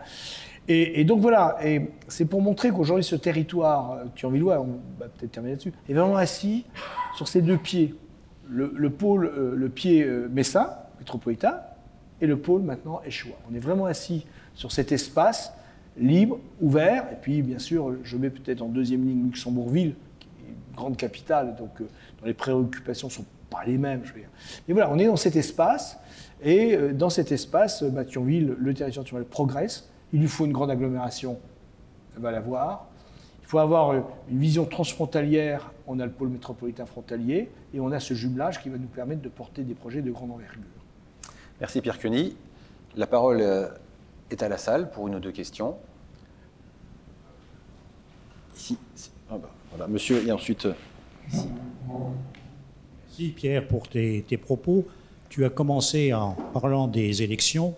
[0.68, 5.32] Et, donc voilà, et c'est pour montrer qu'aujourd'hui ce territoire euh, thionvillois, on va peut-être
[5.32, 6.64] terminer là-dessus, est vraiment assis
[7.16, 7.94] sur ses deux pieds.
[8.48, 11.60] Le, le pôle, euh, le pied euh, messin, métropolitain,
[12.20, 13.34] et le pôle maintenant échoua.
[13.50, 15.52] On est vraiment assis sur cet espace
[15.96, 20.48] libre, ouvert, et puis bien sûr, je mets peut-être en deuxième ligne Luxembourgville, qui est
[20.48, 24.30] une grande capitale, donc dont les préoccupations ne sont pas les mêmes, je veux dire.
[24.68, 25.98] Et voilà, on est dans cet espace,
[26.42, 29.91] et dans cet espace, bah, Thionville, le territoire Thionville progresse.
[30.12, 31.38] Il lui faut une grande agglomération,
[32.14, 32.86] elle va l'avoir.
[33.42, 34.00] Il faut avoir euh,
[34.30, 35.72] une vision transfrontalière.
[35.86, 39.22] On a le pôle métropolitain frontalier et on a ce jumelage qui va nous permettre
[39.22, 40.62] de porter des projets de grande envergure.
[41.60, 42.36] Merci Pierre Cuny.
[42.96, 43.68] La parole euh,
[44.30, 45.76] est à la salle pour une ou deux questions.
[48.56, 48.78] Ici.
[49.30, 50.66] Ah bah, voilà, monsieur, et ensuite.
[50.66, 50.74] euh,
[53.06, 54.86] Merci Pierre pour tes, tes propos.
[55.28, 57.74] Tu as commencé en parlant des élections.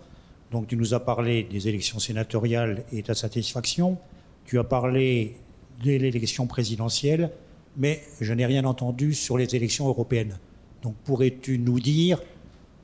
[0.55, 3.97] Donc tu nous as parlé des élections sénatoriales et ta satisfaction.
[4.45, 5.35] Tu as parlé
[5.83, 7.29] de l'élection présidentielle,
[7.75, 10.37] mais je n'ai rien entendu sur les élections européennes.
[10.81, 12.21] Donc pourrais-tu nous dire,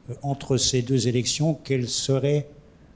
[0.09, 2.49] euh, entre ces deux élections, quelle serait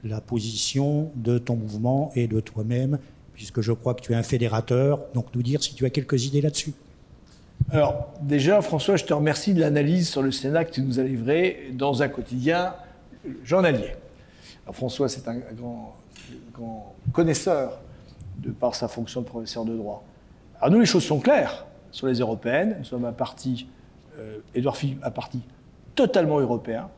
[0.04, 2.98] la position de ton mouvement et de toi-même,
[3.32, 6.26] puisque je crois que tu es un fédérateur, donc nous dire si tu as quelques
[6.26, 6.74] idées là-dessus.
[7.70, 11.04] Alors, déjà, François, je te remercie de l'analyse sur le Sénat que tu nous as
[11.04, 12.74] livrée dans un quotidien
[13.42, 13.94] journalier.
[14.72, 15.94] François, c'est un grand,
[17.12, 17.78] connaisseur
[18.38, 20.04] de par sa fonction de professeur de droit.
[20.60, 22.76] Alors, nous, les choses sont claires sur les européennes.
[22.78, 23.68] Nous sommes un parti,
[24.18, 25.40] euh, Édouard Philippe, un parti
[25.94, 26.88] totalement européen,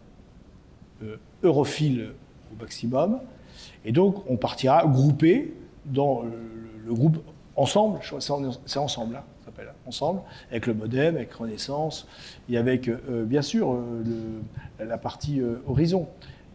[1.02, 2.12] euh, europhile
[2.52, 3.20] au maximum.
[3.84, 5.54] Et donc, on partira groupé
[5.84, 7.18] dans le, groupe
[7.54, 12.06] Ensemble, c'est en- c'est Ensemble, hein, ça s'appelle Ensemble, avec le Modem, avec Renaissance,
[12.48, 14.40] et avec, euh, bien sûr, euh,
[14.78, 16.06] la partie euh, Horizon.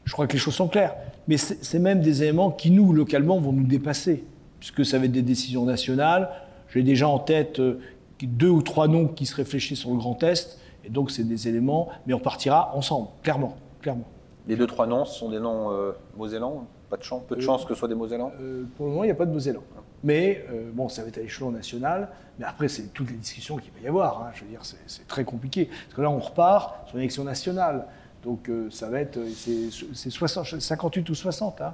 [0.05, 0.95] Je crois que les choses sont claires.
[1.27, 4.25] Mais c'est même des éléments qui, nous, localement, vont nous dépasser,
[4.59, 6.29] puisque ça va être des décisions nationales.
[6.69, 7.79] J'ai déjà en tête euh,
[8.21, 11.47] deux ou trois noms qui se réfléchissent sur le Grand Est, et donc c'est des
[11.47, 14.05] éléments, mais on partira ensemble, clairement, clairement.
[14.47, 17.41] Les deux, trois noms ce sont des noms euh, mosellans Pas de chance, peu de
[17.41, 18.31] Euh, chance que ce soit des mosellans?
[18.41, 19.63] Euh, pour le moment, il n'y a pas de Mosellans.
[20.03, 22.09] Mais euh, bon, ça va être à l'échelon national.
[22.37, 24.21] Mais après, c'est toutes les discussions qu'il va y avoir.
[24.21, 24.31] hein.
[24.33, 25.69] Je veux dire, c'est c'est très compliqué.
[25.85, 27.85] Parce que là, on repart sur une élection nationale.
[28.23, 29.19] Donc, euh, ça va être.
[29.35, 31.73] c'est- C'est 60 58 ou 60, hein.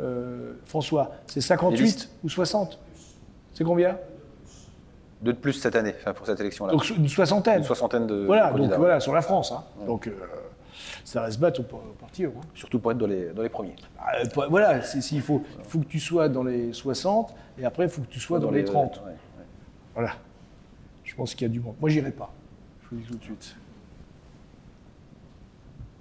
[0.00, 1.10] Euh, François.
[1.26, 2.10] C'est 58 listes.
[2.22, 2.78] ou 60
[3.52, 3.98] C'est combien?
[5.20, 6.72] Deux de plus cette année, pour cette élection-là.
[6.72, 7.58] Donc, une soixantaine.
[7.58, 8.68] Une soixantaine de Voilà, candidats.
[8.68, 9.50] donc voilà, sur la France.
[9.50, 9.64] hein.
[9.84, 10.12] Donc, euh,
[11.04, 12.24] ça va se battre au, au parti.
[12.24, 12.30] hein.
[12.54, 13.74] Surtout pour être dans les, dans les premiers.
[13.98, 17.84] Ah, euh, Voilà, s'il faut, il faut que tu sois dans les 60 et après,
[17.86, 18.98] il faut que tu sois dans, les 30.
[18.98, 19.44] ouais, ouais.
[19.94, 20.12] Voilà.
[21.02, 21.74] Je pense qu'il y a du monde.
[21.80, 22.32] Moi, j'irai pas.
[22.84, 23.56] Je vous dis tout de suite.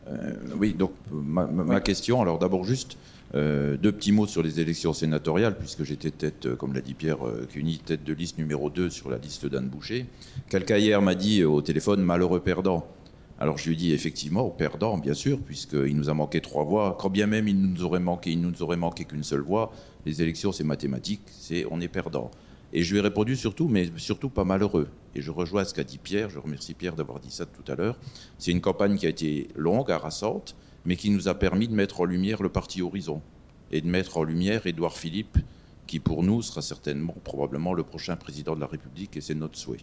[0.10, 2.98] Euh, oui, donc ma, ma- ma question, alors d'abord juste
[3.36, 6.94] euh, deux petits mots sur les élections sénatoriales, puisque j'étais tête, euh, comme l'a dit
[6.94, 7.18] Pierre
[7.50, 10.06] Cuny, tête de liste numéro 2 sur la liste d'Anne Boucher.
[10.50, 12.88] Quelqu'un hier m'a dit au téléphone malheureux perdant.
[13.40, 16.98] Alors je lui dis effectivement perdant, bien sûr, puisqu'il nous a manqué trois voix.
[17.00, 19.72] Quand bien même il nous aurait manqué, il nous aurait manqué qu'une seule voix.
[20.06, 22.32] Les élections, c'est mathématique, c'est on est perdant.
[22.74, 24.90] Et je lui ai répondu surtout, mais surtout pas malheureux.
[25.16, 27.76] Et je rejoins ce qu'a dit Pierre, je remercie Pierre d'avoir dit ça tout à
[27.76, 27.98] l'heure.
[28.38, 32.02] C'est une campagne qui a été longue, harassante, mais qui nous a permis de mettre
[32.02, 33.22] en lumière le parti Horizon
[33.72, 35.38] et de mettre en lumière Édouard Philippe,
[35.88, 39.58] qui pour nous sera certainement, probablement, le prochain président de la République, et c'est notre
[39.58, 39.80] souhait.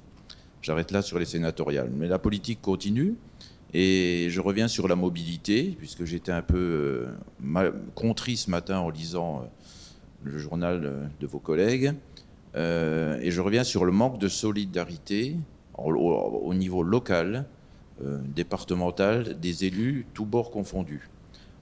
[0.63, 1.91] J'arrête là sur les sénatoriales.
[1.95, 3.17] Mais la politique continue,
[3.73, 7.09] Et je reviens sur la mobilité, puisque j'étais un peu
[7.53, 11.95] euh, contrit ce matin en lisant euh, le journal de vos collègues.
[12.57, 15.37] Euh, et je reviens sur le manque de solidarité
[15.77, 17.47] au, niveau local,
[18.01, 21.09] départemental, des élus, tous bords confondus.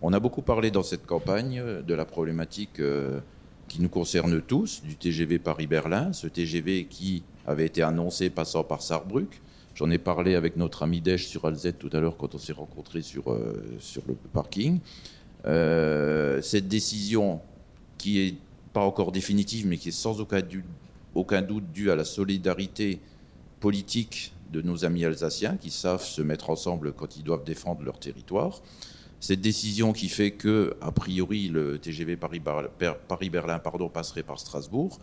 [0.02, 2.82] On a beaucoup parlé dans cette campagne de la problématique
[3.68, 8.82] qui nous concerne tous, du TGV Paris-Berlin, ce TGV qui avait été annoncé passant par
[8.82, 9.40] Sarrebruck,
[9.74, 12.52] J'en ai parlé avec notre ami Dej sur Alzette tout à l'heure quand on s'est
[12.52, 14.80] rencontrés sur, euh, sur le parking.
[15.46, 17.40] Euh, cette décision
[17.96, 18.34] qui est
[18.72, 20.40] pas encore définitive, mais qui est sans aucun,
[21.14, 23.00] aucun doute due à la solidarité
[23.60, 27.98] politique de nos amis alsaciens qui savent se mettre ensemble quand ils doivent défendre leur
[27.98, 28.60] territoire.
[29.20, 33.60] Cette décision qui fait que, a priori, le TGV Paris-Berlin
[33.92, 34.98] passerait par Strasbourg,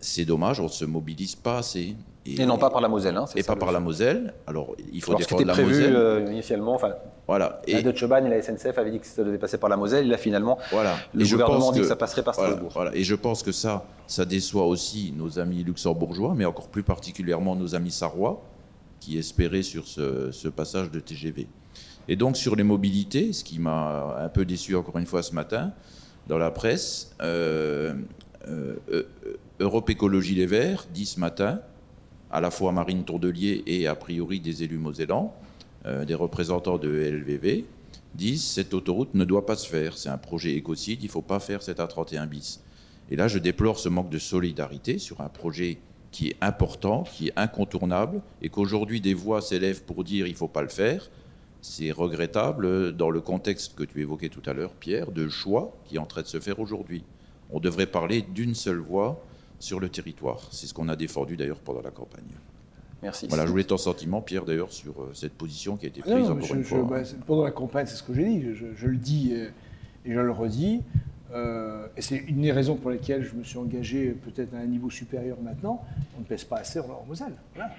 [0.00, 1.96] c'est dommage, on ne se mobilise pas assez.
[2.36, 3.16] Et, non pas par la Moselle.
[3.16, 4.34] Hein, et pas par la Moselle.
[4.46, 5.96] Alors, il faut Alors, défendre la prévu, Moselle.
[5.96, 6.94] Euh, initialement, enfin,
[7.26, 7.62] voilà.
[7.66, 9.76] Et la Deutsche Bahn et la SNCF avaient dit que ça devait passer par la
[9.76, 10.06] Moselle.
[10.06, 10.96] Et là, finalement, voilà.
[11.14, 12.70] le et gouvernement dit que, ça passerait par Strasbourg.
[12.74, 16.82] Voilà, Et je pense que ça, ça déçoit aussi nos amis luxembourgeois, mais encore plus
[16.82, 18.42] particulièrement nos amis sarrois,
[19.00, 21.46] qui espéraient sur ce, ce passage de TGV.
[22.08, 25.34] Et donc, sur les mobilités, ce qui m'a un peu déçu encore une fois ce
[25.34, 25.72] matin,
[26.26, 27.94] dans la presse, euh,
[28.48, 29.04] euh, euh
[29.60, 31.60] Europe Écologie Les Verts dit ce matin,
[32.30, 35.34] à la fois Marine Tourdelier et a priori des élus mosellans,
[35.86, 37.64] euh, des représentants de LVV,
[38.14, 39.96] disent cette autoroute ne doit pas se faire.
[39.96, 42.62] C'est un projet écocide, il ne faut pas faire cet A31 bis.
[43.10, 45.78] Et là, je déplore ce manque de solidarité sur un projet
[46.10, 50.36] qui est important, qui est incontournable, et qu'aujourd'hui des voix s'élèvent pour dire il ne
[50.36, 51.10] faut pas le faire.
[51.60, 55.96] C'est regrettable dans le contexte que tu évoquais tout à l'heure, Pierre, de choix qui
[55.96, 57.04] est en train de se faire aujourd'hui.
[57.50, 59.24] On devrait parler d'une seule voix
[59.58, 60.40] sur le territoire.
[60.50, 62.24] C'est ce qu'on a défendu d'ailleurs pendant la campagne.
[63.02, 63.26] Merci.
[63.28, 66.30] Voilà, je voulais ton sentiment, Pierre, d'ailleurs, sur euh, cette position qui a été prise
[66.30, 66.82] encore une fois.
[66.82, 70.32] Bah, pendant la campagne, c'est ce que j'ai dit, je, le dis et je le
[70.32, 70.82] redis.
[71.34, 74.66] Euh, et c'est une des raisons pour lesquelles je me suis engagé peut-être à un
[74.66, 75.82] niveau supérieur maintenant.
[76.16, 77.34] On ne pèse pas assez en Moselle.
[77.54, 77.70] Voilà,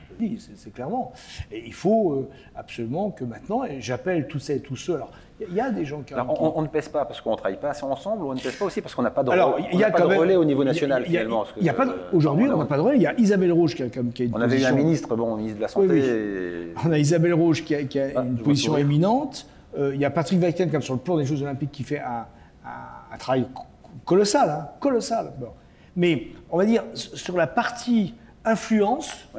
[0.55, 1.13] c'est clairement.
[1.51, 4.95] Et il faut euh, absolument que maintenant, et j'appelle tous ces, tous ceux.
[4.95, 6.13] Alors, il y a des gens qui.
[6.13, 8.39] Alors, on, ne pèse pas parce qu'on ne travaille pas assez ensemble, ou on ne
[8.39, 10.35] pèse pas aussi parce qu'on n'a pas de, alors, il y a pas de relais
[10.35, 11.45] au niveau national finalement.
[12.13, 12.97] Aujourd'hui, on n'a pas de relais.
[12.97, 14.73] Il y a Isabelle Rouge qui a, comme, qui a une On avait eu un
[14.73, 16.73] ministre, bon, ministre de la Santé.
[16.85, 19.47] On a Isabelle Rouge qui a, qui a ah, une position éminente.
[19.77, 21.99] Euh, il y a Patrick Weiten, comme sur le plan des Jeux Olympiques, qui fait
[21.99, 22.25] un
[22.65, 23.47] un, travail
[24.05, 25.31] colossal, hein, colossal.
[25.95, 28.15] Mais on va dire sur la partie
[28.45, 29.29] influence,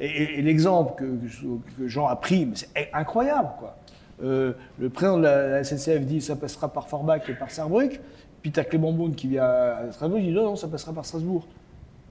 [0.00, 3.50] et, l'exemple que, Jean a pris, c'est incroyable.
[3.58, 3.76] Quoi.
[4.22, 8.00] Euh, le président de la, SNCF dit ça passera par Forbach et par Sarrebruck.
[8.42, 10.92] Puis tu as Clément Beaune qui vient à Strasbourg, il dit non, non, ça passera
[10.92, 11.46] par Strasbourg.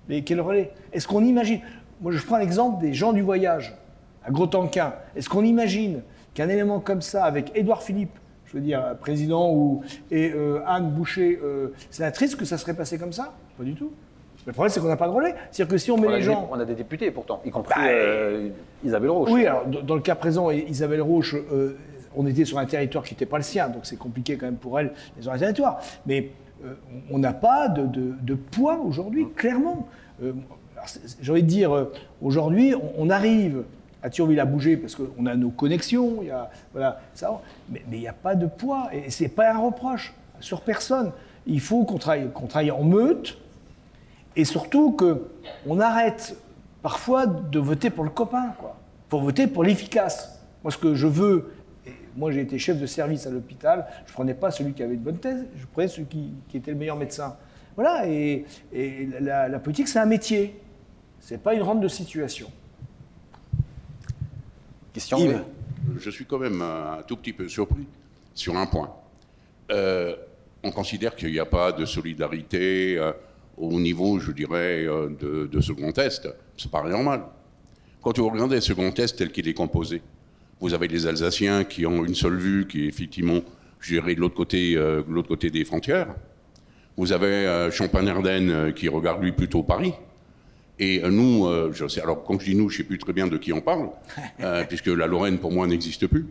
[0.10, 1.62] Mais quel relais Est-ce qu'on imagine
[2.02, 3.74] Moi, je prends l'exemple des gens du voyage
[4.26, 4.94] à Gros-Tanquin.
[5.16, 6.02] Est-ce qu'on imagine
[6.34, 8.18] qu'un élément comme ça, avec Édouard Philippe,
[8.54, 9.82] je veux dire, président ou,
[10.12, 13.34] et euh, Anne Boucher, euh, sénatrice, que ça serait passé comme ça?
[13.58, 13.92] Pas du tout.
[14.46, 15.34] Le problème, c'est qu'on n'a pas de relais.
[15.50, 16.50] C'est-à-dire que si on met les gens.
[16.52, 18.50] on a des députés pourtant, y compris bah, euh,
[18.84, 19.30] Isabelle Roche.
[19.32, 21.36] Oui, alors dans le cas présent, Isabelle Roche,
[22.16, 24.58] on était sur un territoire qui n'était pas le sien, donc c'est compliqué quand même
[24.58, 25.82] pour elle, les un territoire.
[26.06, 26.30] Mais
[27.10, 27.88] on n'a pas de,
[28.22, 29.88] de, poids aujourd'hui, clairement.
[31.22, 31.88] J'ai envie de dire,
[32.22, 33.64] aujourd'hui, on arrive
[34.04, 37.82] à Thionville a bougé parce qu'on a nos connexions, il y a, voilà, ça, mais
[37.92, 41.14] il n'y a pas de poids, et ce n'est pas un reproche sur personne.
[41.48, 43.38] Il faut qu'on travaille, en meute,
[44.36, 46.36] et surtout qu'on arrête
[46.82, 48.76] parfois de voter pour le copain, quoi.
[49.08, 50.42] pour voter pour l'efficace.
[50.64, 51.54] Moi, ce que je veux,
[52.18, 54.96] moi j'ai été chef de service à l'hôpital, je ne prenais pas celui qui avait
[54.96, 57.38] une bonne thèse, je prenais celui qui, était le meilleur médecin.
[57.76, 58.46] Voilà, et,
[59.22, 60.60] la, la politique, c'est un métier,
[61.22, 62.52] ce n'est pas une rente de situation.
[64.94, 65.44] Question
[65.98, 67.88] Je suis quand même un tout petit peu surpris
[68.36, 68.92] sur un point.
[69.72, 70.16] Euh,
[70.62, 73.12] on considère qu'il n'y a pas de solidarité euh,
[73.58, 76.30] au niveau, je dirais, euh, de, de, second test.
[76.58, 77.24] Ça paraît normal.
[78.04, 80.04] Quand vous regardez ce second test tel qu'il est composé,
[80.60, 83.40] vous avez les Alsaciens qui ont une seule vue, qui est effectivement
[83.82, 84.76] gérée de l'autre côté,
[85.08, 86.16] l'autre côté des frontières.
[86.96, 89.94] Vous avez Champagne-Ardenne qui regarde lui plutôt Paris.
[90.84, 93.14] Et nous, euh, je sais, alors quand je dis nous, je ne sais plus très
[93.14, 93.88] bien de qui on parle,
[94.42, 96.26] euh, puisque la Lorraine pour moi n'existe plus.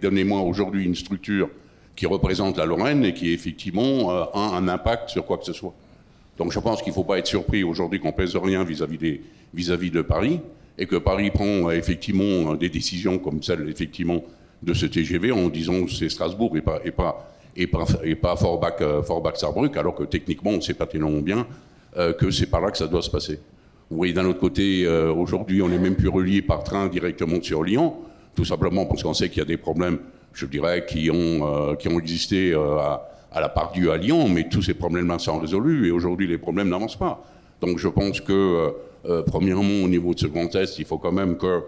[0.00, 1.50] Donnez-moi aujourd'hui une structure
[1.94, 5.52] qui représente la Lorraine et qui effectivement euh, a un impact sur quoi que ce
[5.52, 5.74] soit.
[6.38, 10.02] Donc je pense qu'il ne faut pas être surpris aujourd'hui qu'on pèse rien vis-à-vis, de
[10.02, 10.40] Paris
[10.78, 14.24] et que Paris prend effectivement des décisions comme celle effectivement
[14.62, 18.34] de ce TGV en disant c'est Strasbourg et pas et pas et pas, et pas
[18.34, 21.46] Forbach, Forbach Sarrebruck alors que techniquement on sait pas tellement bien
[21.94, 23.38] que c'est par là que ça doit se passer.
[23.90, 27.62] Voyez, d'un autre côté, euh, aujourd'hui, on n'est même plus relié par train directement sur
[27.62, 27.94] Lyon.
[28.34, 29.98] tout simplement parce qu'on sait qu'il y a des problèmes,
[30.32, 34.62] je dirais, qui ont, ont existé à, à, la part du à Lyon, mais tous
[34.62, 37.22] ces problèmes-là sont résolus et aujourd'hui les problèmes n'avancent pas.
[37.60, 38.74] Donc je pense que,
[39.26, 41.62] premièrement, au niveau de ce contexte, il faut quand même que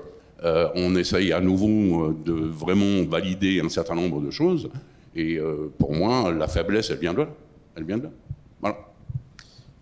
[0.44, 4.68] euh, on essaye à nouveau euh, de vraiment valider un certain nombre de choses.
[5.14, 7.28] Et euh, pour moi, la faiblesse, elle vient de là.
[7.74, 8.10] Elle vient de là.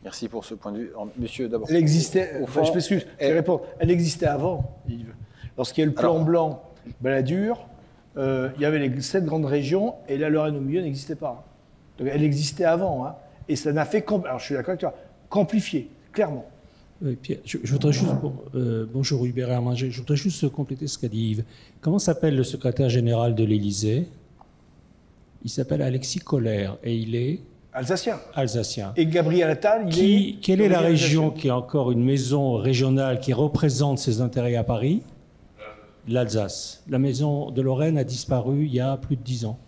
[0.05, 0.93] Merci pour ce point de vue.
[1.19, 1.67] Monsieur, d'abord.
[1.71, 3.63] Elle existait, enfin, je m'excuse, je réponds.
[3.79, 5.15] Elle existait avant, Yves.
[5.57, 6.63] Lorsqu'il y a eu le plan blanc,
[7.01, 7.67] Balladur,
[8.17, 11.47] il y avait les sept grandes régions et la Lorraine au milieu n'existait pas.
[11.99, 13.07] Donc elle existait avant.
[13.07, 13.15] Hein,
[13.49, 14.95] et ça n'a fait, alors je suis d'accord avec toi,
[15.29, 16.47] qu'amplifier, clairement.
[17.03, 18.13] Oui, Pierre, je, voudrais juste,
[18.55, 21.45] euh, bonjour Hubert et je voudrais juste compléter ce qu'a dit Yves.
[21.81, 24.07] Comment s'appelle le secrétaire général de l'Élysée?
[25.43, 27.41] Il s'appelle Alexis Collère et il est
[27.77, 28.21] Alsacien.
[28.37, 28.93] Alsacien.
[28.97, 30.41] Et Gabriel Attal, il qui, est.
[30.41, 34.63] Quelle est la région qui a encore une maison régionale qui représente ses intérêts à
[34.63, 35.03] Paris?
[36.07, 36.85] L'Alsace.
[36.89, 39.59] La maison de Lorraine a disparu il y a plus de dix ans.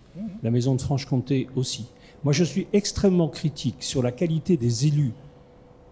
[0.44, 1.86] La maison de Franche-Comté aussi.
[2.22, 5.12] Moi, je suis extrêmement critique sur la qualité des élus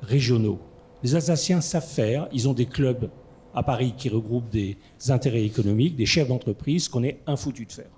[0.00, 0.60] régionaux.
[1.02, 2.28] Les Alsaciens savent faire.
[2.32, 3.10] Ils ont des clubs
[3.56, 4.78] à Paris qui regroupent des
[5.08, 7.90] intérêts économiques, des chefs d'entreprise qu'on est infoutu de faire.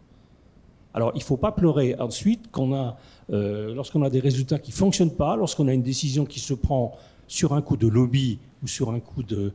[0.95, 2.97] Alors, il ne faut pas pleurer ensuite qu'on a,
[3.31, 6.55] euh, lorsqu'on a des résultats qui ne fonctionnent pas, lorsqu'on a une décision qui se
[6.55, 6.97] prend
[7.27, 9.53] sur un coup de lobby ou sur un coup de,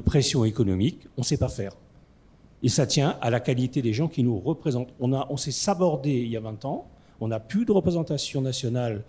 [0.00, 1.72] pression économique, on ne sait pas faire.
[2.62, 4.90] Et ça tient à la qualité des gens qui nous représentent.
[5.00, 6.86] On, on s'est sabordé il y a 20 ans,
[7.20, 9.02] on n'a plus de représentation nationale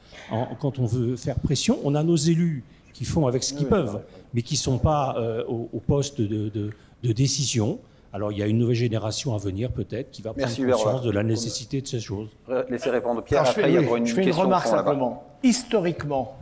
[0.60, 2.64] quand on veut faire pression, on a nos élus
[2.94, 4.02] qui font avec ce qu'ils peuvent,
[4.34, 6.72] mais qui ne sont pas euh, au, poste de,
[7.04, 7.80] décision.
[8.14, 11.12] Alors il y a une nouvelle génération à venir peut-être qui va prendre conscience de
[11.12, 12.30] la nécessité de ces choses.
[12.70, 13.42] Laissez répondre Pierre.
[13.48, 15.24] après, il y une je fais une remarque simplement.
[15.44, 16.38] Historiquement,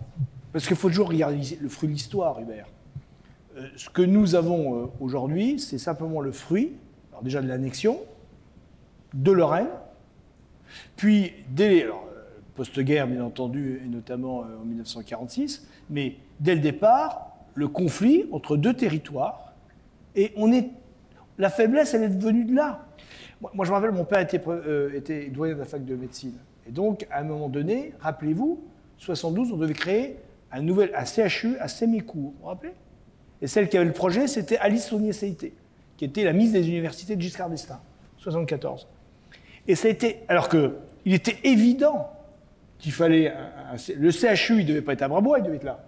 [0.51, 2.67] parce qu'il faut toujours regarder le fruit de l'histoire, Hubert.
[3.57, 6.73] Euh, ce que nous avons euh, aujourd'hui, c'est simplement le fruit,
[7.11, 7.99] alors déjà de l'annexion,
[9.13, 9.69] de Lorraine,
[10.95, 11.87] puis dès
[12.55, 18.73] post-guerre bien entendu, et notamment en 1946, mais dès le départ le conflit entre deux
[18.73, 19.53] territoires.
[20.15, 20.69] Et on est,
[21.39, 22.85] la faiblesse, elle est venue de là.
[23.41, 26.33] Moi, je me rappelle, mon père était, euh, était doyen de la fac de médecine.
[26.67, 28.61] Et donc, à un moment donné, rappelez-vous,
[28.97, 30.17] 72, on devait créer
[30.51, 32.21] un nouvel un CHU à Sémécourt.
[32.21, 32.73] Vous vous rappelez?
[33.41, 35.53] Et celle qui avait le projet, c'était Alice Saunier-Seité,
[35.95, 37.79] qui était la mise des universités de Giscard d'Estaing,
[38.17, 38.87] 74.
[39.67, 40.17] Et ça a été.
[40.27, 40.73] Alors qu'il
[41.13, 42.09] était évident
[42.77, 43.33] qu'il fallait.
[43.95, 45.85] le CHU, il ne devait pas être à Brabois, il devait être là.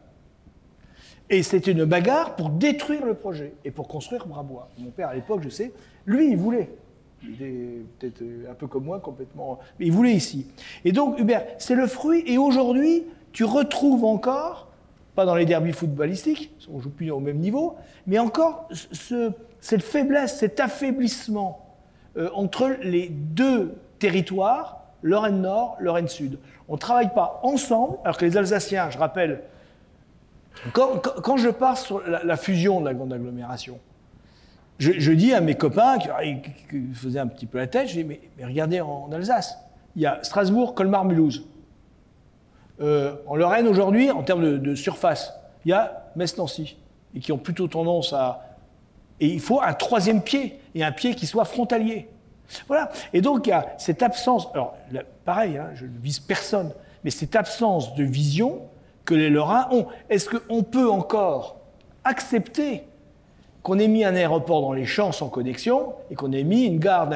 [1.31, 4.67] Et c'était une bagarre pour détruire le projet et pour construire Brabois.
[4.77, 5.71] Mon père, à l'époque, je sais,
[6.05, 6.69] lui, il voulait.
[7.23, 9.57] Il est peut-être un peu comme moi, complètement.
[9.79, 10.45] Mais il voulait ici.
[10.83, 12.21] Et donc, Hubert, c'est le fruit.
[12.27, 14.67] Et aujourd'hui, tu retrouves encore,
[15.15, 17.77] pas dans les derbies footballistiques, on ne joue plus au même niveau,
[18.07, 19.31] mais encore ce,
[19.61, 21.65] cette faiblesse, cet affaiblissement
[22.17, 26.39] euh, entre les deux territoires, Lorraine Nord, Lorraine Sud.
[26.67, 29.43] On ne travaille pas ensemble, alors que les Alsaciens, je rappelle,
[30.73, 33.79] quand, je pars sur la, fusion de la grande agglomération,
[34.79, 36.09] je, dis à mes copains qui,
[36.93, 39.57] faisaient un petit peu la tête, je dis, mais, regardez en, Alsace,
[39.95, 41.45] il y a Strasbourg, Colmar, Mulhouse.
[42.79, 45.33] Euh, en Lorraine, aujourd'hui, en termes de, surface,
[45.65, 46.77] il y a Metz-Nancy,
[47.15, 48.47] et qui ont plutôt tendance à...
[49.19, 52.09] Et il faut un troisième pied, et un pied qui soit frontalier.
[52.67, 52.91] Voilà.
[53.13, 54.47] Et donc, il y a cette absence...
[54.53, 54.75] Alors,
[55.25, 56.71] pareil, hein, je ne vise personne,
[57.03, 58.63] mais cette absence de vision
[59.11, 59.87] que les Lorrains ont.
[60.09, 61.57] Est-ce qu'on peut encore
[62.05, 62.83] accepter
[63.61, 66.79] qu'on ait mis un aéroport dans les champs sans connexion et qu'on ait mis une
[66.79, 67.07] gare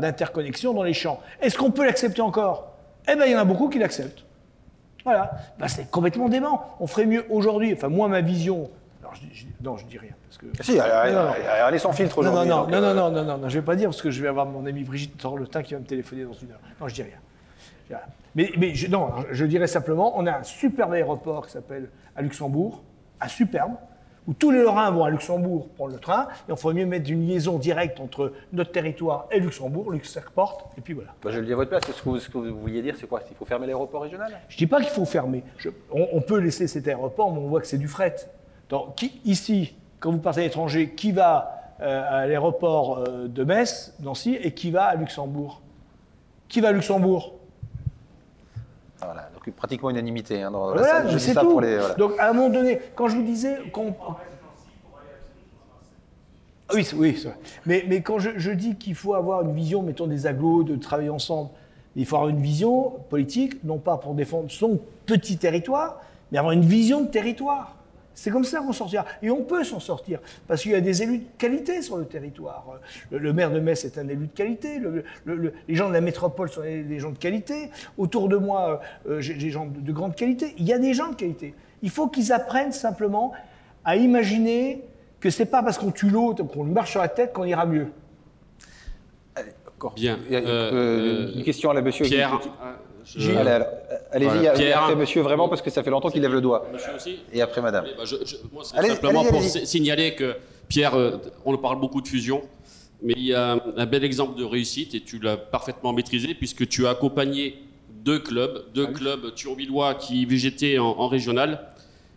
[0.00, 1.20] d'interconnexion dans les champs?
[1.40, 2.72] Est-ce qu'on peut l'accepter encore?
[3.08, 4.24] Eh bien, il y en a beaucoup qui l'acceptent.
[5.04, 5.30] Voilà.
[5.58, 6.62] Ben, c'est complètement dément.
[6.80, 7.72] On ferait mieux aujourd'hui.
[7.74, 8.70] Enfin, moi, ma vision.
[9.02, 10.12] Alors, je, non, je dis rien.
[10.28, 10.46] Parce que...
[10.64, 12.48] Si, elle, est sans filtre aujourd'hui.
[12.48, 14.28] Non, non, non, non, non, non, non, je vais pas dire parce que je vais
[14.28, 16.60] avoir mon ami Brigitte Torletin qui va me téléphoner dans une heure.
[16.80, 17.18] Non, je dis rien.
[18.34, 22.82] Mais, je, non, je dirais simplement, on a un superbe aéroport qui s'appelle à Luxembourg,
[23.20, 23.72] un superbe,
[24.26, 27.10] où tous les Lorrains vont à Luxembourg prendre le train, et on ferait mieux mettre
[27.10, 31.14] une liaison directe entre notre territoire et Luxembourg, Luxembourg, et puis voilà.
[31.22, 33.06] Bah, je le dis à votre place, ce que, ce que vous vouliez dire, c'est
[33.06, 33.20] quoi?
[33.30, 34.32] Il faut fermer l'aéroport régional?
[34.48, 35.44] Je ne dis pas qu'il faut fermer.
[35.92, 38.16] on, peut laisser cet aéroport, mais on voit que c'est du fret.
[38.70, 43.44] Donc, qui, ici, quand vous partez à l'étranger, qui va euh, à l'aéroport euh, de
[43.44, 45.60] Metz, Nancy, et qui va à Luxembourg?
[46.48, 47.34] Qui va à Luxembourg?
[49.04, 51.36] Voilà, donc pratiquement unanimité hein, dans voilà, la salle.
[51.36, 51.50] tout.
[51.50, 53.94] Pour les, Donc à un moment donné, quand je vous disais qu'on...
[56.72, 57.34] Oui, oui, vrai.
[57.66, 61.10] Mais, mais quand je, dis qu'il faut avoir une vision, mettons des aglos, de travailler
[61.10, 61.50] ensemble,
[61.94, 66.00] il faut avoir une vision politique, non pas pour défendre son petit territoire,
[66.32, 67.76] mais avoir une vision de territoire.
[68.14, 69.04] C'est comme ça qu'on sortira.
[69.22, 72.04] Et on peut s'en sortir, parce qu'il y a des élus de qualité sur le
[72.06, 72.64] territoire.
[73.10, 75.92] Le, le maire de Metz est un élu de qualité, le- le- les gens de
[75.94, 77.70] la métropole sont des, des gens de qualité.
[77.98, 80.54] Autour de moi, euh, j'ai des gens de, de grande qualité.
[80.58, 81.54] Il y a des gens de qualité.
[81.82, 83.32] Il faut qu'ils apprennent simplement
[83.84, 84.82] à imaginer
[85.20, 87.66] que c'est pas parce qu'on tue l'autre, qu'on lui marche sur la tête, qu'on ira
[87.66, 87.88] mieux.
[89.96, 90.18] Bien.
[90.26, 92.06] Il y a, Euh, euh, euh, une question à la monsieur.
[92.06, 92.40] Pierre,
[93.04, 93.66] qui- euh, je- Allez, alors,
[94.12, 94.50] Allez-y, Voilà.
[94.52, 94.82] allez, Pierre.
[94.82, 96.68] après monsieur, vraiment, parce que ça fait longtemps qu'il lève le doigt.
[96.72, 97.84] Monsieur aussi Et après madame.
[97.84, 99.50] Allez, bah, je- je- moi, c'est Allez, simplement allez, pour allez-y.
[99.60, 100.36] si- signaler que,
[100.68, 102.42] Pierre, euh, on parle beaucoup de fusion,
[103.02, 106.34] mais il y a un, un bel exemple de réussite et tu l'as parfaitement maîtrisé
[106.34, 107.58] puisque tu as accompagné
[108.04, 111.68] deux clubs, deux clubs thionvillois qui végétaient en, en régional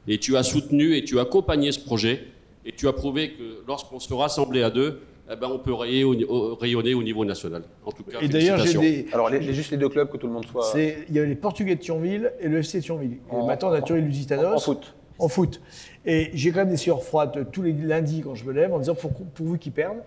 [0.08, 2.28] et tu as soutenu et tu as accompagné ce projet
[2.66, 5.00] et tu as prouvé que lorsqu'on se rassemblait à deux,
[5.32, 7.64] eh ben, on peut rayer au- au- rayonner au niveau national.
[7.86, 8.82] En tout cas, Et d'ailleurs, j'ai félicitations.
[8.82, 9.14] des.
[9.14, 11.20] Alors, les, les- juste les deux clubs, que tout le monde soit c'est- Il y
[11.20, 13.14] avait les Portugais de Thionville et le FC Thionville.
[13.32, 14.46] Et En- maintenant, on a Thionville Lusitanos.
[14.54, 14.94] en, en foot.
[15.20, 15.62] en foot.
[16.06, 18.80] Et j'ai quand même des sueurs froides tous les lundis quand je me lève en
[18.80, 20.04] disant pour, pourvu qu'ils perdent.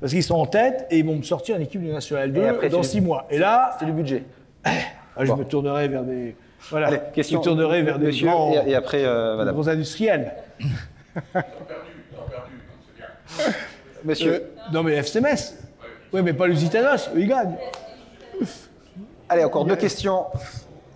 [0.00, 2.40] Parce qu'ils sont en tête et ils vont me sortir en équipe du National 2
[2.42, 3.26] Et après, dans six mois.
[3.30, 4.24] Et là, C'est du budget.
[4.64, 4.70] ah,
[5.20, 5.36] je Bon.
[5.36, 6.34] me tournerai vers des.
[6.70, 6.88] Voilà.
[6.88, 7.40] Allez, question.
[7.42, 9.54] Je me tournerai vers des monsieur, grands, et, et après, euh, madame.
[9.54, 10.32] grands industriels.
[14.06, 15.54] Monsieur, Euh, non, mais FCMS.
[16.12, 17.08] Oui, mais pas Lusitanos.
[17.14, 17.56] Eux, ils gagnent.
[19.28, 20.24] allez, encore deux questions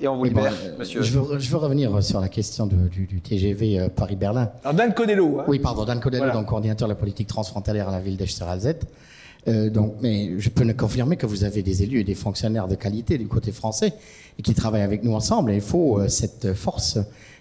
[0.00, 1.02] et on vous Oui, bon, libère, euh, monsieur.
[1.02, 4.50] Je veux, je veux revenir sur la question de- du, du TGV euh, Paris-Berlin.
[4.62, 5.40] Alors, Dan Codello.
[5.40, 5.44] Hein.
[5.48, 6.38] Oui, pardon, Dan Codello, Voilà.
[6.38, 8.78] donc coordinateur de la politique transfrontalière à la ville d'Esterhalzet.
[9.48, 12.68] Euh, donc, mais je peux ne confirmer que vous avez des élus et des fonctionnaires
[12.68, 13.94] de qualité du côté français
[14.38, 15.50] et qui travaillent avec nous ensemble.
[15.50, 16.98] Et il faut euh, cette force.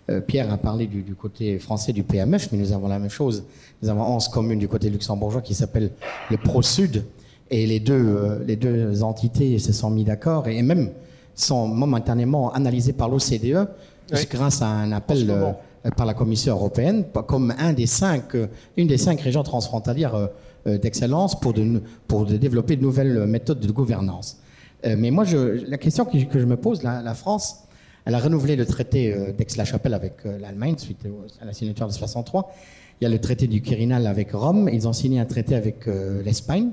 [0.10, 3.10] Euh, Pierre a parlé du, du côté français du PMF, mais nous avons la même
[3.10, 3.44] chose.
[3.82, 5.92] Nous avons 11 communes du côté luxembourgeois qui s'appellent
[6.32, 7.04] le Pro-Sud.
[7.52, 10.92] Et les deux, euh, les deux entités se sont mis d'accord et même
[11.36, 13.68] sont momentanément analysées par l'OCDE
[14.14, 14.20] Oui.
[14.30, 15.52] grâce à un appel euh,
[15.96, 18.36] par la Commission européenne comme un des cinq,
[18.78, 20.30] une des cinq régions transfrontalières
[20.66, 24.40] d'excellence pour, de, pour de développer de nouvelles méthodes de gouvernance.
[24.86, 27.64] Mais moi, je, la question que, que je me pose, la, la France,
[28.10, 31.06] elle a renouvelé le traité euh, d'Aix-la-Chapelle avec euh, l'Allemagne suite
[31.40, 32.52] à la signature de 63.
[33.00, 34.68] Il y a le traité du Quirinal avec Rome.
[34.74, 36.72] Ils ont signé un traité avec euh, l'Espagne.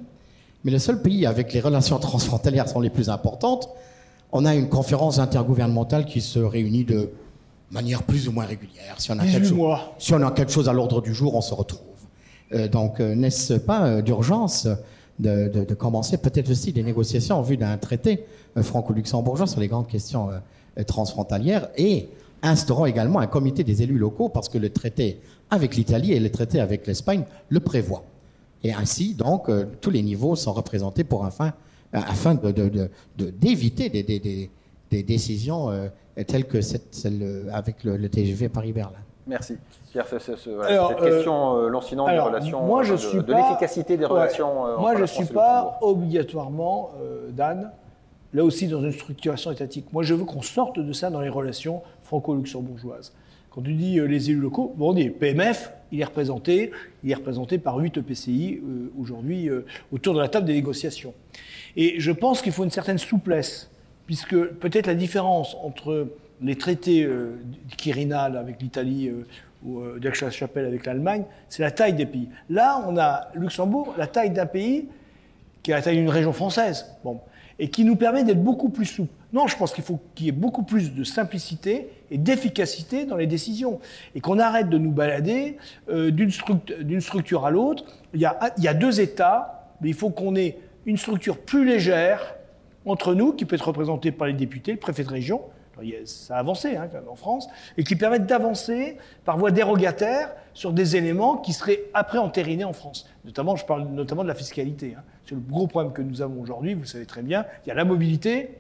[0.64, 3.68] Mais le seul pays avec les relations transfrontalières sont les plus importantes,
[4.32, 7.10] on a une conférence intergouvernementale qui se réunit de
[7.70, 8.94] manière plus ou moins régulière.
[8.96, 9.94] Si on a 18 quelque chose- mois.
[9.98, 11.82] si on a quelque chose à l'ordre du jour, on se retrouve.
[12.54, 14.66] Euh, donc, euh, n'est-ce pas euh, d'urgence
[15.18, 18.24] de, de- de commencer peut-être aussi des négociations en vue d'un traité
[18.58, 20.30] franco-luxembourgeois sur les grandes questions
[20.78, 22.08] euh, transfrontalières et
[22.42, 25.20] instaurant également un comité des élus locaux parce que le traité
[25.50, 28.04] avec l'Italie et le traité avec l'Espagne le prévoient.
[28.64, 31.48] Et ainsi, donc, euh, tous les niveaux sont représentés pour afin,
[31.94, 34.50] euh, afin de- de- de- de- d'éviter des, des- des-
[34.90, 35.88] des décisions euh,
[36.26, 38.98] telles que cette, celle avec le, le TGV Paris-Berlin.
[39.26, 39.56] Merci.
[39.90, 42.92] Pierre, ce- ce- ce- voilà, Alors, cette euh, question euh, lancinante des relations, moi, je
[42.92, 44.10] de, suis de l'efficacité des Ouais.
[44.10, 44.66] relations.
[44.66, 47.70] euh, Moi, je ne suis pas obligatoirement, euh, Dan,
[48.34, 49.86] là aussi dans une structuration étatique.
[49.92, 53.12] Moi, je veux qu'on sorte de ça dans les relations franco-luxembourgeoises.
[53.56, 56.72] Quand tu dis euh, les élus locaux, bon, on dit PMF, il est représenté,
[57.02, 61.14] il est représenté par 8 EPCI euh, aujourd'hui euh, autour de la table des négociations.
[61.74, 63.70] Et je pense qu'il faut une certaine souplesse,
[64.04, 66.08] puisque peut-être la différence entre
[66.42, 67.08] les traités
[67.78, 69.10] Quirinal avec l'Italie
[69.64, 72.28] ou d'Aix-la-Chapelle avec l'Allemagne, c'est la taille des pays.
[72.50, 74.86] Là, on a Luxembourg, la taille d'un pays
[75.62, 77.20] qui est la taille d'une région française, bon,
[77.58, 79.12] et qui nous permet d'être beaucoup plus souple.
[79.32, 83.16] Non, je pense qu'il faut qu'il y ait beaucoup plus de simplicité et d'efficacité dans
[83.16, 83.80] les décisions,
[84.14, 85.56] et qu'on arrête de nous balader
[85.88, 87.84] euh, d'une struct- d'une structure à l'autre.
[88.14, 88.28] Il,
[88.58, 92.36] il y a deux États, mais il faut qu'on ait une structure plus légère
[92.84, 95.40] entre nous, qui peut être représentée par les députés, le préfet de région,
[96.04, 100.96] ça a avancé hein, en France, et qui permettent d'avancer par voie dérogataire sur des
[100.96, 103.08] éléments qui seraient après entérinés en France.
[103.24, 104.94] Notamment, je parle notamment de la fiscalité.
[104.98, 105.02] hein.
[105.24, 107.72] C'est le gros problème que nous avons aujourd'hui, vous le savez très bien, il y
[107.72, 108.58] a la mobilité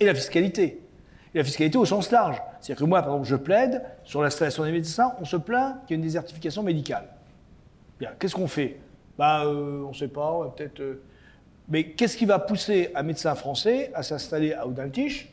[0.00, 0.80] et la fiscalité.
[1.32, 2.42] Et la fiscalité au sens large.
[2.60, 5.94] C'est-à-dire que moi, par exemple, je plaide sur l'installation des médecins, on se plaint qu'il
[5.94, 7.04] y a une désertification médicale.
[8.00, 8.80] Bien, qu'est-ce qu'on fait?
[9.16, 10.80] Bah, euh, On ne sait pas, peut-être...
[10.80, 11.02] euh,
[11.68, 15.30] Mais qu'est-ce qui va pousser un médecin français à s'installer à Audintiche,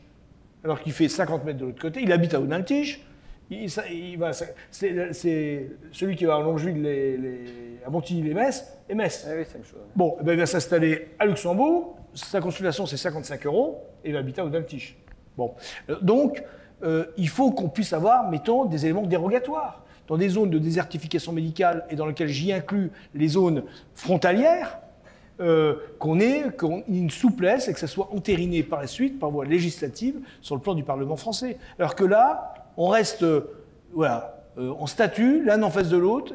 [0.63, 3.01] alors qu'il fait 50 mètres de l'autre côté Il habite à Audintiche,
[3.49, 7.39] il, ça- il va, c'est, celui qui va à Longeville, les, les-
[7.85, 9.25] à Montigny-les-Metz, et Metz.
[9.27, 9.79] Ah oui, c'est la même chose.
[9.95, 14.13] Bon, eh ben, il va s'installer à Luxembourg, sa consultation c'est 55 euros, et il
[14.13, 14.97] va habiter à Audintiche.
[15.37, 15.53] Bon,
[15.89, 16.43] Euh, donc
[16.83, 19.83] euh, il faut qu'on puisse avoir, mettons, des éléments dérogatoires.
[20.07, 23.63] Dans des zones de désertification médicale et dans lesquelles j'y inclus les zones
[23.93, 24.79] frontalières,
[25.39, 26.43] euh, qu'on ait,
[26.87, 30.61] une souplesse et que ça soit entériné par la suite par voie législative sur le
[30.61, 31.57] plan du Parlement français.
[31.77, 33.51] Alors que là, on reste, euh,
[33.93, 34.85] voilà, euh, on
[35.43, 36.33] l'un en face de l'autre.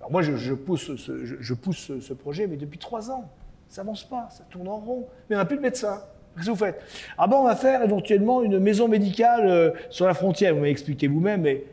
[0.00, 3.28] Alors moi, je, pousse ce, je, pousse ce, projet, mais depuis trois ans,
[3.68, 5.06] ça avance pas, ça tourne en rond.
[5.28, 6.02] Mais on n'a plus de médecins.
[6.34, 6.80] Qu'est-ce que vous faites?
[7.16, 10.52] Ah ben, on va faire éventuellement une maison médicale euh, sur la frontière.
[10.52, 11.64] Vous m'avez expliqué vous-même, mais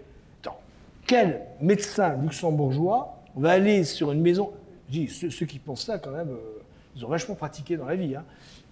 [0.42, 0.60] attends,
[1.06, 4.52] quel médecin luxembourgeois va aller sur une maison
[4.94, 6.62] Je dis, ceux, ceux qui pensent ça, quand même, euh,
[6.96, 8.16] ils ont vachement pratiqué dans la vie.
[8.16, 8.26] Hein.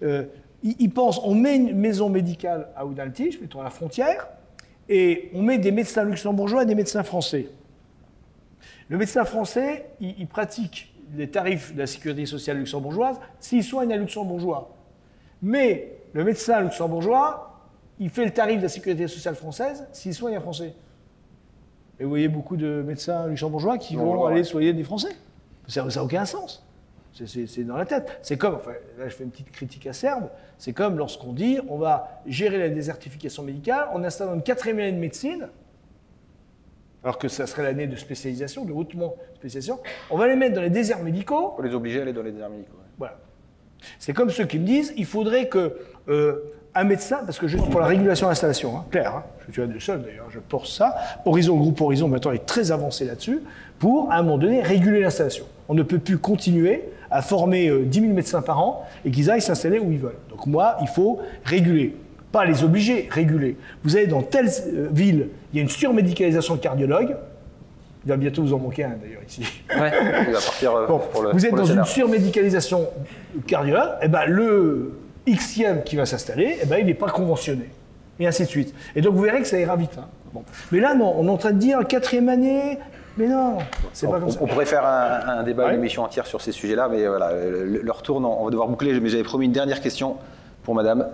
[0.04, 0.24] Euh,
[0.62, 4.28] ils, ils pensent, on met une maison médicale à Oudaltige, mettons à la frontière,
[4.88, 7.48] et on met des médecins luxembourgeois et des médecins français.
[8.88, 13.92] Le médecin français, il, il pratique les tarifs de la sécurité sociale luxembourgeoise s'il soigne
[13.92, 14.76] un luxembourgeois.
[15.42, 17.60] Mais le médecin luxembourgeois,
[17.98, 20.72] il fait le tarif de la sécurité sociale française s'il soigne un français.
[21.98, 25.16] Et vous voyez beaucoup de médecins luxembourgeois qui vont aller soigner des Français.
[25.68, 26.66] Ça n'a aucun sens.
[27.12, 28.18] C'est- dans la tête.
[28.22, 31.76] C'est comme, enfin, là je fais une petite critique acerbe, c'est comme lorsqu'on dit on
[31.76, 35.48] va gérer la désertification médicale en installant une quatrième année de médecine,
[37.04, 39.78] alors que ça serait l'année de spécialisation, de hautement spécialisation,
[40.10, 42.32] on va les mettre dans les déserts médicaux Pour les obliger à aller dans les
[42.32, 42.76] déserts médicaux.
[42.78, 42.88] ouais.
[42.98, 43.18] voilà.
[43.98, 45.76] C'est comme ceux qui me disent il faudrait que
[46.08, 49.24] euh, un médecin, parce que je suis pour la régulation de l'installation, hein, clair, hein,
[49.46, 50.96] je suis un des seuls d'ailleurs, je porte ça.
[51.26, 53.42] Horizon, le groupe Horizon maintenant est très avancé là-dessus,
[53.78, 55.44] pour à un moment donné réguler l'installation.
[55.68, 59.30] On ne peut plus continuer à former euh, 10 000 médecins par an et qu'ils
[59.30, 60.16] aillent s'installer où ils veulent.
[60.30, 61.94] Donc moi, il faut réguler.
[62.32, 63.56] Pas les obliger, réguler.
[63.84, 67.14] Vous allez dans telle euh, ville, il y a une surmédicalisation de cardiologues.
[68.04, 69.42] Il va bientôt vous en manquer un d'ailleurs ici.
[69.70, 72.88] Il va partir euh, Bon, pour le vous êtes pour le dans une surmédicalisation
[73.46, 74.98] cardiologue, et ben le
[75.28, 77.68] Xème qui va s'installer, et ben il n'est pas conventionné.
[78.18, 78.74] Et ainsi de suite.
[78.96, 79.96] Et donc vous verrez que ça ira vite.
[79.98, 80.06] hein.
[80.32, 80.42] Bon.
[80.72, 82.78] Mais là, non, on est en train de dire quatrième année,
[83.16, 83.58] mais non,
[83.92, 84.38] c'est pas On, comme ça.
[84.42, 85.74] on pourrait faire un, un débat, Ouais.
[85.74, 88.98] une émission entière sur ces sujets-là, mais voilà, le- leur tourne, on va devoir boucler.
[89.00, 90.16] Mais j'avais promis une dernière question
[90.62, 91.08] pour Madame.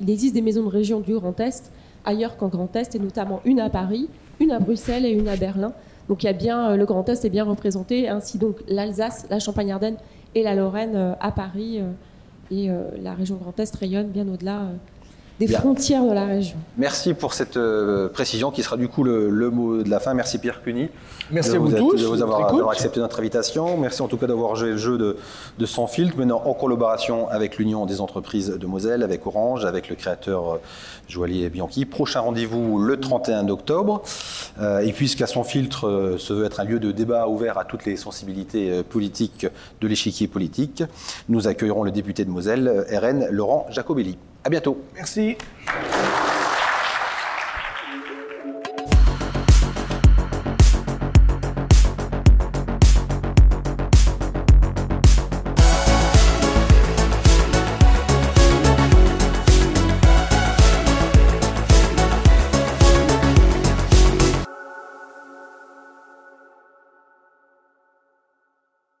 [0.00, 1.70] Il existe des maisons de région du Grand Est,
[2.04, 4.08] ailleurs qu'en Grand Est, et notamment une à Paris,
[4.40, 5.72] une à Bruxelles et une à Berlin.
[6.08, 9.26] Donc il y a bien, euh, le Grand Est est bien représenté, ainsi donc l'Alsace,
[9.30, 9.96] la Champagne-Ardenne
[10.34, 11.80] et la Lorraine euh, à Paris.
[11.80, 11.90] euh,
[12.52, 12.68] et
[13.02, 14.60] la région Grand Est rayonne bien au-delà
[15.38, 15.58] des Bien.
[15.60, 16.56] frontières de la région.
[16.78, 20.14] Merci pour cette euh, précision qui sera du coup le, le mot de la fin.
[20.14, 20.88] Merci Pierre Cuny.
[21.30, 23.76] Merci de à vous tous de vous avoir, accepté notre invitation.
[23.76, 25.16] Merci en tout cas d'avoir joué le jeu de,
[25.58, 29.88] de Sans Filtre, maintenant en collaboration avec l'Union des entreprises de Moselle, avec Orange, avec
[29.88, 30.60] le créateur euh,
[31.08, 31.84] Joaillier Bianchi.
[31.84, 34.02] Prochain rendez-vous le 31 octobre.
[34.60, 37.64] Euh, et puisqu'à Sans Filtre euh, se veut être un lieu de débat ouvert à
[37.64, 39.46] toutes les sensibilités euh, politiques
[39.80, 40.82] de l'échiquier politique,
[41.28, 44.16] nous accueillerons le député de Moselle, euh, RN, Laurent Jacobelli.
[44.46, 44.80] À bientôt.
[44.94, 45.36] Merci.